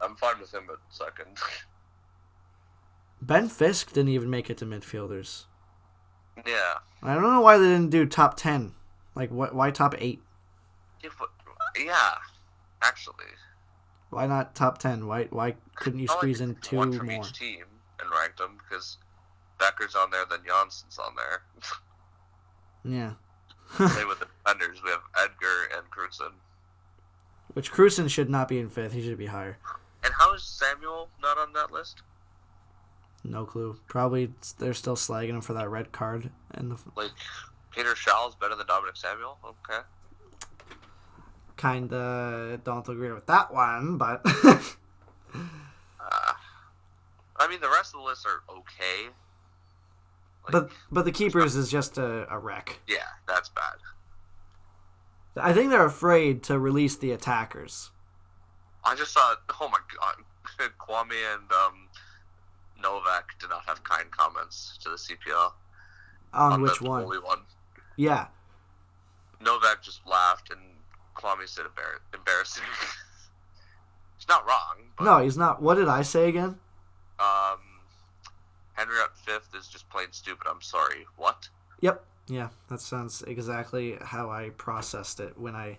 I'm 0.00 0.16
fine 0.16 0.38
with 0.40 0.52
him 0.52 0.64
at 0.70 0.78
second. 0.90 1.38
Ben 3.22 3.48
Fisk 3.48 3.92
didn't 3.92 4.08
even 4.10 4.28
make 4.30 4.50
it 4.50 4.58
to 4.58 4.66
midfielders. 4.66 5.44
yeah. 6.46 6.74
I 7.02 7.14
don't 7.14 7.22
know 7.22 7.40
why 7.40 7.56
they 7.56 7.66
didn't 7.68 7.90
do 7.90 8.04
top 8.04 8.36
ten. 8.36 8.74
Like, 9.14 9.30
what? 9.30 9.54
Why 9.54 9.70
top 9.70 9.94
eight? 9.98 10.20
Yeah. 11.76 12.14
Actually, 12.82 13.26
Why 14.10 14.26
not 14.26 14.54
top 14.54 14.78
ten? 14.78 15.06
Why? 15.06 15.24
Why 15.30 15.54
couldn't 15.76 16.00
you 16.00 16.06
I 16.10 16.12
like 16.12 16.18
squeeze 16.18 16.40
in 16.40 16.56
two 16.56 16.76
one 16.76 16.92
from 16.92 17.06
more? 17.06 17.20
each 17.24 17.32
team 17.32 17.64
and 18.00 18.10
ranked 18.10 18.38
them 18.38 18.58
because 18.58 18.98
Bekker's 19.58 19.94
on 19.94 20.10
there, 20.10 20.24
then 20.28 20.40
Janssen's 20.40 20.98
on 20.98 21.14
there. 21.16 21.42
Yeah. 22.84 23.12
Play 23.76 24.04
with 24.08 24.18
the 24.18 24.26
defenders. 24.44 24.82
We 24.84 24.90
have 24.90 25.00
Edgar 25.18 25.68
and 25.76 25.84
Krutzen. 25.90 26.32
Which 27.54 27.70
Krutzen 27.72 28.08
should 28.10 28.28
not 28.30 28.48
be 28.48 28.58
in 28.58 28.68
fifth. 28.68 28.92
He 28.92 29.02
should 29.02 29.18
be 29.18 29.26
higher. 29.26 29.58
And 30.02 30.12
how 30.18 30.34
is 30.34 30.42
Samuel 30.42 31.08
not 31.20 31.38
on 31.38 31.52
that 31.52 31.70
list? 31.70 32.02
No 33.24 33.44
clue. 33.44 33.78
Probably 33.86 34.32
they're 34.58 34.74
still 34.74 34.96
slagging 34.96 35.30
him 35.30 35.40
for 35.42 35.52
that 35.52 35.68
red 35.70 35.92
card. 35.92 36.30
And 36.50 36.72
the 36.72 36.78
Like 36.96 37.12
Peter 37.70 37.94
Schaale's 37.94 38.34
better 38.34 38.56
than 38.56 38.66
Dominic 38.66 38.96
Samuel. 38.96 39.38
Okay. 39.44 39.80
Kinda 41.62 42.60
don't 42.64 42.88
agree 42.88 43.12
with 43.12 43.26
that 43.26 43.52
one, 43.54 43.96
but 43.96 44.20
Uh, 44.24 44.58
I 47.36 47.48
mean, 47.48 47.60
the 47.60 47.70
rest 47.70 47.94
of 47.94 48.00
the 48.00 48.06
lists 48.06 48.26
are 48.26 48.42
okay. 48.52 49.08
Like, 50.44 50.52
but 50.52 50.70
but 50.90 51.04
the 51.04 51.12
keepers 51.12 51.54
is 51.54 51.70
just 51.70 51.98
a, 51.98 52.26
a 52.32 52.38
wreck. 52.38 52.80
yeah, 52.88 53.06
that's 53.28 53.48
bad. 53.48 53.74
I 55.36 55.52
think 55.52 55.70
they're 55.70 55.86
afraid 55.86 56.42
to 56.44 56.58
release 56.58 56.96
the 56.96 57.12
attackers. 57.12 57.90
I 58.84 58.94
just 58.96 59.14
thought, 59.14 59.38
oh 59.60 59.68
my 59.68 59.78
god, 59.98 60.16
Kwame 60.80 61.34
and 61.34 61.50
um, 61.52 61.88
Novak 62.82 63.38
did 63.38 63.50
not 63.50 63.64
have 63.66 63.82
kind 63.84 64.10
comments 64.10 64.78
to 64.82 64.90
the 64.90 64.96
CPL. 64.96 65.52
On 66.34 66.60
the 66.62 66.68
which 66.68 66.80
one? 66.82 67.04
Only 67.04 67.18
one. 67.18 67.40
Yeah. 67.96 68.26
Novak 69.40 69.82
just 69.82 70.00
laughed, 70.06 70.50
and 70.50 70.60
Kwame 71.16 71.48
said 71.48 71.64
embar- 71.66 72.00
embarrassing. 72.16 72.64
He's 74.18 74.28
not 74.28 74.46
wrong. 74.46 74.76
But, 74.96 75.04
No, 75.04 75.18
he's 75.18 75.36
not. 75.36 75.60
What 75.60 75.74
did 75.74 75.88
I 75.88 76.02
say 76.02 76.28
again? 76.28 76.58
Um, 77.18 77.58
Henry 78.74 78.98
up 79.00 79.16
fifth 79.16 79.48
is 79.58 79.66
just 79.66 79.88
plain 79.90 80.06
stupid. 80.12 80.46
I'm 80.48 80.62
sorry. 80.62 81.06
What? 81.16 81.48
Yep. 81.80 82.04
Yeah, 82.28 82.48
that 82.68 82.80
sounds 82.80 83.22
exactly 83.22 83.98
how 84.00 84.30
I 84.30 84.50
processed 84.50 85.18
it 85.18 85.36
when 85.38 85.54
I 85.56 85.78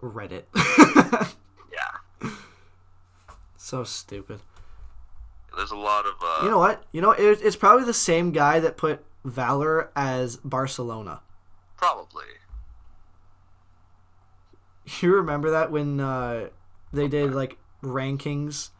read 0.00 0.32
it. 0.32 0.48
Yeah. 1.72 2.30
so 3.56 3.84
stupid. 3.84 4.40
There's 5.56 5.70
a 5.70 5.76
lot 5.76 6.06
of. 6.06 6.14
Uh, 6.22 6.40
You 6.44 6.50
know 6.50 6.58
what? 6.58 6.84
You 6.92 7.00
know, 7.02 7.10
it, 7.12 7.40
it's 7.42 7.56
probably 7.56 7.84
the 7.84 7.94
same 7.94 8.32
guy 8.32 8.60
that 8.60 8.76
put 8.76 9.04
Valour 9.24 9.90
as 9.94 10.36
Barcelona. 10.38 11.20
Probably. 11.76 12.24
You 15.00 15.14
remember 15.14 15.50
that 15.50 15.70
when 15.70 16.00
uh, 16.00 16.48
they 16.92 17.06
did 17.08 17.34
like 17.34 17.56
rankings 17.82 18.70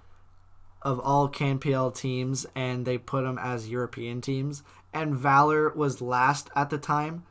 of 0.82 0.98
all 0.98 1.28
CanPL 1.28 1.94
teams 1.96 2.44
and 2.56 2.84
they 2.84 2.98
put 2.98 3.22
them 3.22 3.38
as 3.38 3.68
European 3.68 4.20
teams, 4.20 4.62
and 4.92 5.14
Valour 5.14 5.70
was 5.74 6.00
last 6.00 6.50
at 6.56 6.70
the 6.70 6.78
time, 6.78 7.24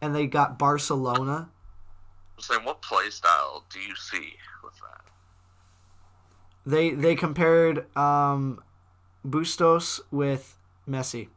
and 0.00 0.14
they 0.14 0.26
got 0.26 0.58
Barcelona. 0.58 1.48
I'm 2.36 2.42
saying, 2.42 2.64
what 2.64 2.82
play 2.82 3.08
style 3.10 3.64
do 3.72 3.78
you 3.78 3.94
see 3.94 4.32
with 4.64 4.74
that? 4.80 5.04
They 6.66 6.90
they 6.90 7.14
compared 7.14 7.86
um, 7.96 8.60
Bustos 9.24 10.00
with 10.10 10.56
Messi, 10.88 11.28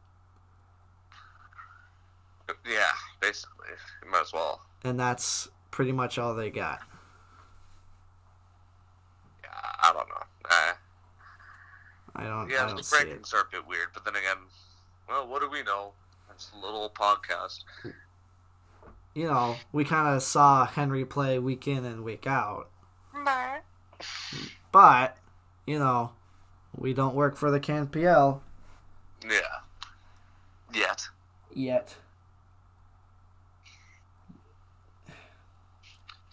Yeah, 2.67 2.81
basically. 3.21 3.67
Might 4.09 4.21
as 4.21 4.33
well. 4.33 4.61
and 4.83 4.99
that's 4.99 5.49
pretty 5.75 5.91
much 5.91 6.17
all 6.17 6.33
they 6.33 6.49
got. 6.49 6.79
Yeah, 9.43 9.49
I 9.83 9.91
don't 9.91 10.07
know. 10.07 10.23
Eh. 10.49 10.73
I 12.15 12.23
don't. 12.23 12.47
Know. 12.47 12.55
Yeah, 12.55 12.63
I 12.63 12.67
the 12.67 12.75
don't 12.75 12.79
it. 12.79 13.21
rankings 13.21 13.33
are 13.33 13.41
a 13.41 13.45
bit 13.51 13.67
weird, 13.67 13.89
but 13.93 14.05
then 14.05 14.15
again, 14.15 14.37
well, 15.09 15.27
what 15.27 15.41
do 15.41 15.49
we 15.49 15.63
know? 15.63 15.91
It's 16.33 16.49
a 16.55 16.65
little 16.65 16.89
podcast. 16.89 17.63
You 19.13 19.27
know, 19.27 19.57
we 19.73 19.83
kind 19.83 20.15
of 20.15 20.23
saw 20.23 20.65
Henry 20.65 21.03
play 21.05 21.39
week 21.39 21.67
in 21.67 21.83
and 21.85 22.03
week 22.05 22.25
out, 22.25 22.69
but 24.71 25.17
you 25.67 25.77
know, 25.79 26.11
we 26.75 26.93
don't 26.93 27.15
work 27.15 27.35
for 27.37 27.51
the 27.51 27.59
CanPL 27.59 28.41
Yeah. 29.25 29.39
Yet. 30.73 31.07
yet. 31.53 31.95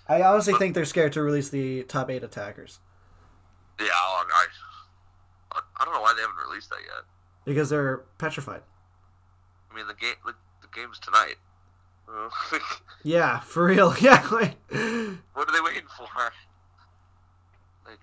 I 0.09 0.23
honestly 0.23 0.55
think 0.55 0.75
they're 0.75 0.85
scared 0.85 1.13
to 1.15 1.23
release 1.23 1.49
the 1.49 1.85
top 1.85 2.11
eight 2.11 2.23
attackers 2.25 2.81
Yeah, 3.81 3.87
I, 3.93 4.47
I, 5.53 5.61
I 5.79 5.85
don't 5.85 5.95
know 5.95 6.01
why 6.01 6.13
they 6.15 6.23
haven't 6.23 6.37
released 6.49 6.71
that 6.71 6.81
yet. 6.85 7.05
because 7.45 7.71
they're 7.71 7.99
petrified. 8.19 8.63
I 9.71 9.75
mean, 9.77 9.87
the 9.87 9.95
game, 9.95 10.15
the, 10.27 10.35
the 10.61 10.69
game's 10.75 10.99
tonight. 10.99 11.37
Yeah, 13.05 13.41
for 13.41 13.65
real. 13.67 13.95
Yeah, 14.01 14.27
like, 14.31 14.57
what 14.71 15.49
are 15.49 15.53
they 15.53 15.61
waiting 15.65 15.89
for? 15.97 16.07
Like, 17.87 17.99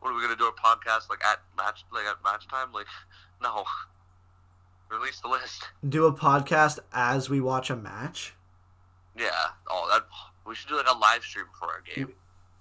what 0.00 0.10
are 0.10 0.14
we 0.14 0.22
gonna 0.22 0.36
do 0.36 0.46
a 0.48 0.52
podcast 0.52 1.08
like 1.10 1.22
at 1.24 1.38
match, 1.56 1.84
like 1.92 2.04
at 2.06 2.16
match 2.24 2.48
time? 2.48 2.72
Like, 2.72 2.86
no. 3.42 3.64
Release 4.90 5.20
the 5.20 5.28
list. 5.28 5.68
do 5.88 6.04
a 6.06 6.12
podcast 6.12 6.78
as 6.92 7.30
we 7.30 7.40
watch 7.40 7.70
a 7.70 7.76
match. 7.76 8.34
Yeah. 9.16 9.30
Oh, 9.70 9.88
that 9.90 10.02
we 10.46 10.54
should 10.54 10.68
do 10.68 10.76
like 10.76 10.86
a 10.90 10.96
live 10.96 11.22
stream 11.22 11.46
for 11.58 11.66
our 11.68 11.82
game. 11.94 12.12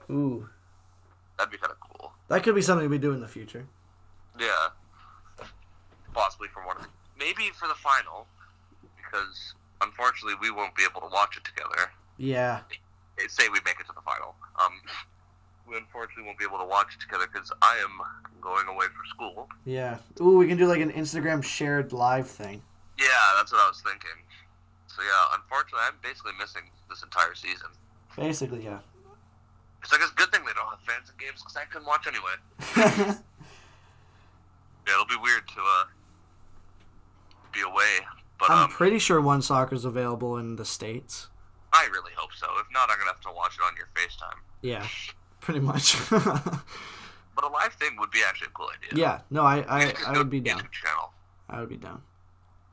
Ooh, 0.09 0.47
That'd 1.37 1.51
be 1.51 1.57
kind 1.57 1.71
of 1.71 1.79
cool. 1.79 2.11
that 2.27 2.43
could 2.43 2.53
be 2.55 2.61
something 2.61 2.89
we 2.89 2.97
do 2.97 3.13
in 3.13 3.19
the 3.21 3.27
future. 3.27 3.65
Yeah. 4.39 4.67
Possibly 6.13 6.47
for 6.53 6.65
one 6.65 6.75
of 6.77 6.83
the, 6.83 6.89
maybe 7.17 7.49
for 7.57 7.67
the 7.67 7.73
final, 7.75 8.27
because 8.97 9.53
unfortunately 9.81 10.35
we 10.41 10.51
won't 10.51 10.75
be 10.75 10.83
able 10.89 11.01
to 11.01 11.07
watch 11.13 11.37
it 11.37 11.43
together. 11.43 11.91
Yeah, 12.17 12.59
Say 13.27 13.47
we 13.49 13.59
make 13.65 13.79
it 13.79 13.85
to 13.87 13.93
the 13.95 14.01
final. 14.01 14.35
Um, 14.63 14.73
we 15.69 15.77
unfortunately 15.77 16.23
won't 16.25 16.37
be 16.39 16.45
able 16.45 16.57
to 16.57 16.65
watch 16.65 16.95
it 16.95 17.01
together 17.01 17.25
because 17.31 17.51
I 17.61 17.77
am 17.83 18.41
going 18.41 18.67
away 18.67 18.87
for 18.87 19.05
school. 19.09 19.47
yeah. 19.65 19.97
Ooh, 20.19 20.37
we 20.37 20.47
can 20.47 20.57
do 20.57 20.65
like 20.67 20.81
an 20.81 20.91
Instagram 20.91 21.43
shared 21.43 21.93
live 21.93 22.27
thing. 22.27 22.61
Yeah, 22.99 23.05
that's 23.37 23.51
what 23.51 23.61
I 23.61 23.67
was 23.69 23.81
thinking. 23.81 24.09
So 24.95 25.01
yeah, 25.03 25.35
unfortunately, 25.39 25.81
I'm 25.87 25.95
basically 26.03 26.33
missing 26.39 26.63
this 26.89 27.01
entire 27.03 27.33
season. 27.35 27.69
Basically, 28.17 28.63
yeah. 28.63 28.79
It's 29.81 29.91
like 29.91 30.01
it's 30.01 30.11
a 30.11 30.15
good 30.15 30.31
thing 30.31 30.41
they 30.45 30.53
don't 30.53 30.67
have 30.69 30.79
fans 30.81 31.09
in 31.09 31.17
games 31.25 31.41
because 31.41 31.55
I 31.57 31.65
couldn't 31.65 31.87
watch 31.87 32.07
anyway. 32.07 33.17
Yeah, 34.87 34.93
it'll 34.93 35.05
be 35.05 35.15
weird 35.21 35.47
to 35.47 35.61
uh 35.61 35.83
be 37.53 37.61
away, 37.61 37.99
but 38.39 38.49
I'm 38.49 38.63
um, 38.65 38.69
pretty 38.71 38.97
sure 38.97 39.21
One 39.21 39.41
Soccer's 39.41 39.85
available 39.85 40.37
in 40.37 40.55
the 40.55 40.65
states. 40.65 41.27
I 41.73 41.87
really 41.91 42.11
hope 42.15 42.31
so. 42.33 42.47
If 42.59 42.65
not, 42.73 42.89
I'm 42.89 42.97
gonna 42.97 43.11
have 43.11 43.21
to 43.21 43.31
watch 43.31 43.57
it 43.59 43.63
on 43.63 43.73
your 43.77 43.87
FaceTime. 43.93 44.39
Yeah, 44.61 44.87
pretty 45.41 45.59
much. 45.59 45.95
But 47.33 47.45
a 47.45 47.47
live 47.47 47.73
thing 47.75 47.95
would 47.97 48.11
be 48.11 48.19
actually 48.27 48.47
a 48.47 48.51
cool 48.51 48.69
idea. 48.75 48.99
yeah, 49.01 49.19
no, 49.29 49.43
I, 49.43 49.59
I, 49.67 49.93
I 50.05 50.17
would 50.17 50.29
be 50.29 50.41
down. 50.41 50.59
YouTube 50.59 50.71
channel, 50.71 51.13
I 51.49 51.61
would 51.61 51.69
be 51.69 51.77
down. 51.77 52.01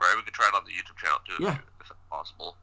right? 0.01 0.15
We 0.17 0.23
could 0.25 0.35
try 0.35 0.49
it 0.49 0.55
on 0.55 0.63
the 0.65 0.73
YouTube 0.73 0.97
channel 0.97 1.19
too, 1.25 1.45
Yeah. 1.45 1.59
if, 1.81 1.87
if 1.87 1.93
possible. 2.11 2.57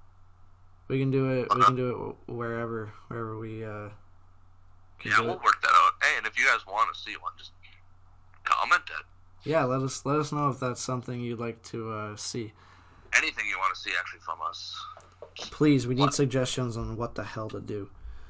We 0.88 1.00
can 1.00 1.12
do 1.12 1.30
it. 1.32 1.42
We 1.54 1.62
Uh-huh. 1.62 1.66
can 1.66 1.76
do 1.76 2.16
it 2.28 2.32
wherever, 2.32 2.92
wherever 3.08 3.38
we. 3.38 3.64
uh 3.66 3.90
can 5.00 5.12
Yeah, 5.12 5.20
we'll 5.22 5.34
it. 5.34 5.44
work 5.44 5.62
that 5.62 5.72
out. 5.74 5.94
Hey, 6.02 6.18
and 6.18 6.26
if 6.28 6.38
you 6.38 6.46
guys 6.46 6.66
want 6.68 6.94
to 6.94 7.00
see 7.00 7.16
one, 7.18 7.34
just 7.38 7.52
comment 8.44 8.84
it. 8.98 9.06
Yeah, 9.50 9.64
let 9.66 9.82
us 9.82 10.06
let 10.06 10.20
us 10.20 10.32
know 10.32 10.50
if 10.50 10.60
that's 10.60 10.82
something 10.82 11.20
you'd 11.22 11.40
like 11.40 11.62
to 11.64 11.92
uh, 11.92 12.16
see. 12.16 12.54
Anything 13.14 13.46
you 13.48 13.58
want 13.60 13.74
to 13.76 13.80
see 13.80 13.92
actually 13.98 14.20
from 14.22 14.40
us, 14.48 14.76
Please, 15.52 15.86
we 15.86 15.96
need 15.96 16.02
What? 16.02 16.14
suggestions 16.14 16.78
on 16.78 16.96
what 16.98 17.16
the 17.16 17.24
hell 17.24 17.50
to 17.50 17.60
do. 17.62 17.90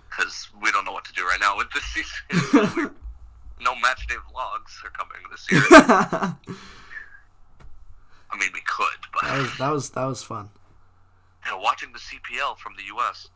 because 0.09 0.49
we 0.61 0.71
don't 0.71 0.85
know 0.85 0.91
what 0.91 1.05
to 1.05 1.13
do 1.13 1.23
right 1.25 1.39
now 1.39 1.55
with 1.57 1.67
this 1.71 1.83
season. 1.85 2.95
no 3.61 3.75
match 3.75 4.07
day 4.07 4.15
vlogs 4.33 4.83
are 4.83 4.89
coming 4.91 5.21
this 5.31 5.45
year. 5.51 5.61
I 8.31 8.37
mean, 8.37 8.49
we 8.53 8.61
could, 8.61 8.99
but 9.13 9.23
was 9.37 9.57
that 9.59 9.69
was 9.69 9.89
that 9.91 10.05
was 10.05 10.23
fun. 10.23 10.49
You 11.45 11.51
know, 11.51 11.57
watching 11.59 11.91
the 11.93 11.99
CPL 11.99 12.57
from 12.57 12.73
the 12.75 12.83
U.S. 12.95 13.29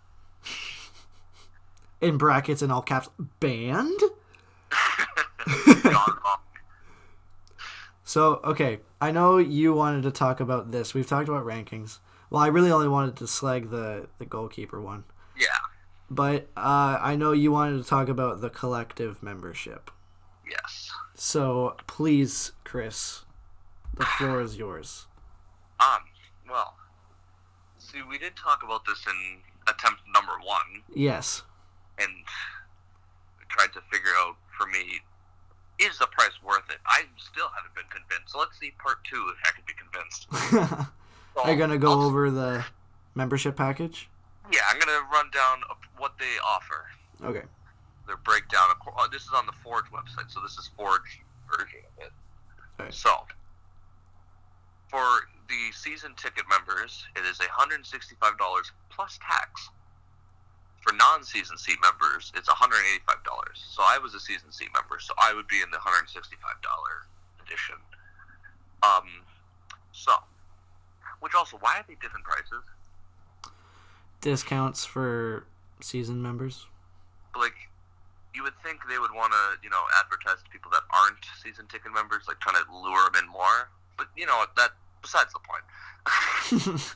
In 2.01 2.17
brackets 2.17 2.61
and 2.61 2.71
all 2.71 2.81
caps, 2.81 3.09
banned. 3.39 3.99
So 8.03 8.41
okay, 8.43 8.79
I 8.99 9.11
know 9.11 9.37
you 9.37 9.73
wanted 9.73 10.01
to 10.03 10.11
talk 10.11 10.39
about 10.39 10.71
this. 10.71 10.93
We've 10.95 11.05
talked 11.07 11.29
about 11.29 11.45
rankings. 11.45 11.99
Well, 12.31 12.41
I 12.41 12.47
really 12.47 12.71
only 12.71 12.87
wanted 12.87 13.15
to 13.17 13.27
slag 13.27 13.69
the 13.69 14.07
the 14.17 14.25
goalkeeper 14.25 14.81
one, 14.81 15.03
Yeah, 15.39 15.47
but 16.09 16.47
uh, 16.57 16.97
I 16.99 17.15
know 17.15 17.33
you 17.33 17.51
wanted 17.51 17.83
to 17.83 17.87
talk 17.87 18.09
about 18.09 18.41
the 18.41 18.49
collective 18.49 19.21
membership. 19.21 19.91
yes. 20.49 20.89
So 21.13 21.75
please, 21.85 22.53
Chris, 22.63 23.25
the 23.95 24.05
floor 24.05 24.41
is 24.41 24.57
yours. 24.57 25.05
Um, 25.79 25.99
see, 27.91 28.01
we 28.01 28.17
did 28.17 28.35
talk 28.35 28.63
about 28.63 28.85
this 28.85 29.05
in 29.07 29.41
attempt 29.67 30.01
number 30.13 30.33
one, 30.43 30.83
Yes. 30.93 31.43
and 31.99 32.09
tried 33.49 33.73
to 33.73 33.81
figure 33.91 34.11
out 34.19 34.35
for 34.57 34.67
me, 34.67 35.01
is 35.79 35.97
the 35.97 36.07
price 36.07 36.31
worth 36.43 36.69
it? 36.69 36.77
I 36.85 37.03
still 37.17 37.49
haven't 37.55 37.73
been 37.75 37.89
convinced. 37.89 38.33
So 38.33 38.39
let's 38.39 38.59
see 38.59 38.71
part 38.79 39.03
two 39.03 39.31
if 39.33 39.37
I 39.45 39.51
can 39.55 39.63
be 39.65 39.73
convinced. 39.73 40.27
So 41.35 41.41
Are 41.43 41.51
you 41.51 41.57
gonna 41.57 41.77
go 41.77 41.91
I'll- 41.91 42.03
over 42.03 42.29
the 42.29 42.65
membership 43.15 43.55
package? 43.55 44.09
Yeah, 44.51 44.61
I'm 44.69 44.79
gonna 44.79 44.99
run 45.11 45.29
down 45.31 45.61
what 45.97 46.13
they 46.19 46.37
offer. 46.45 46.85
Okay. 47.23 47.43
Their 48.07 48.17
breakdown. 48.17 48.71
Of 48.71 48.93
uh, 48.97 49.07
this 49.07 49.23
is 49.23 49.29
on 49.35 49.45
the 49.45 49.51
Forge 49.63 49.85
website, 49.85 50.29
so 50.31 50.41
this 50.41 50.57
is 50.57 50.69
Forge 50.75 51.21
version 51.51 51.79
of 51.97 52.05
it. 52.05 52.11
Alright. 52.79 52.93
So, 52.93 53.11
for 54.89 55.27
the 55.49 55.71
season 55.73 56.13
ticket 56.15 56.45
members, 56.49 57.05
it 57.15 57.25
is 57.25 57.37
$165 57.39 57.83
plus 58.89 59.19
tax. 59.27 59.69
For 60.81 60.93
non-season 60.93 61.57
seat 61.57 61.77
members, 61.81 62.31
it's 62.35 62.47
$185. 62.47 63.01
So 63.55 63.83
I 63.83 63.97
was 63.97 64.13
a 64.13 64.19
season 64.19 64.51
seat 64.51 64.69
member, 64.73 64.99
so 64.99 65.13
I 65.19 65.33
would 65.33 65.47
be 65.47 65.61
in 65.61 65.69
the 65.71 65.77
$165 65.77 66.15
edition. 67.43 67.75
Um, 68.81 69.25
so, 69.91 70.13
which 71.19 71.33
also, 71.35 71.57
why 71.59 71.77
are 71.77 71.85
they 71.87 71.95
different 72.01 72.23
prices? 72.23 72.63
Discounts 74.21 74.85
for 74.85 75.45
season 75.81 76.21
members. 76.21 76.67
like 77.37 77.55
you 78.35 78.43
would 78.43 78.53
think 78.63 78.79
they 78.89 78.99
would 78.99 79.11
want 79.13 79.31
to 79.31 79.57
you 79.63 79.69
know 79.69 79.83
advertise 79.99 80.43
to 80.43 80.49
people 80.49 80.69
that 80.71 80.83
aren't 80.91 81.23
season 81.41 81.65
ticket 81.67 81.93
members 81.93 82.23
like 82.27 82.39
trying 82.39 82.55
to 82.55 82.65
lure 82.71 83.09
them 83.09 83.23
in 83.23 83.29
more 83.31 83.69
but 83.97 84.07
you 84.15 84.25
know 84.25 84.45
that 84.57 84.71
besides 85.01 85.31
the 85.33 85.39
point. 85.39 85.63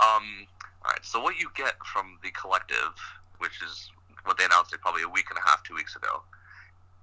Um 0.00 0.46
all 0.84 0.92
right 0.92 1.04
so 1.04 1.20
what 1.20 1.38
you 1.38 1.50
get 1.54 1.74
from 1.84 2.18
the 2.22 2.30
collective 2.30 2.94
which 3.38 3.62
is 3.62 3.90
what 4.24 4.38
they 4.38 4.44
announced 4.44 4.72
like 4.72 4.80
probably 4.80 5.02
a 5.02 5.08
week 5.08 5.26
and 5.30 5.38
a 5.38 5.42
half 5.48 5.62
two 5.62 5.74
weeks 5.74 5.94
ago. 5.96 6.22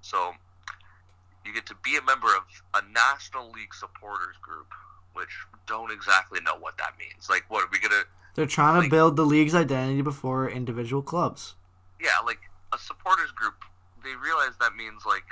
So 0.02 0.34
you 1.46 1.54
get 1.54 1.66
to 1.68 1.76
be 1.84 1.96
a 1.98 2.02
member 2.04 2.28
of 2.28 2.44
a 2.74 2.82
national 2.92 3.52
league 3.52 3.74
supporters 3.74 4.36
group 4.42 4.68
which 5.14 5.30
don't 5.68 5.92
exactly 5.92 6.40
know 6.42 6.56
what 6.60 6.78
that 6.78 6.94
means. 7.00 7.30
Like 7.30 7.46
what 7.50 7.64
are 7.64 7.70
we 7.72 7.80
gonna 7.80 8.04
They're 8.36 8.46
trying 8.46 8.82
to 8.84 8.90
build 8.90 9.16
the 9.16 9.26
league's 9.26 9.54
identity 9.56 10.02
before 10.02 10.50
individual 10.50 11.02
clubs. 11.02 11.56
yeah, 12.02 12.18
like 12.26 12.40
a 12.74 12.78
supporters 12.78 13.32
group, 13.32 13.56
they 14.04 14.16
realize 14.16 14.54
that 14.60 14.76
means 14.76 15.04
like 15.06 15.26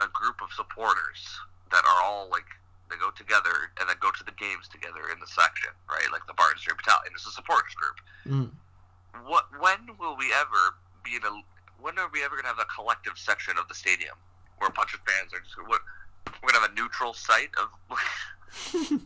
a 0.00 0.06
group 0.12 0.36
of 0.42 0.52
supporters 0.52 1.40
that 1.70 1.84
are 1.84 2.02
all 2.04 2.28
like 2.30 2.46
they 2.88 2.96
go 2.96 3.10
together 3.10 3.74
and 3.78 3.88
then 3.88 3.96
go 4.00 4.10
to 4.10 4.24
the 4.24 4.34
games 4.38 4.68
together 4.68 5.10
in 5.10 5.18
the 5.18 5.26
section, 5.26 5.70
right? 5.90 6.06
Like 6.12 6.26
the 6.26 6.34
Barton 6.34 6.58
Street 6.58 6.78
Battalion 6.78 7.14
is 7.14 7.26
a 7.26 7.32
supporters 7.34 7.74
group. 7.74 7.98
Mm. 8.26 8.50
What? 9.26 9.50
When 9.58 9.96
will 9.98 10.16
we 10.16 10.30
ever 10.34 10.78
be 11.02 11.16
in 11.16 11.24
a? 11.24 11.32
When 11.80 11.98
are 11.98 12.08
we 12.12 12.22
ever 12.22 12.36
gonna 12.36 12.48
have 12.48 12.62
a 12.62 12.70
collective 12.70 13.18
section 13.18 13.58
of 13.58 13.68
the 13.68 13.74
stadium 13.74 14.16
where 14.58 14.68
a 14.70 14.72
bunch 14.72 14.94
of 14.94 15.00
fans 15.06 15.34
are 15.34 15.40
just 15.40 15.56
what? 15.66 15.80
We're 16.42 16.52
gonna 16.52 16.62
have 16.62 16.70
a 16.70 16.74
neutral 16.74 17.14
site 17.14 17.50
of. 17.58 17.74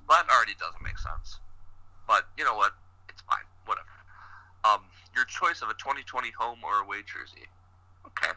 that 0.09 0.27
already 0.29 0.55
doesn't 0.59 0.83
make 0.83 0.99
sense. 0.99 1.41
But 2.07 2.29
you 2.37 2.45
know 2.45 2.55
what? 2.55 2.73
It's 3.09 3.23
fine. 3.23 3.47
Whatever. 3.65 3.89
Um, 4.65 4.85
your 5.15 5.25
choice 5.25 5.63
of 5.63 5.71
a 5.71 5.75
2020 5.75 6.31
home 6.37 6.61
or 6.63 6.83
away 6.83 7.03
jersey. 7.07 7.49
Okay. 8.07 8.33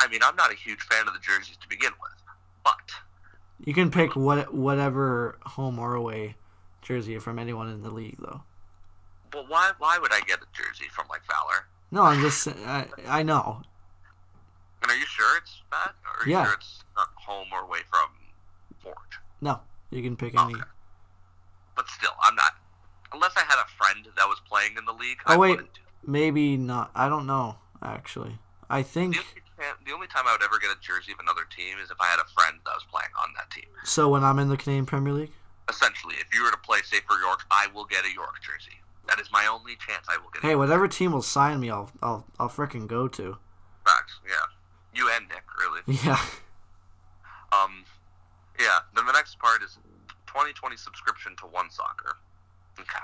I 0.00 0.08
mean, 0.08 0.20
I'm 0.24 0.36
not 0.36 0.52
a 0.52 0.56
huge 0.56 0.80
fan 0.82 1.06
of 1.06 1.12
the 1.12 1.20
jerseys 1.20 1.56
to 1.58 1.68
begin 1.68 1.92
with, 2.00 2.18
but 2.64 2.92
You 3.64 3.72
can 3.74 3.90
pick 3.90 4.14
what 4.16 4.52
whatever 4.54 5.38
home 5.44 5.78
or 5.78 5.94
away 5.94 6.36
jersey 6.82 7.18
from 7.18 7.38
anyone 7.38 7.68
in 7.70 7.82
the 7.82 7.90
league, 7.90 8.16
though. 8.18 8.42
but 9.30 9.48
why 9.48 9.72
why 9.78 9.98
would 9.98 10.12
I 10.12 10.20
get 10.20 10.38
a 10.40 10.46
jersey 10.52 10.86
from 10.94 11.06
like 11.08 11.22
Valour? 11.26 11.66
No, 11.90 12.02
I'm 12.02 12.20
just 12.20 12.46
I 12.48 12.86
I 13.08 13.22
know. 13.22 13.62
And 14.82 14.90
are 14.90 14.96
you 14.96 15.06
sure 15.06 15.38
it's 15.38 15.62
that, 15.72 15.94
or 16.04 16.22
are 16.22 16.26
you 16.26 16.32
Yeah. 16.32 16.44
sure 16.44 16.54
it's 16.54 16.84
not 16.96 17.08
home 17.16 17.48
or 17.52 17.60
away 17.62 17.80
from 17.90 18.08
Forge? 18.82 19.18
No, 19.40 19.60
you 19.90 20.02
can 20.02 20.16
pick 20.16 20.38
any. 20.38 20.54
Okay. 20.54 20.62
But 21.74 21.88
still, 21.88 22.12
I'm 22.22 22.34
not. 22.36 22.52
Unless 23.12 23.32
I 23.36 23.40
had 23.40 23.58
a 23.58 23.66
friend 23.78 24.06
that 24.16 24.26
was 24.28 24.40
playing 24.48 24.76
in 24.78 24.84
the 24.84 24.92
league. 24.92 25.18
Oh, 25.26 25.34
I 25.34 25.36
wait. 25.36 25.50
wouldn't. 25.50 25.78
Maybe 26.06 26.56
not. 26.56 26.90
I 26.94 27.08
don't 27.08 27.26
know 27.26 27.56
actually. 27.82 28.38
I 28.68 28.82
think 28.82 29.16
The 29.56 29.62
only, 29.64 29.72
time, 29.72 29.84
the 29.86 29.92
only 29.92 30.06
time 30.06 30.24
I 30.26 30.32
would 30.32 30.42
ever 30.44 30.58
get 30.58 30.70
a 30.70 30.78
jersey 30.80 31.12
of 31.12 31.18
another 31.20 31.44
team 31.48 31.76
is 31.82 31.90
if 31.90 31.96
I 32.00 32.06
had 32.06 32.20
a 32.20 32.28
friend 32.36 32.58
that 32.64 32.74
was 32.74 32.84
playing 32.90 33.10
on 33.22 33.32
that 33.36 33.50
team. 33.50 33.64
so. 33.84 34.08
When 34.08 34.22
I'm 34.24 34.38
in 34.38 34.48
the 34.48 34.56
Canadian 34.56 34.86
Premier 34.86 35.12
League, 35.12 35.32
Essentially, 35.68 36.14
if 36.20 36.32
you 36.32 36.44
were 36.44 36.50
to 36.52 36.56
play, 36.58 36.78
say, 36.84 36.98
for 37.08 37.18
York, 37.18 37.42
I 37.50 37.66
will 37.74 37.84
get 37.86 38.04
a 38.04 38.12
York 38.14 38.36
jersey. 38.40 38.78
That 39.08 39.18
is 39.18 39.32
my 39.32 39.46
only 39.46 39.74
chance 39.76 40.06
I 40.08 40.16
will 40.16 40.30
get. 40.30 40.44
a 40.44 40.46
hey, 40.46 40.54
whatever 40.54 40.86
team 40.86 41.10
will 41.12 41.22
sign 41.22 41.58
me, 41.58 41.70
I'll 41.70 41.90
I'll 42.02 42.24
I'll 42.38 42.48
frickin' 42.48 42.86
go 42.86 43.08
to. 43.08 43.36
Facts, 43.84 44.20
yeah. 44.26 44.46
You 44.94 45.10
and 45.10 45.26
Nick, 45.28 45.42
really. 45.58 45.80
Yeah. 46.04 46.20
Um, 47.52 47.84
yeah. 48.60 48.78
Then 48.94 49.06
the 49.06 49.12
next 49.12 49.38
part 49.38 49.62
is 49.62 49.78
2020 50.26 50.76
subscription 50.76 51.34
to 51.40 51.46
One 51.46 51.70
Soccer. 51.70 52.16
Okay. 52.78 52.98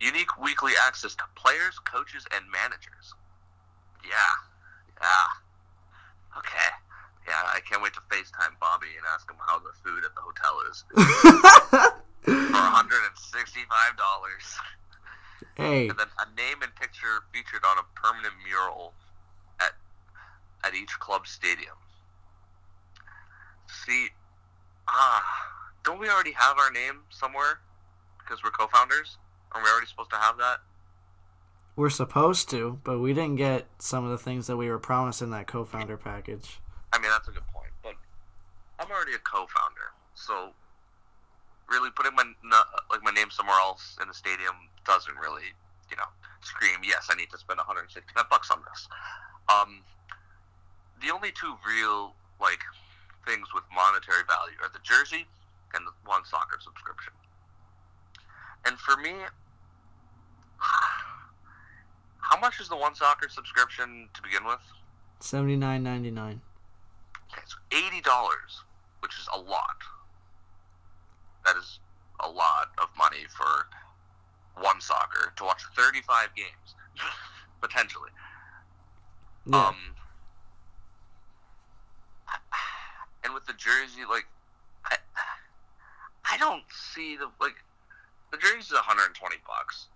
Unique 0.00 0.38
weekly 0.40 0.72
access 0.86 1.14
to 1.16 1.24
players, 1.34 1.78
coaches, 1.78 2.26
and 2.34 2.44
managers. 2.50 3.14
Yeah. 4.04 4.34
Yeah. 5.00 5.28
Okay. 6.38 6.70
Yeah, 7.26 7.42
I 7.52 7.58
can't 7.68 7.82
wait 7.82 7.92
to 7.94 8.00
FaceTime 8.08 8.54
Bobby 8.60 8.86
and 8.96 9.04
ask 9.12 9.28
him 9.30 9.36
how 9.44 9.58
the 9.58 9.72
food 9.82 10.04
at 10.04 10.14
the 10.14 10.20
hotel 10.22 10.60
is 10.70 10.84
for 12.22 12.30
$165. 12.30 14.60
hey, 15.56 15.88
And 15.88 15.98
then 15.98 16.06
a 16.20 16.26
name 16.36 16.62
and 16.62 16.72
picture 16.76 17.24
featured 17.32 17.64
on 17.66 17.78
a 17.78 17.82
permanent 17.98 18.34
mural 18.46 18.92
at 19.60 19.72
at 20.64 20.74
each 20.74 20.98
club 21.00 21.26
stadium. 21.26 21.74
See, 23.84 24.08
ah, 24.88 25.24
don't 25.84 25.98
we 25.98 26.08
already 26.08 26.32
have 26.32 26.58
our 26.58 26.70
name 26.70 27.00
somewhere? 27.10 27.60
Because 28.18 28.42
we're 28.44 28.50
co-founders. 28.50 29.18
Are 29.52 29.62
we 29.62 29.68
already 29.68 29.86
supposed 29.86 30.10
to 30.10 30.16
have 30.16 30.36
that? 30.38 30.58
We're 31.76 31.90
supposed 31.90 32.48
to, 32.50 32.80
but 32.82 32.98
we 32.98 33.12
didn't 33.12 33.36
get 33.36 33.66
some 33.78 34.04
of 34.04 34.10
the 34.10 34.18
things 34.18 34.46
that 34.46 34.56
we 34.56 34.68
were 34.68 34.78
promised 34.78 35.20
in 35.20 35.30
that 35.30 35.46
co-founder 35.46 35.98
package. 35.98 36.58
I 36.92 36.98
mean, 36.98 37.10
that's 37.10 37.28
a 37.28 37.32
good 37.32 37.46
point. 37.52 37.70
But 37.82 37.94
I'm 38.80 38.90
already 38.90 39.12
a 39.12 39.18
co-founder, 39.18 39.92
so 40.14 40.52
really 41.68 41.90
putting 41.90 42.14
my 42.14 42.24
like 42.90 43.02
my 43.02 43.10
name 43.10 43.30
somewhere 43.30 43.58
else 43.58 43.98
in 44.00 44.08
the 44.08 44.14
stadium 44.14 44.54
doesn't 44.86 45.16
really, 45.16 45.52
you 45.90 45.96
know, 45.96 46.08
scream. 46.40 46.80
Yes, 46.82 47.08
I 47.10 47.14
need 47.14 47.30
to 47.30 47.38
spend 47.38 47.58
165 47.58 48.30
bucks 48.30 48.50
on 48.50 48.62
this. 48.70 48.88
Um, 49.52 49.82
the 51.02 51.12
only 51.12 51.30
two 51.30 51.54
real 51.66 52.14
like 52.40 52.60
things 53.26 53.48
with 53.52 53.64
monetary 53.74 54.22
value 54.26 54.56
are 54.62 54.70
the 54.72 54.80
jersey 54.82 55.26
and 55.74 55.86
the 55.86 55.92
one 56.06 56.24
soccer 56.24 56.58
subscription. 56.62 57.12
And 58.64 58.78
for 58.78 58.96
me, 58.96 59.12
how 62.28 62.38
much 62.40 62.60
is 62.60 62.68
the 62.68 62.76
one 62.76 62.94
soccer 62.94 63.28
subscription 63.28 64.08
to 64.14 64.22
begin 64.22 64.44
with? 64.44 64.60
Seventy 65.20 65.56
nine 65.56 65.82
ninety 65.82 66.10
nine. 66.10 66.40
Okay, 67.32 67.42
so 67.46 67.56
eighty 67.72 68.00
dollars, 68.00 68.64
which 69.00 69.12
is 69.14 69.28
a 69.32 69.38
lot. 69.38 69.76
That 71.44 71.56
is 71.56 71.78
a 72.20 72.28
lot 72.28 72.70
of 72.78 72.88
money 72.98 73.26
for 73.36 73.68
one 74.60 74.80
soccer 74.80 75.32
to 75.36 75.44
watch 75.44 75.62
thirty-five 75.76 76.30
games, 76.34 76.74
potentially. 77.60 78.10
Yeah. 79.46 79.68
Um, 79.68 79.76
and 83.24 83.32
with 83.32 83.46
the 83.46 83.52
jersey, 83.52 84.02
like, 84.08 84.26
I, 84.84 84.96
I 86.32 86.36
don't 86.38 86.64
see 86.92 87.16
the 87.16 87.30
like, 87.40 87.54
the 88.32 88.38
jersey 88.38 88.58
is 88.58 88.72
one 88.72 88.82
hundred 88.82 89.06
and 89.06 89.14
twenty 89.14 89.36
bucks 89.46 89.86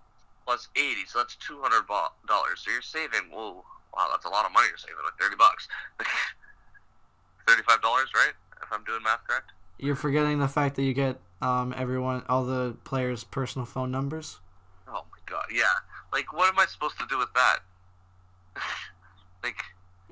plus 0.46 0.68
eighty, 0.76 1.04
so 1.06 1.18
that's 1.18 1.36
two 1.36 1.60
hundred 1.60 1.86
dollars. 2.26 2.60
So 2.64 2.70
you're 2.70 2.82
saving. 2.82 3.30
Whoa, 3.32 3.64
wow, 3.96 4.08
that's 4.10 4.24
a 4.24 4.28
lot 4.28 4.46
of 4.46 4.52
money 4.52 4.66
you're 4.68 4.78
saving. 4.78 4.96
Like 5.04 5.18
thirty 5.20 5.36
bucks, 5.36 5.68
thirty-five 7.46 7.80
dollars, 7.82 8.08
right? 8.14 8.32
If 8.62 8.72
I'm 8.72 8.84
doing 8.84 9.02
math 9.02 9.20
correct. 9.26 9.52
You're 9.78 9.96
forgetting 9.96 10.38
the 10.38 10.48
fact 10.48 10.76
that 10.76 10.82
you 10.82 10.92
get 10.94 11.18
um 11.40 11.74
everyone 11.76 12.22
all 12.28 12.44
the 12.44 12.76
players' 12.84 13.24
personal 13.24 13.66
phone 13.66 13.90
numbers. 13.90 14.40
Oh 14.88 15.04
my 15.10 15.18
god, 15.26 15.44
yeah. 15.52 15.64
Like, 16.12 16.32
what 16.32 16.48
am 16.48 16.58
I 16.58 16.66
supposed 16.66 16.98
to 16.98 17.06
do 17.08 17.18
with 17.18 17.32
that? 17.34 17.58
like, 19.44 19.56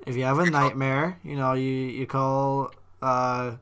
If 0.06 0.16
you 0.16 0.24
have 0.24 0.38
a 0.38 0.48
nightmare, 0.50 1.18
you 1.24 1.36
know, 1.36 1.52
you 1.54 1.70
you 1.70 2.06
call 2.06 2.72
uh 3.02 3.56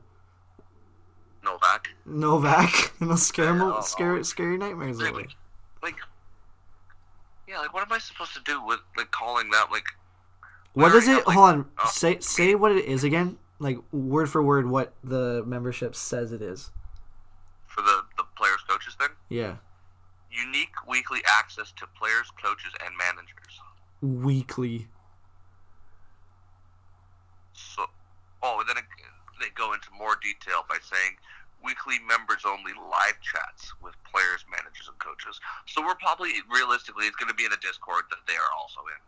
Novak. 1.43 1.87
Novak 2.05 2.91
and 2.99 3.07
it'll 3.09 3.17
scare 3.17 3.45
Yeah, 3.45 3.53
mo- 3.53 3.81
scare 3.81 4.23
scare 4.23 4.57
nightmares 4.57 4.99
Like, 4.99 5.29
like, 5.81 5.95
yeah, 7.47 7.59
like, 7.59 7.73
what 7.73 7.83
am 7.83 7.91
I 7.93 7.99
supposed 7.99 8.33
to 8.33 8.41
do 8.43 8.63
with 8.63 8.79
like 8.95 9.11
calling 9.11 9.49
that? 9.51 9.67
Like, 9.71 9.85
What 10.73 10.93
is 10.95 11.07
it? 11.07 11.25
like- 11.27 11.35
Hold 11.35 11.49
on. 11.49 11.71
oh. 11.79 11.89
Say 11.91 12.19
say 12.19 12.55
what 12.55 12.71
it 12.71 12.85
is 12.85 13.03
again. 13.03 13.37
Like 13.59 13.77
word 13.91 14.29
for 14.29 14.43
word, 14.43 14.67
what 14.69 14.93
the 15.03 15.43
membership 15.45 15.95
says 15.95 16.31
it 16.31 16.41
is. 16.41 16.71
for 17.67 17.81
the 17.81 18.01
the 18.17 18.23
players 18.35 18.59
coaches 18.67 18.95
thing. 18.95 19.09
Yeah. 19.29 19.55
Unique 20.31 20.73
weekly 20.87 21.21
access 21.39 21.71
to 21.77 21.87
players, 21.99 22.29
coaches, 22.43 22.71
and 22.85 22.93
managers. 22.97 23.59
Weekly. 24.01 24.87
So, 27.53 27.85
oh, 28.43 28.59
and 28.59 28.69
then 28.69 28.77
it, 28.77 28.83
they 29.39 29.47
go 29.55 29.73
into 29.73 29.87
more 29.97 30.15
detail 30.21 30.63
by 30.69 30.77
saying 30.81 31.17
weekly 31.67 31.99
members 32.07 32.43
only 32.47 32.71
live 32.73 33.19
chats 33.21 33.73
with 33.83 33.93
players, 34.07 34.45
managers, 34.49 34.87
and 34.87 34.97
coaches. 34.99 35.39
So 35.67 35.81
we're 35.83 35.99
probably 35.99 36.31
realistically 36.49 37.05
it's 37.05 37.17
going 37.17 37.27
to 37.27 37.35
be 37.35 37.43
in 37.43 37.51
a 37.51 37.57
Discord 37.59 38.03
that 38.09 38.23
they 38.27 38.33
are 38.39 38.51
also 38.55 38.79
in. 38.87 38.99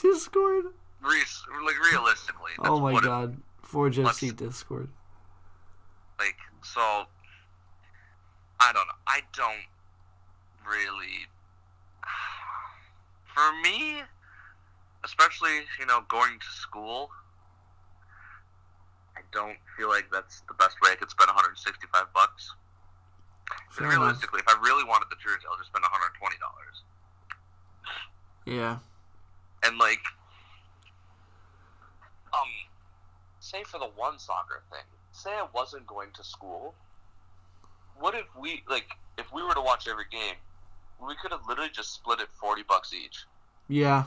Discord. 0.00 0.64
Re- 1.02 1.64
like 1.66 1.76
realistically. 1.92 2.52
That's 2.56 2.70
Oh 2.70 2.80
my 2.80 2.92
what 2.92 3.04
it- 3.04 3.06
god. 3.06 3.36
Forge 3.62 3.96
FC 3.98 4.34
Discord. 4.34 4.88
Like 6.18 6.36
so, 6.62 6.80
I 8.60 8.72
don't 8.72 8.86
know. 8.86 9.00
I 9.06 9.20
don't 9.36 9.68
really. 10.66 11.28
For 13.34 13.52
me, 13.62 14.02
especially 15.04 15.62
you 15.78 15.86
know 15.86 16.04
going 16.08 16.38
to 16.38 16.46
school, 16.60 17.10
don't 19.34 19.58
feel 19.76 19.88
like 19.88 20.06
that's 20.10 20.40
the 20.48 20.54
best 20.54 20.80
way 20.80 20.90
I 20.92 20.94
could 20.94 21.10
spend 21.10 21.28
165 21.28 22.06
bucks. 22.14 22.54
Fair 23.70 23.88
enough. 23.88 23.98
realistically, 23.98 24.40
if 24.40 24.48
I 24.48 24.56
really 24.62 24.84
wanted 24.84 25.10
the 25.10 25.16
jersey, 25.16 25.44
I'll 25.50 25.58
just 25.58 25.68
spend 25.68 25.82
120 25.82 26.36
dollars. 26.38 26.76
Yeah. 28.46 28.78
And 29.64 29.78
like, 29.78 30.00
um, 32.32 32.48
say 33.40 33.64
for 33.64 33.78
the 33.78 33.90
one 33.96 34.18
soccer 34.18 34.62
thing, 34.70 34.86
say 35.12 35.30
I 35.30 35.46
wasn't 35.54 35.86
going 35.86 36.10
to 36.14 36.24
school. 36.24 36.74
What 37.98 38.14
if 38.14 38.26
we 38.38 38.62
like 38.68 38.86
if 39.18 39.32
we 39.32 39.42
were 39.42 39.54
to 39.54 39.60
watch 39.60 39.88
every 39.88 40.06
game, 40.10 40.36
we 41.04 41.14
could 41.20 41.32
have 41.32 41.42
literally 41.48 41.70
just 41.72 41.92
split 41.92 42.20
it 42.20 42.28
40 42.40 42.62
bucks 42.68 42.92
each. 42.92 43.24
Yeah. 43.68 44.04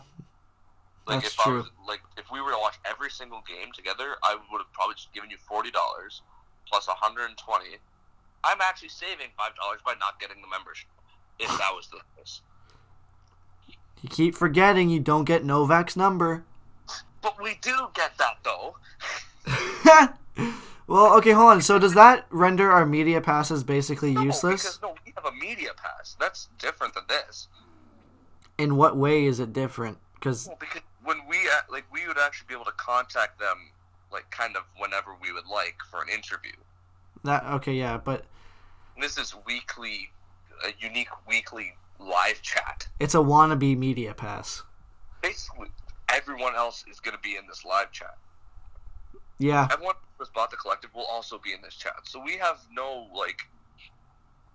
Like 1.08 1.22
That's 1.22 1.34
if 1.34 1.40
I 1.40 1.44
true. 1.44 1.58
was 1.58 1.72
like 1.88 2.02
if 2.18 2.26
we 2.32 2.42
were 2.42 2.52
to 2.52 2.58
watch 2.60 2.76
every 2.86 3.10
single 3.10 3.42
game 3.48 3.72
together, 3.74 4.16
I 4.24 4.36
would 4.52 4.60
have 4.60 4.72
probably 4.74 4.96
just 4.96 5.14
given 5.14 5.30
you 5.30 5.38
forty 5.38 5.72
dollars 5.72 6.22
plus 6.68 6.86
hundred 6.88 7.30
and 7.30 7.38
twenty. 7.38 7.78
I'm 8.44 8.60
actually 8.62 8.90
saving 8.90 9.28
five 9.38 9.56
dollars 9.56 9.80
by 9.86 9.94
not 10.00 10.20
getting 10.20 10.42
the 10.42 10.48
membership. 10.48 10.90
If 11.40 11.50
that 11.50 11.72
was 11.74 11.88
the 11.88 12.00
case. 12.18 12.42
You 14.02 14.10
keep 14.10 14.36
forgetting 14.36 14.90
you 14.90 15.00
don't 15.00 15.24
get 15.24 15.46
Novak's 15.46 15.96
number. 15.96 16.44
But 17.22 17.42
we 17.42 17.58
do 17.62 17.90
get 17.94 18.18
that 18.18 18.38
though. 18.44 18.76
well, 20.88 21.18
okay, 21.18 21.32
hold 21.32 21.52
on. 21.52 21.62
So 21.62 21.80
does 21.80 21.94
that 21.94 22.26
render 22.30 22.72
our 22.72 22.86
media 22.86 23.22
passes 23.22 23.64
basically 23.64 24.14
No, 24.14 24.22
useless? 24.22 24.64
Because 24.64 24.80
no, 24.82 24.96
we 25.06 25.14
have 25.16 25.26
a 25.26 25.36
media 25.36 25.72
pass. 25.76 26.16
That's 26.20 26.50
different 26.60 26.94
than 26.94 27.04
this. 27.08 27.48
In 28.58 28.76
what 28.76 28.98
way 28.98 29.26
is 29.26 29.40
it 29.40 29.54
different? 29.54 29.98
Because 30.16 30.48
Well, 30.48 30.58
because 30.60 30.82
when 31.08 31.26
we 31.28 31.38
uh, 31.38 31.62
like 31.72 31.86
we 31.92 32.06
would 32.06 32.18
actually 32.20 32.48
be 32.50 32.54
able 32.54 32.66
to 32.66 32.74
contact 32.74 33.40
them 33.40 33.72
like 34.12 34.30
kind 34.30 34.58
of 34.58 34.64
whenever 34.78 35.12
we 35.22 35.32
would 35.32 35.48
like 35.48 35.78
for 35.90 36.02
an 36.02 36.10
interview. 36.10 36.52
that 37.24 37.46
okay, 37.46 37.74
yeah, 37.74 37.98
but 37.98 38.26
this 39.00 39.18
is 39.18 39.34
weekly, 39.46 40.12
a 40.66 40.74
unique 40.80 41.10
weekly 41.28 41.74
live 42.00 42.42
chat. 42.42 42.88
it's 43.00 43.16
a 43.16 43.20
wannabe 43.20 43.78
media 43.78 44.14
pass. 44.14 44.64
Basically, 45.22 45.70
everyone 46.10 46.56
else 46.56 46.84
is 46.92 47.00
going 47.00 47.16
to 47.16 47.22
be 47.22 47.38
in 47.38 47.48
this 47.48 47.64
live 47.64 47.92
chat. 47.92 48.18
Yeah, 49.40 49.68
Everyone 49.72 49.96
who's 50.18 50.30
bought 50.30 50.52
the 50.52 50.58
collective 50.58 50.94
will 50.94 51.06
also 51.06 51.38
be 51.38 51.54
in 51.54 51.62
this 51.62 51.76
chat. 51.76 51.94
So 52.04 52.22
we 52.22 52.34
have 52.38 52.60
no 52.72 53.08
like, 53.16 53.42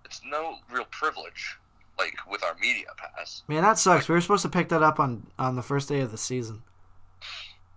it's 0.05 0.21
no 0.25 0.57
real 0.69 0.85
privilege 0.91 1.57
like 1.97 2.15
with 2.29 2.43
our 2.43 2.55
media 2.59 2.87
pass. 2.97 3.43
man, 3.47 3.63
that 3.63 3.77
sucks. 3.77 4.07
We 4.09 4.15
were 4.15 4.21
supposed 4.21 4.43
to 4.43 4.49
pick 4.49 4.69
that 4.69 4.81
up 4.83 4.99
on 4.99 5.27
on 5.37 5.55
the 5.55 5.61
first 5.63 5.89
day 5.89 6.01
of 6.01 6.11
the 6.11 6.17
season. 6.17 6.63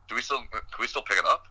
Do 0.08 0.14
we 0.14 0.22
still 0.22 0.38
can 0.50 0.60
we 0.80 0.86
still 0.86 1.02
pick 1.02 1.18
it 1.18 1.26
up, 1.26 1.46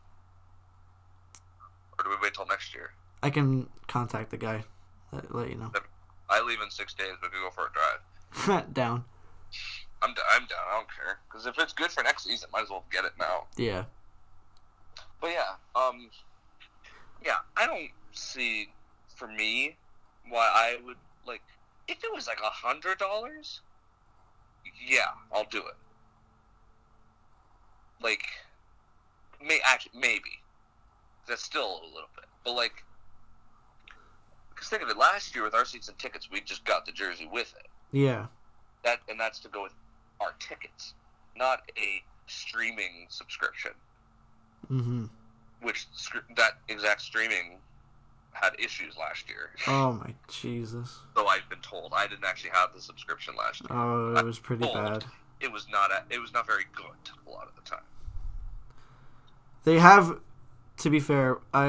or 1.97 2.03
do 2.03 2.09
we 2.09 2.15
wait 2.21 2.33
till 2.33 2.45
next 2.47 2.73
year? 2.73 2.91
I 3.21 3.29
can 3.29 3.67
contact 3.87 4.31
the 4.31 4.37
guy. 4.37 4.63
Let, 5.11 5.33
let 5.33 5.49
you 5.49 5.55
know. 5.55 5.71
I 6.29 6.41
leave 6.41 6.61
in 6.61 6.69
six 6.69 6.93
days. 6.93 7.13
But 7.21 7.31
we 7.31 7.37
could 7.37 7.45
go 7.45 7.51
for 7.51 7.67
a 7.67 7.71
drive. 7.73 8.73
Down. 8.73 9.05
I'm 10.01 10.13
d- 10.13 10.21
I'm 10.33 10.41
down. 10.41 10.59
I 10.69 10.77
don't 10.77 10.87
care 10.93 11.19
because 11.27 11.45
if 11.45 11.57
it's 11.57 11.73
good 11.73 11.89
for 11.89 12.03
next 12.03 12.25
season, 12.25 12.49
might 12.51 12.63
as 12.63 12.69
well 12.69 12.83
get 12.91 13.05
it 13.05 13.13
now. 13.17 13.45
Yeah. 13.57 13.85
But 15.21 15.31
yeah, 15.31 15.55
um, 15.75 16.09
yeah, 17.25 17.37
I 17.55 17.65
don't 17.65 17.89
see 18.11 18.69
for 19.15 19.27
me 19.27 19.77
why 20.29 20.49
I 20.53 20.77
would 20.85 20.97
like 21.25 21.41
if 21.87 22.03
it 22.03 22.13
was 22.13 22.27
like 22.27 22.39
a 22.39 22.49
hundred 22.49 22.97
dollars. 22.97 23.61
Yeah, 24.87 25.11
I'll 25.33 25.45
do 25.45 25.59
it. 25.59 25.75
Like, 28.01 28.23
may 29.43 29.59
actually 29.65 29.99
maybe 29.99 30.41
that's 31.27 31.43
still 31.43 31.81
a 31.83 31.85
little 31.85 32.09
bit, 32.15 32.25
but 32.43 32.53
like, 32.53 32.83
because 34.49 34.67
think 34.67 34.81
of 34.81 34.89
it, 34.89 34.97
last 34.97 35.33
year 35.35 35.43
with 35.43 35.53
our 35.55 35.65
seats 35.65 35.87
and 35.87 35.97
tickets, 35.97 36.29
we 36.31 36.41
just 36.41 36.65
got 36.65 36.85
the 36.85 36.91
jersey 36.91 37.29
with 37.31 37.53
it. 37.59 37.67
Yeah. 37.91 38.27
That 38.83 38.99
and 39.09 39.19
that's 39.19 39.39
to 39.39 39.47
go 39.49 39.63
with 39.63 39.73
our 40.19 40.33
tickets, 40.39 40.93
not 41.35 41.61
a 41.77 42.03
streaming 42.27 43.05
subscription 43.09 43.71
Mm-hmm. 44.71 45.05
which 45.61 45.85
that 46.37 46.53
exact 46.69 47.01
streaming 47.01 47.59
had 48.35 48.53
issues 48.59 48.97
last 48.97 49.29
year. 49.29 49.51
Oh 49.67 49.93
my 49.93 50.13
Jesus. 50.27 50.99
So 51.15 51.25
I've 51.27 51.47
been 51.49 51.59
told 51.61 51.93
I 51.95 52.07
didn't 52.07 52.25
actually 52.25 52.51
have 52.51 52.73
the 52.73 52.81
subscription 52.81 53.35
last 53.35 53.61
year. 53.61 53.77
Oh, 53.77 54.15
it 54.15 54.25
was 54.25 54.39
pretty 54.39 54.65
Oh. 54.65 54.73
bad. 54.73 55.05
It 55.41 55.51
was 55.51 55.67
not 55.69 55.91
a, 55.91 56.03
it 56.09 56.19
was 56.19 56.33
not 56.33 56.45
very 56.47 56.65
good 56.75 57.11
a 57.27 57.29
lot 57.29 57.47
of 57.47 57.55
the 57.55 57.61
time. 57.69 57.83
They 59.63 59.79
have, 59.79 60.19
to 60.77 60.89
be 60.89 60.99
fair, 60.99 61.39
I 61.53 61.65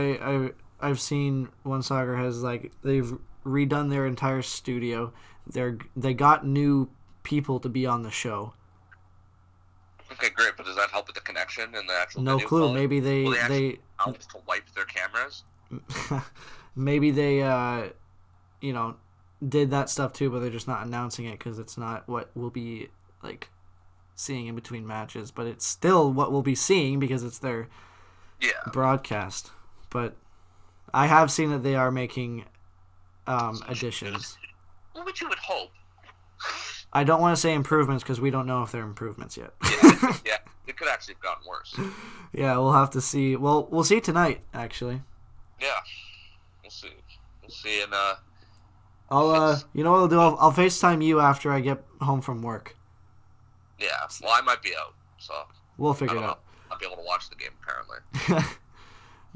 I 0.80 0.88
I've 0.88 1.00
seen 1.00 1.48
One 1.62 1.82
Soccer 1.82 2.16
has 2.16 2.42
like 2.42 2.72
they've 2.82 3.16
redone 3.44 3.90
their 3.90 4.06
entire 4.06 4.42
studio. 4.42 5.12
They're 5.46 5.78
they 5.96 6.14
got 6.14 6.46
new 6.46 6.90
people 7.22 7.58
to 7.60 7.68
be 7.68 7.86
on 7.86 8.02
the 8.02 8.10
show. 8.10 8.52
Okay, 10.12 10.30
great, 10.30 10.52
but 10.56 10.66
does 10.66 10.76
that 10.76 10.90
help 10.90 11.08
with 11.08 11.14
the 11.16 11.20
connection 11.22 11.74
and 11.74 11.88
the 11.88 11.94
actual? 11.94 12.22
No 12.22 12.38
clue. 12.38 12.60
quality? 12.60 12.74
Maybe 12.80 13.00
they 13.00 13.22
Will 13.24 13.32
they 13.48 13.78
they 14.04 14.12
to 14.12 14.38
wipe 14.46 14.70
their 14.74 14.84
cameras. 14.84 15.44
maybe 16.76 17.10
they 17.10 17.42
uh 17.42 17.88
you 18.60 18.72
know 18.72 18.96
did 19.46 19.70
that 19.70 19.90
stuff 19.90 20.12
too, 20.12 20.30
but 20.30 20.40
they're 20.40 20.50
just 20.50 20.68
not 20.68 20.86
announcing 20.86 21.26
it 21.26 21.38
because 21.38 21.58
it's 21.58 21.76
not 21.76 22.08
what 22.08 22.30
we'll 22.34 22.50
be 22.50 22.88
like 23.22 23.48
seeing 24.14 24.46
in 24.46 24.54
between 24.54 24.86
matches. 24.86 25.30
But 25.30 25.46
it's 25.46 25.66
still 25.66 26.10
what 26.12 26.32
we'll 26.32 26.42
be 26.42 26.54
seeing 26.54 26.98
because 26.98 27.22
it's 27.22 27.38
their 27.38 27.68
Yeah, 28.40 28.50
broadcast. 28.72 29.50
But 29.90 30.16
I 30.94 31.06
have 31.06 31.30
seen 31.30 31.50
that 31.50 31.62
they 31.62 31.74
are 31.74 31.90
making 31.90 32.44
um, 33.26 33.60
additions. 33.68 34.38
which 35.04 35.20
you 35.20 35.28
would 35.28 35.38
hope. 35.38 35.70
I 36.92 37.04
don't 37.04 37.20
want 37.20 37.36
to 37.36 37.40
say 37.40 37.52
improvements 37.52 38.02
because 38.02 38.20
we 38.20 38.30
don't 38.30 38.46
know 38.46 38.62
if 38.62 38.72
they're 38.72 38.82
improvements 38.84 39.36
yet. 39.36 39.52
Yeah, 39.62 40.16
yeah, 40.24 40.38
it 40.66 40.78
could 40.78 40.88
actually 40.88 41.14
have 41.14 41.22
gotten 41.22 41.46
worse. 41.46 41.78
yeah, 42.32 42.56
we'll 42.56 42.72
have 42.72 42.90
to 42.90 43.02
see. 43.02 43.36
Well, 43.36 43.68
we'll 43.70 43.84
see 43.84 44.00
tonight. 44.00 44.40
Actually, 44.54 45.02
Yeah, 45.60 45.68
we'll 46.62 46.70
see. 46.70 46.90
We'll 47.42 47.50
see, 47.50 47.82
and 47.82 47.92
uh, 47.94 48.14
I'll. 49.10 49.30
Uh, 49.30 49.58
you 49.72 49.84
know 49.84 49.92
what 49.92 49.98
I'll 49.98 50.08
do? 50.08 50.20
I'll, 50.20 50.36
I'll 50.40 50.52
Facetime 50.52 51.04
you 51.04 51.20
after 51.20 51.52
I 51.52 51.60
get 51.60 51.82
home 52.00 52.20
from 52.20 52.42
work. 52.42 52.76
yeah. 53.78 53.88
Well, 54.22 54.32
I 54.34 54.40
might 54.42 54.62
be 54.62 54.72
out, 54.78 54.94
so 55.18 55.34
We'll 55.78 55.94
figure 55.94 56.16
it 56.16 56.22
out. 56.22 56.40
I'll 56.70 56.78
be 56.78 56.86
able 56.86 56.96
to 56.96 57.02
watch 57.02 57.28
the 57.28 57.36
game 57.36 57.50
apparently. 57.62 57.98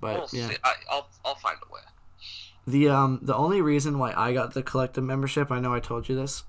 but 0.00 0.14
we'll 0.14 0.28
yeah, 0.32 0.48
see. 0.48 0.56
I, 0.64 0.74
I'll 0.90 1.08
I'll 1.24 1.34
find 1.36 1.58
a 1.68 1.72
way. 1.72 1.80
the 2.66 2.88
um 2.88 3.20
the 3.22 3.34
only 3.34 3.60
reason 3.60 3.98
why 3.98 4.12
I 4.16 4.32
got 4.32 4.54
the 4.54 4.62
collective 4.62 5.04
membership, 5.04 5.50
I 5.50 5.60
know 5.60 5.74
I 5.74 5.80
told 5.80 6.08
you 6.08 6.16
this, 6.16 6.44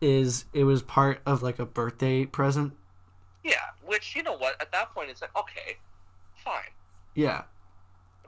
is 0.00 0.44
it 0.52 0.64
was 0.64 0.82
part 0.82 1.20
of 1.24 1.42
like 1.42 1.58
a 1.58 1.66
birthday 1.66 2.26
present. 2.26 2.72
Yeah, 3.44 3.54
which 3.84 4.14
you 4.14 4.22
know 4.22 4.36
what? 4.36 4.60
At 4.60 4.72
that 4.72 4.92
point, 4.94 5.10
it's 5.10 5.22
like 5.22 5.34
okay, 5.36 5.76
fine. 6.44 6.70
Yeah, 7.14 7.42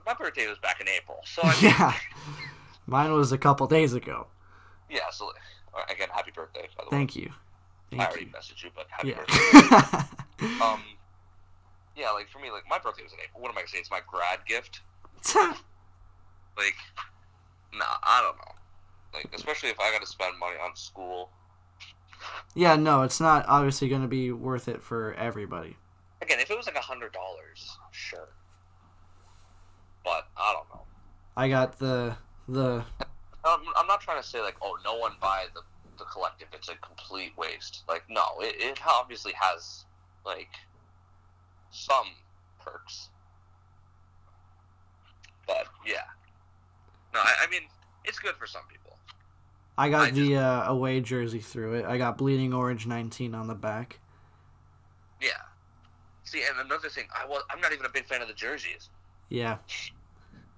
My 0.07 0.15
birthday 0.15 0.47
was 0.49 0.59
back 0.59 0.81
in 0.81 0.89
April, 0.89 1.19
so 1.25 1.43
I 1.43 1.53
mean, 1.63 1.63
yeah. 1.63 1.95
Mine 2.87 3.13
was 3.13 3.33
a 3.33 3.39
couple 3.39 3.67
days 3.67 3.95
ago. 3.95 4.27
yeah. 4.91 5.11
So 5.11 5.33
again, 5.91 6.09
happy 6.13 6.31
birthday. 6.35 6.69
By 6.77 6.85
the 6.85 6.91
way. 6.95 6.99
Thank 6.99 7.17
you. 7.17 7.31
way, 7.91 7.99
I 7.99 8.05
Thank 8.07 8.11
already 8.11 8.25
you. 8.27 8.33
messaged 8.33 8.63
you, 8.65 8.71
but 8.75 8.87
happy 8.91 9.09
Yeah. 9.09 9.17
birthday. 9.17 10.09
Um, 10.63 10.83
yeah, 11.97 12.11
like 12.11 12.29
for 12.29 12.39
me, 12.41 12.51
like 12.51 12.65
my 12.69 12.79
birthday 12.79 13.05
was 13.05 13.13
in 13.13 13.19
April. 13.21 13.41
What 13.41 13.51
am 13.51 13.57
I 13.57 13.61
gonna 13.63 13.69
say? 13.69 13.79
It's 13.79 13.91
my 13.91 14.01
grad 14.07 14.41
gift. 14.47 14.81
Like, 16.57 16.77
nah, 17.73 17.85
I 18.03 18.21
don't 18.23 18.37
know. 18.37 18.53
Like, 19.13 19.29
especially 19.35 19.71
if 19.71 19.81
I 19.81 19.91
got 19.91 20.01
to 20.03 20.07
spend 20.07 20.39
money 20.39 20.57
on 20.63 20.77
school. 20.77 21.31
yeah, 22.55 22.77
no, 22.77 23.03
it's 23.03 23.21
not 23.21 23.45
obviously 23.49 23.89
going 23.89 24.03
to 24.03 24.09
be 24.09 24.31
worth 24.33 24.69
it 24.69 24.81
for 24.83 25.15
everybody. 25.15 25.77
Again, 26.23 26.39
if 26.41 26.51
it 26.51 26.57
was 26.57 26.67
like 26.67 26.77
a 26.77 26.81
hundred 26.81 27.13
dollars, 27.13 27.77
sure. 27.91 28.29
But 30.05 30.29
I 30.37 30.53
don't 30.53 30.69
know. 30.69 30.83
I 31.37 31.49
got 31.49 31.79
the 31.79 32.17
the 32.49 32.85
Um, 33.45 33.63
I'm 33.77 33.87
not 33.87 34.01
trying 34.01 34.21
to 34.21 34.27
say 34.27 34.41
like, 34.41 34.57
oh, 34.63 34.77
no 34.85 34.97
one 34.97 35.13
buy 35.21 35.47
the 35.55 35.63
the 35.99 36.05
collective. 36.05 36.49
It's 36.53 36.69
a 36.69 36.75
complete 36.77 37.33
waste. 37.37 37.83
Like, 37.89 38.05
no, 38.09 38.23
it, 38.41 38.55
it 38.59 38.81
obviously 38.87 39.33
has 39.41 39.85
like 40.25 40.51
some 41.71 42.07
perks. 42.61 43.09
But 45.47 45.67
yeah, 45.87 46.05
no, 47.13 47.21
I, 47.21 47.35
I 47.47 47.51
mean 47.51 47.63
it's 48.05 48.19
good 48.19 48.35
for 48.37 48.47
some 48.47 48.63
people. 48.71 48.97
I 49.77 49.89
got 49.89 50.09
I 50.09 50.11
the 50.11 50.37
uh, 50.37 50.71
away 50.71 51.01
jersey 51.01 51.41
through 51.41 51.75
it. 51.75 51.85
I 51.85 51.99
got 51.99 52.17
bleeding 52.17 52.55
orange 52.55 52.87
19 52.87 53.35
on 53.35 53.49
the 53.49 53.55
back. 53.55 53.99
Yeah. 55.21 55.31
See, 56.25 56.43
and 56.49 56.65
another 56.65 56.89
thing, 56.89 57.05
I 57.15 57.27
was 57.27 57.43
I'm 57.51 57.61
not 57.61 57.73
even 57.73 57.85
a 57.87 57.91
big 57.91 58.07
fan 58.07 58.23
of 58.23 58.29
the 58.29 58.35
jerseys. 58.35 58.89
Yeah. 59.29 59.59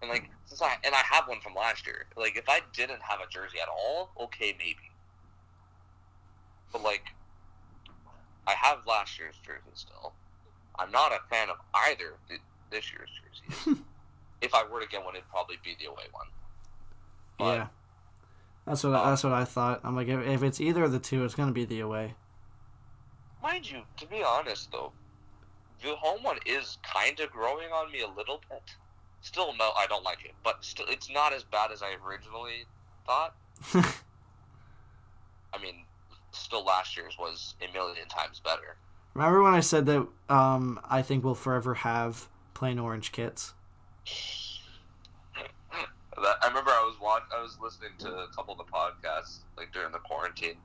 And 0.03 0.11
like 0.11 0.31
since 0.45 0.63
I 0.63 0.77
and 0.85 0.95
I 0.95 1.03
have 1.11 1.29
one 1.29 1.41
from 1.41 1.55
last 1.55 1.87
year. 1.87 2.07
Like 2.17 2.37
if 2.37 2.49
I 2.49 2.61
didn't 2.73 3.03
have 3.03 3.21
a 3.21 3.29
jersey 3.31 3.59
at 3.61 3.69
all, 3.69 4.11
okay 4.21 4.55
maybe. 4.59 4.91
But 6.73 6.83
like 6.83 7.05
I 8.47 8.53
have 8.53 8.79
last 8.87 9.19
year's 9.19 9.37
jersey 9.45 9.63
still. 9.75 10.13
I'm 10.79 10.91
not 10.91 11.13
a 11.13 11.21
fan 11.31 11.49
of 11.49 11.57
either 11.75 12.11
of 12.11 12.39
this 12.71 12.93
year's 12.93 13.11
jerseys. 13.23 13.79
if 14.43 14.55
I 14.55 14.65
were 14.65 14.81
to 14.81 14.89
get 14.89 15.05
one, 15.05 15.15
it'd 15.15 15.29
probably 15.29 15.57
be 15.65 15.77
the 15.79 15.87
away 15.87 16.05
one. 16.13 16.27
But 17.39 17.45
yeah. 17.45 17.67
That's 18.67 18.83
what 18.83 18.95
um, 18.95 19.07
that's 19.09 19.25
what 19.25 19.33
I 19.33 19.45
thought. 19.45 19.81
I'm 19.85 19.95
like, 19.95 20.09
if, 20.09 20.27
if 20.27 20.43
it's 20.43 20.61
either 20.61 20.85
of 20.85 20.93
the 20.93 20.99
two, 20.99 21.25
it's 21.25 21.35
gonna 21.35 21.53
be 21.53 21.65
the 21.65 21.81
away. 21.81 22.15
mind 23.43 23.71
you, 23.71 23.83
to 23.97 24.07
be 24.07 24.23
honest 24.23 24.73
though, 24.73 24.93
the 25.83 25.95
home 25.97 26.23
one 26.23 26.39
is 26.45 26.79
kind 26.83 27.19
of 27.21 27.31
growing 27.31 27.71
on 27.71 27.93
me 27.93 28.01
a 28.01 28.09
little 28.09 28.41
bit. 28.51 28.63
Still, 29.21 29.55
no, 29.59 29.73
I 29.77 29.87
don't 29.89 30.05
like 30.05 30.25
it, 30.25 30.35
but 30.45 30.65
still, 30.65 30.87
it's 30.89 31.11
not 31.11 31.33
as 31.33 31.43
bad 31.43 31.73
as 31.73 31.83
I 31.83 31.97
originally 32.07 32.65
thought. 33.07 33.35
I 33.75 35.63
mean, 35.63 35.85
still 36.33 36.65
last 36.65 36.97
year's 36.97 37.17
was 37.19 37.55
a 37.61 37.73
million 37.73 38.09
times 38.09 38.41
better. 38.41 38.77
Remember 39.15 39.43
when 39.43 39.55
I 39.55 39.61
said 39.61 39.87
that 39.87 40.07
um, 40.29 40.79
I 40.89 41.03
think 41.03 41.25
we'll 41.25 41.35
forever 41.35 41.75
have 41.75 42.29
plain 42.55 42.79
orange 42.79 43.13
kits? 43.13 43.55
That, 46.17 46.37
I 46.43 46.49
remember 46.49 46.71
I 46.71 46.81
was 46.81 46.99
watch, 46.99 47.25
I 47.37 47.43
was 47.43 47.59
listening 47.63 47.91
to 47.99 48.09
a 48.09 48.29
couple 48.35 48.55
of 48.55 48.59
the 48.59 48.65
podcasts 48.73 49.41
like 49.59 49.71
during 49.75 49.93
the 49.93 49.99
quarantine, 49.99 50.57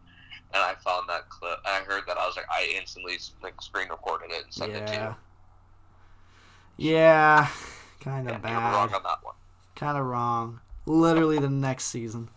and 0.54 0.64
I 0.64 0.76
found 0.76 1.10
that 1.10 1.28
clip. 1.28 1.60
And 1.66 1.76
I 1.76 1.86
heard 1.86 2.04
that 2.08 2.18
I 2.18 2.26
was 2.26 2.38
like, 2.38 2.46
I 2.50 2.74
instantly 2.78 3.18
like 3.44 3.62
screen 3.62 3.90
recorded 3.90 4.32
it 4.32 4.46
and 4.46 4.54
sent 4.54 4.72
it 4.72 4.88
to 4.88 4.94
you. 4.94 5.16
Yeah, 6.78 7.50
kind 8.02 8.28
Yeah, 8.28 8.36
of 8.36 8.44
you 8.44 8.50
were 8.50 8.62
wrong 8.62 8.88
bad. 8.90 8.96
on 8.98 9.04
that 9.04 9.24
one. 9.24 9.36
Kind 9.76 9.98
of 9.98 10.06
wrong. 10.06 10.60
Literally 10.86 11.40
the 11.40 11.50
next 11.50 11.86
season. 11.86 12.30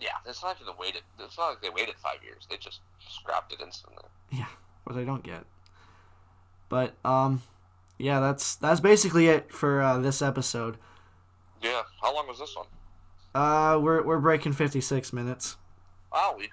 Yeah, 0.00 0.10
it's 0.26 0.42
not 0.42 0.56
even 0.56 0.66
the 0.66 0.80
waited. 0.80 1.02
It's 1.18 1.36
not 1.36 1.48
like 1.48 1.62
they 1.62 1.70
waited 1.70 1.96
five 1.96 2.22
years. 2.22 2.46
They 2.48 2.56
just 2.56 2.80
scrapped 3.08 3.52
it 3.52 3.60
instantly. 3.60 4.04
Yeah. 4.30 4.46
What 4.84 4.96
I 4.96 5.04
don't 5.04 5.24
get. 5.24 5.44
But 6.68 6.94
um, 7.04 7.42
yeah, 7.98 8.20
that's 8.20 8.54
that's 8.56 8.80
basically 8.80 9.26
it 9.28 9.52
for 9.52 9.82
uh, 9.82 9.98
this 9.98 10.22
episode. 10.22 10.76
Yeah. 11.62 11.82
How 12.00 12.14
long 12.14 12.28
was 12.28 12.38
this 12.38 12.54
one? 12.54 12.66
Uh, 13.34 13.78
we're 13.80 14.02
we're 14.02 14.20
breaking 14.20 14.52
56 14.52 15.12
minutes. 15.12 15.56
Wow, 16.12 16.36
we 16.38 16.48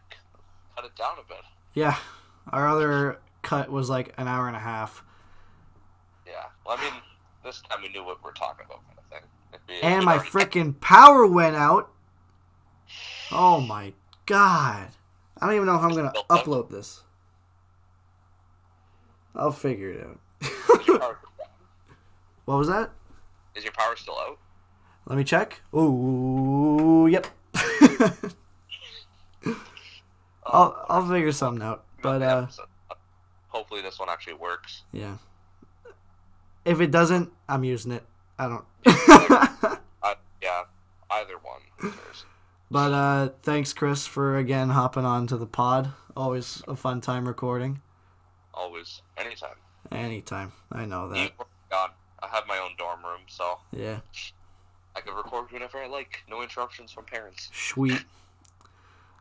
cut 0.76 0.86
it 0.86 0.96
down 0.96 1.18
a 1.20 1.28
bit. 1.28 1.42
Yeah, 1.74 1.98
our 2.52 2.68
other 2.68 3.20
cut 3.42 3.70
was 3.72 3.90
like 3.90 4.14
an 4.18 4.28
hour 4.28 4.48
and 4.48 4.56
a 4.56 4.60
half. 4.60 5.04
Yeah. 6.26 6.34
Well, 6.66 6.78
I 6.80 6.84
mean, 6.84 6.94
this 7.46 7.62
time 7.70 7.82
we 7.82 7.90
knew 7.90 8.04
what 8.04 8.22
we're 8.24 8.34
talking 8.34 8.66
about, 8.66 8.82
kind 8.88 9.00
of 9.00 9.06
thing. 9.10 9.22
We- 9.70 9.82
And 9.82 10.04
my 10.04 10.18
freaking 10.18 10.78
power 10.82 11.26
went 11.26 11.56
out. 11.56 11.92
Oh 13.32 13.62
my 13.62 13.94
god. 14.26 14.90
I 15.40 15.46
don't 15.46 15.56
even 15.56 15.66
know 15.68 15.78
how 15.78 15.88
I'm 15.90 15.96
gonna 15.96 16.12
upload 16.30 16.70
this. 16.70 17.04
I'll 19.36 19.52
figure 19.52 19.92
it 19.92 20.06
out. 20.06 20.20
Is 20.82 20.88
your 20.88 21.00
power- 21.00 21.20
What 22.46 22.58
was 22.58 22.68
that? 22.68 22.92
Is 23.56 23.64
your 23.64 23.74
power 23.74 23.96
still 23.96 24.18
out? 24.18 24.38
Let 25.08 25.18
me 25.18 25.24
check. 25.24 25.62
Ooh, 25.76 27.08
yep. 27.10 27.28
I'll 30.46 30.86
I'll 30.90 31.08
figure 31.08 31.32
something 31.32 31.64
out. 31.64 31.84
But 32.02 32.22
uh, 32.22 32.48
hopefully 33.48 33.82
this 33.82 34.00
one 34.00 34.10
actually 34.10 34.34
works. 34.36 34.84
yeah. 34.92 35.18
If 36.66 36.82
it 36.82 36.92
doesn't, 36.92 37.32
I'm 37.48 37.64
using 37.64 37.92
it. 37.92 38.04
I 38.38 38.48
don't. 38.50 38.66
I, 38.88 40.16
yeah, 40.42 40.64
either 41.12 41.36
one. 41.42 41.94
but 42.72 42.92
uh, 42.92 43.30
thanks, 43.44 43.72
Chris, 43.74 44.06
for 44.08 44.38
again 44.38 44.70
hopping 44.70 45.06
on 45.06 45.28
to 45.28 45.38
the 45.38 45.46
pod. 45.46 45.92
Always 46.18 46.64
a 46.68 46.76
fun 46.76 47.02
time 47.02 47.28
recording. 47.28 47.82
Always, 48.54 49.02
anytime. 49.18 49.56
Anytime. 49.92 50.52
I 50.72 50.86
know 50.86 51.10
that. 51.10 51.32
God, 51.70 51.92
I 52.22 52.28
have 52.28 52.48
my 52.48 52.58
own 52.58 52.72
dorm 52.78 53.04
room, 53.04 53.22
so 53.28 53.60
Yeah. 53.72 54.00
I 54.96 55.02
can 55.02 55.14
record 55.14 55.52
whenever 55.52 55.78
I 55.78 55.88
like. 55.88 56.24
No 56.30 56.42
interruptions 56.42 56.92
from 56.92 57.04
parents. 57.06 57.50
Sweet. 57.54 58.04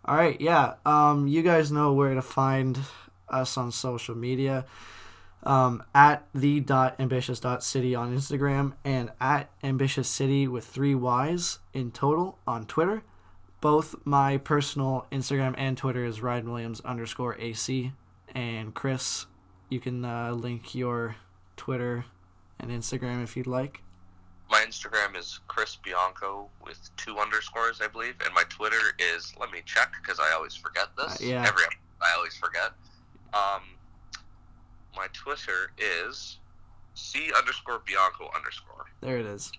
All 0.05 0.15
right, 0.17 0.41
yeah. 0.41 0.75
Um, 0.87 1.27
you 1.27 1.43
guys 1.43 1.73
know 1.73 1.93
where 1.93 2.15
to 2.15 2.23
find 2.23 2.79
us 3.29 3.57
on 3.57 3.73
social 3.73 4.15
media. 4.15 4.65
Um, 5.45 5.83
at 5.95 6.27
the 6.35 6.61
dot 6.61 6.97
ambitious 6.99 7.39
dot 7.39 7.63
city 7.63 7.95
on 7.95 8.17
Instagram 8.17 8.73
and 8.85 9.11
at 9.21 9.51
ambitious 9.63 10.09
city 10.09 10.49
with 10.49 10.65
three 10.65 10.95
Y's 10.95 11.59
in 11.73 11.91
total 11.91 12.39
on 12.47 12.67
Twitter. 12.67 13.03
Both 13.61 13.95
my 14.05 14.39
personal 14.39 15.07
Instagram 15.13 15.55
and 15.57 15.77
Twitter 15.77 16.05
is 16.05 16.23
Ryan 16.23 16.51
Williams 16.51 16.81
underscore 16.81 17.37
AC. 17.39 17.93
And 18.35 18.75
Chris, 18.75 19.27
you 19.69 19.81
can 19.81 20.05
uh, 20.05 20.33
link 20.33 20.75
your 20.75 21.17
Twitter 21.57 22.05
and 22.59 22.71
Instagram 22.71 23.23
if 23.23 23.37
you'd 23.37 23.47
like. 23.47 23.83
My 24.51 24.65
Instagram 24.67 25.17
is 25.17 25.41
Chris 25.49 25.77
Bianco 25.77 26.49
with 26.65 26.91
two 26.97 27.19
underscores, 27.19 27.81
I 27.81 27.89
believe, 27.89 28.15
and 28.25 28.33
my 28.35 28.45
Twitter 28.49 28.95
is. 28.99 29.33
Let 29.41 29.51
me 29.51 29.63
check 29.65 29.93
because 30.03 30.21
I 30.21 30.33
always 30.35 30.55
forget 30.55 30.89
this. 30.97 31.21
Uh, 31.21 31.25
yeah. 31.27 31.45
Every 31.47 31.65
I 32.01 32.15
always 32.17 32.37
forget. 32.37 32.73
Um, 33.33 33.63
my 34.97 35.07
Twitter 35.13 35.73
is 35.79 36.39
C 36.95 37.31
underscore 37.37 37.81
Bianco 37.87 38.31
underscore, 38.37 38.87
There 39.01 39.19
it 39.19 39.27
is. 39.27 39.51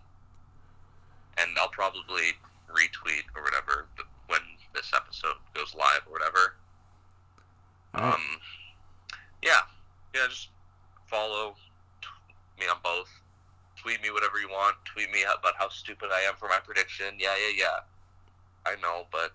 and 1.38 1.50
I'll 1.60 1.68
probably 1.70 2.34
retweet 2.70 3.24
or 3.36 3.44
whatever 3.44 3.88
when 4.28 4.40
this 4.74 4.92
episode 4.96 5.36
goes 5.54 5.74
live 5.76 6.02
or 6.08 6.12
whatever. 6.14 6.56
Right. 7.94 8.14
Um, 8.14 8.22
yeah, 9.44 9.62
yeah, 10.14 10.28
just 10.30 10.50
follow 11.08 11.56
t- 12.02 12.08
me 12.60 12.68
on 12.70 12.78
both. 12.84 13.10
Tweet 13.78 14.02
me 14.02 14.10
whatever 14.12 14.40
you 14.40 14.50
want. 14.50 14.76
Tweet 14.86 15.12
me 15.12 15.24
about 15.24 15.54
how 15.58 15.70
stupid 15.70 16.10
I 16.12 16.22
am 16.22 16.36
for 16.38 16.48
my 16.50 16.58
prediction. 16.64 17.06
Yeah, 17.20 17.36
yeah, 17.38 17.54
yeah. 17.58 17.80
I 18.66 18.76
know, 18.82 19.06
but 19.12 19.32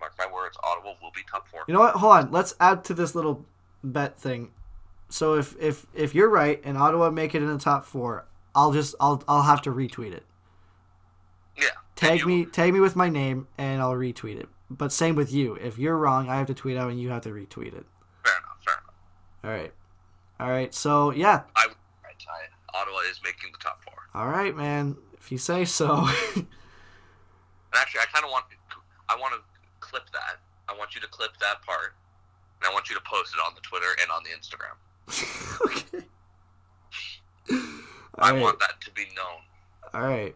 mark 0.00 0.12
my 0.18 0.26
words, 0.32 0.56
Ottawa 0.62 0.94
will 1.02 1.10
be 1.14 1.22
top 1.30 1.48
four. 1.48 1.62
You 1.66 1.74
know 1.74 1.80
what? 1.80 1.94
Hold 1.94 2.12
on. 2.12 2.30
Let's 2.30 2.54
add 2.60 2.84
to 2.84 2.94
this 2.94 3.14
little 3.14 3.44
bet 3.82 4.18
thing. 4.18 4.50
So 5.08 5.34
if 5.34 5.56
if 5.60 5.86
if 5.94 6.14
you're 6.14 6.28
right 6.28 6.60
and 6.64 6.76
Ottawa 6.76 7.10
make 7.10 7.34
it 7.34 7.42
in 7.42 7.48
the 7.48 7.58
top 7.58 7.84
four, 7.84 8.26
I'll 8.54 8.72
just 8.72 8.94
I'll 9.00 9.22
I'll 9.28 9.42
have 9.42 9.62
to 9.62 9.70
retweet 9.70 10.12
it. 10.12 10.24
Yeah. 11.56 11.68
Tag 11.96 12.26
me 12.26 12.44
tag 12.44 12.72
me 12.72 12.80
with 12.80 12.96
my 12.96 13.08
name 13.08 13.48
and 13.56 13.80
I'll 13.80 13.94
retweet 13.94 14.38
it. 14.38 14.48
But 14.70 14.92
same 14.92 15.14
with 15.14 15.32
you. 15.32 15.54
If 15.54 15.78
you're 15.78 15.96
wrong, 15.96 16.28
I 16.28 16.36
have 16.36 16.46
to 16.48 16.54
tweet 16.54 16.76
out 16.76 16.90
and 16.90 17.00
you 17.00 17.08
have 17.10 17.22
to 17.22 17.30
retweet 17.30 17.74
it. 17.74 17.86
Fair 18.24 18.36
enough. 18.36 18.58
Fair 18.64 18.74
enough. 18.74 19.44
All 19.44 19.50
right. 19.50 19.72
All 20.40 20.50
right. 20.50 20.74
So 20.74 21.10
yeah. 21.10 21.42
I 21.56 21.66
would 21.66 21.76
right, 22.04 22.14
I, 22.28 22.78
Ottawa 22.78 22.98
is 23.10 23.20
making 23.24 23.50
the 23.52 23.58
top 23.58 23.82
four. 23.82 23.94
All 24.14 24.28
right, 24.28 24.54
man. 24.54 24.96
If 25.14 25.32
you 25.32 25.38
say 25.38 25.64
so. 25.64 26.08
And 27.72 27.80
actually, 27.80 28.00
I 28.00 28.08
kind 28.08 28.24
of 28.24 28.30
want 28.30 28.46
I 29.08 29.16
want 29.16 29.34
to 29.36 29.40
clip 29.80 30.08
that. 30.12 30.40
I 30.68 30.76
want 30.76 30.94
you 30.94 31.00
to 31.00 31.08
clip 31.08 31.36
that 31.40 31.60
part, 31.62 31.96
and 32.60 32.68
I 32.68 32.72
want 32.72 32.88
you 32.88 32.96
to 32.96 33.04
post 33.04 33.34
it 33.36 33.40
on 33.44 33.52
the 33.54 33.60
Twitter 33.60 33.92
and 34.00 34.10
on 34.10 34.22
the 34.24 34.30
Instagram. 34.30 34.76
okay. 35.64 36.04
I 38.18 38.32
right. 38.32 38.40
want 38.40 38.58
that 38.60 38.80
to 38.82 38.90
be 38.92 39.04
known. 39.16 39.42
All 39.94 40.02
right. 40.02 40.34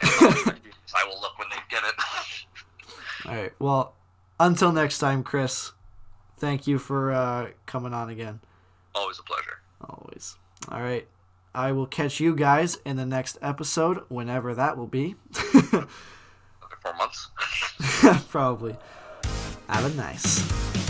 I 0.02 1.04
will 1.06 1.20
look 1.20 1.38
when 1.38 1.48
they 1.50 1.56
get 1.70 1.82
it. 1.84 1.94
All 3.26 3.34
right. 3.34 3.52
Well, 3.58 3.94
until 4.38 4.72
next 4.72 4.98
time, 4.98 5.22
Chris. 5.22 5.72
Thank 6.36 6.66
you 6.66 6.78
for 6.78 7.12
uh, 7.12 7.48
coming 7.66 7.94
on 7.94 8.10
again. 8.10 8.40
Always 8.94 9.18
a 9.18 9.22
pleasure. 9.22 9.60
Always. 9.80 10.36
All 10.68 10.80
right. 10.80 11.06
I 11.54 11.72
will 11.72 11.86
catch 11.86 12.18
you 12.18 12.34
guys 12.34 12.78
in 12.84 12.96
the 12.96 13.06
next 13.06 13.38
episode, 13.42 14.02
whenever 14.08 14.54
that 14.54 14.76
will 14.76 14.86
be. 14.86 15.14
Another 15.52 15.86
four 16.80 16.94
months. 16.94 17.28
Probably. 18.28 18.76
Have 19.68 19.84
a 19.84 19.96
nice. 19.96 20.81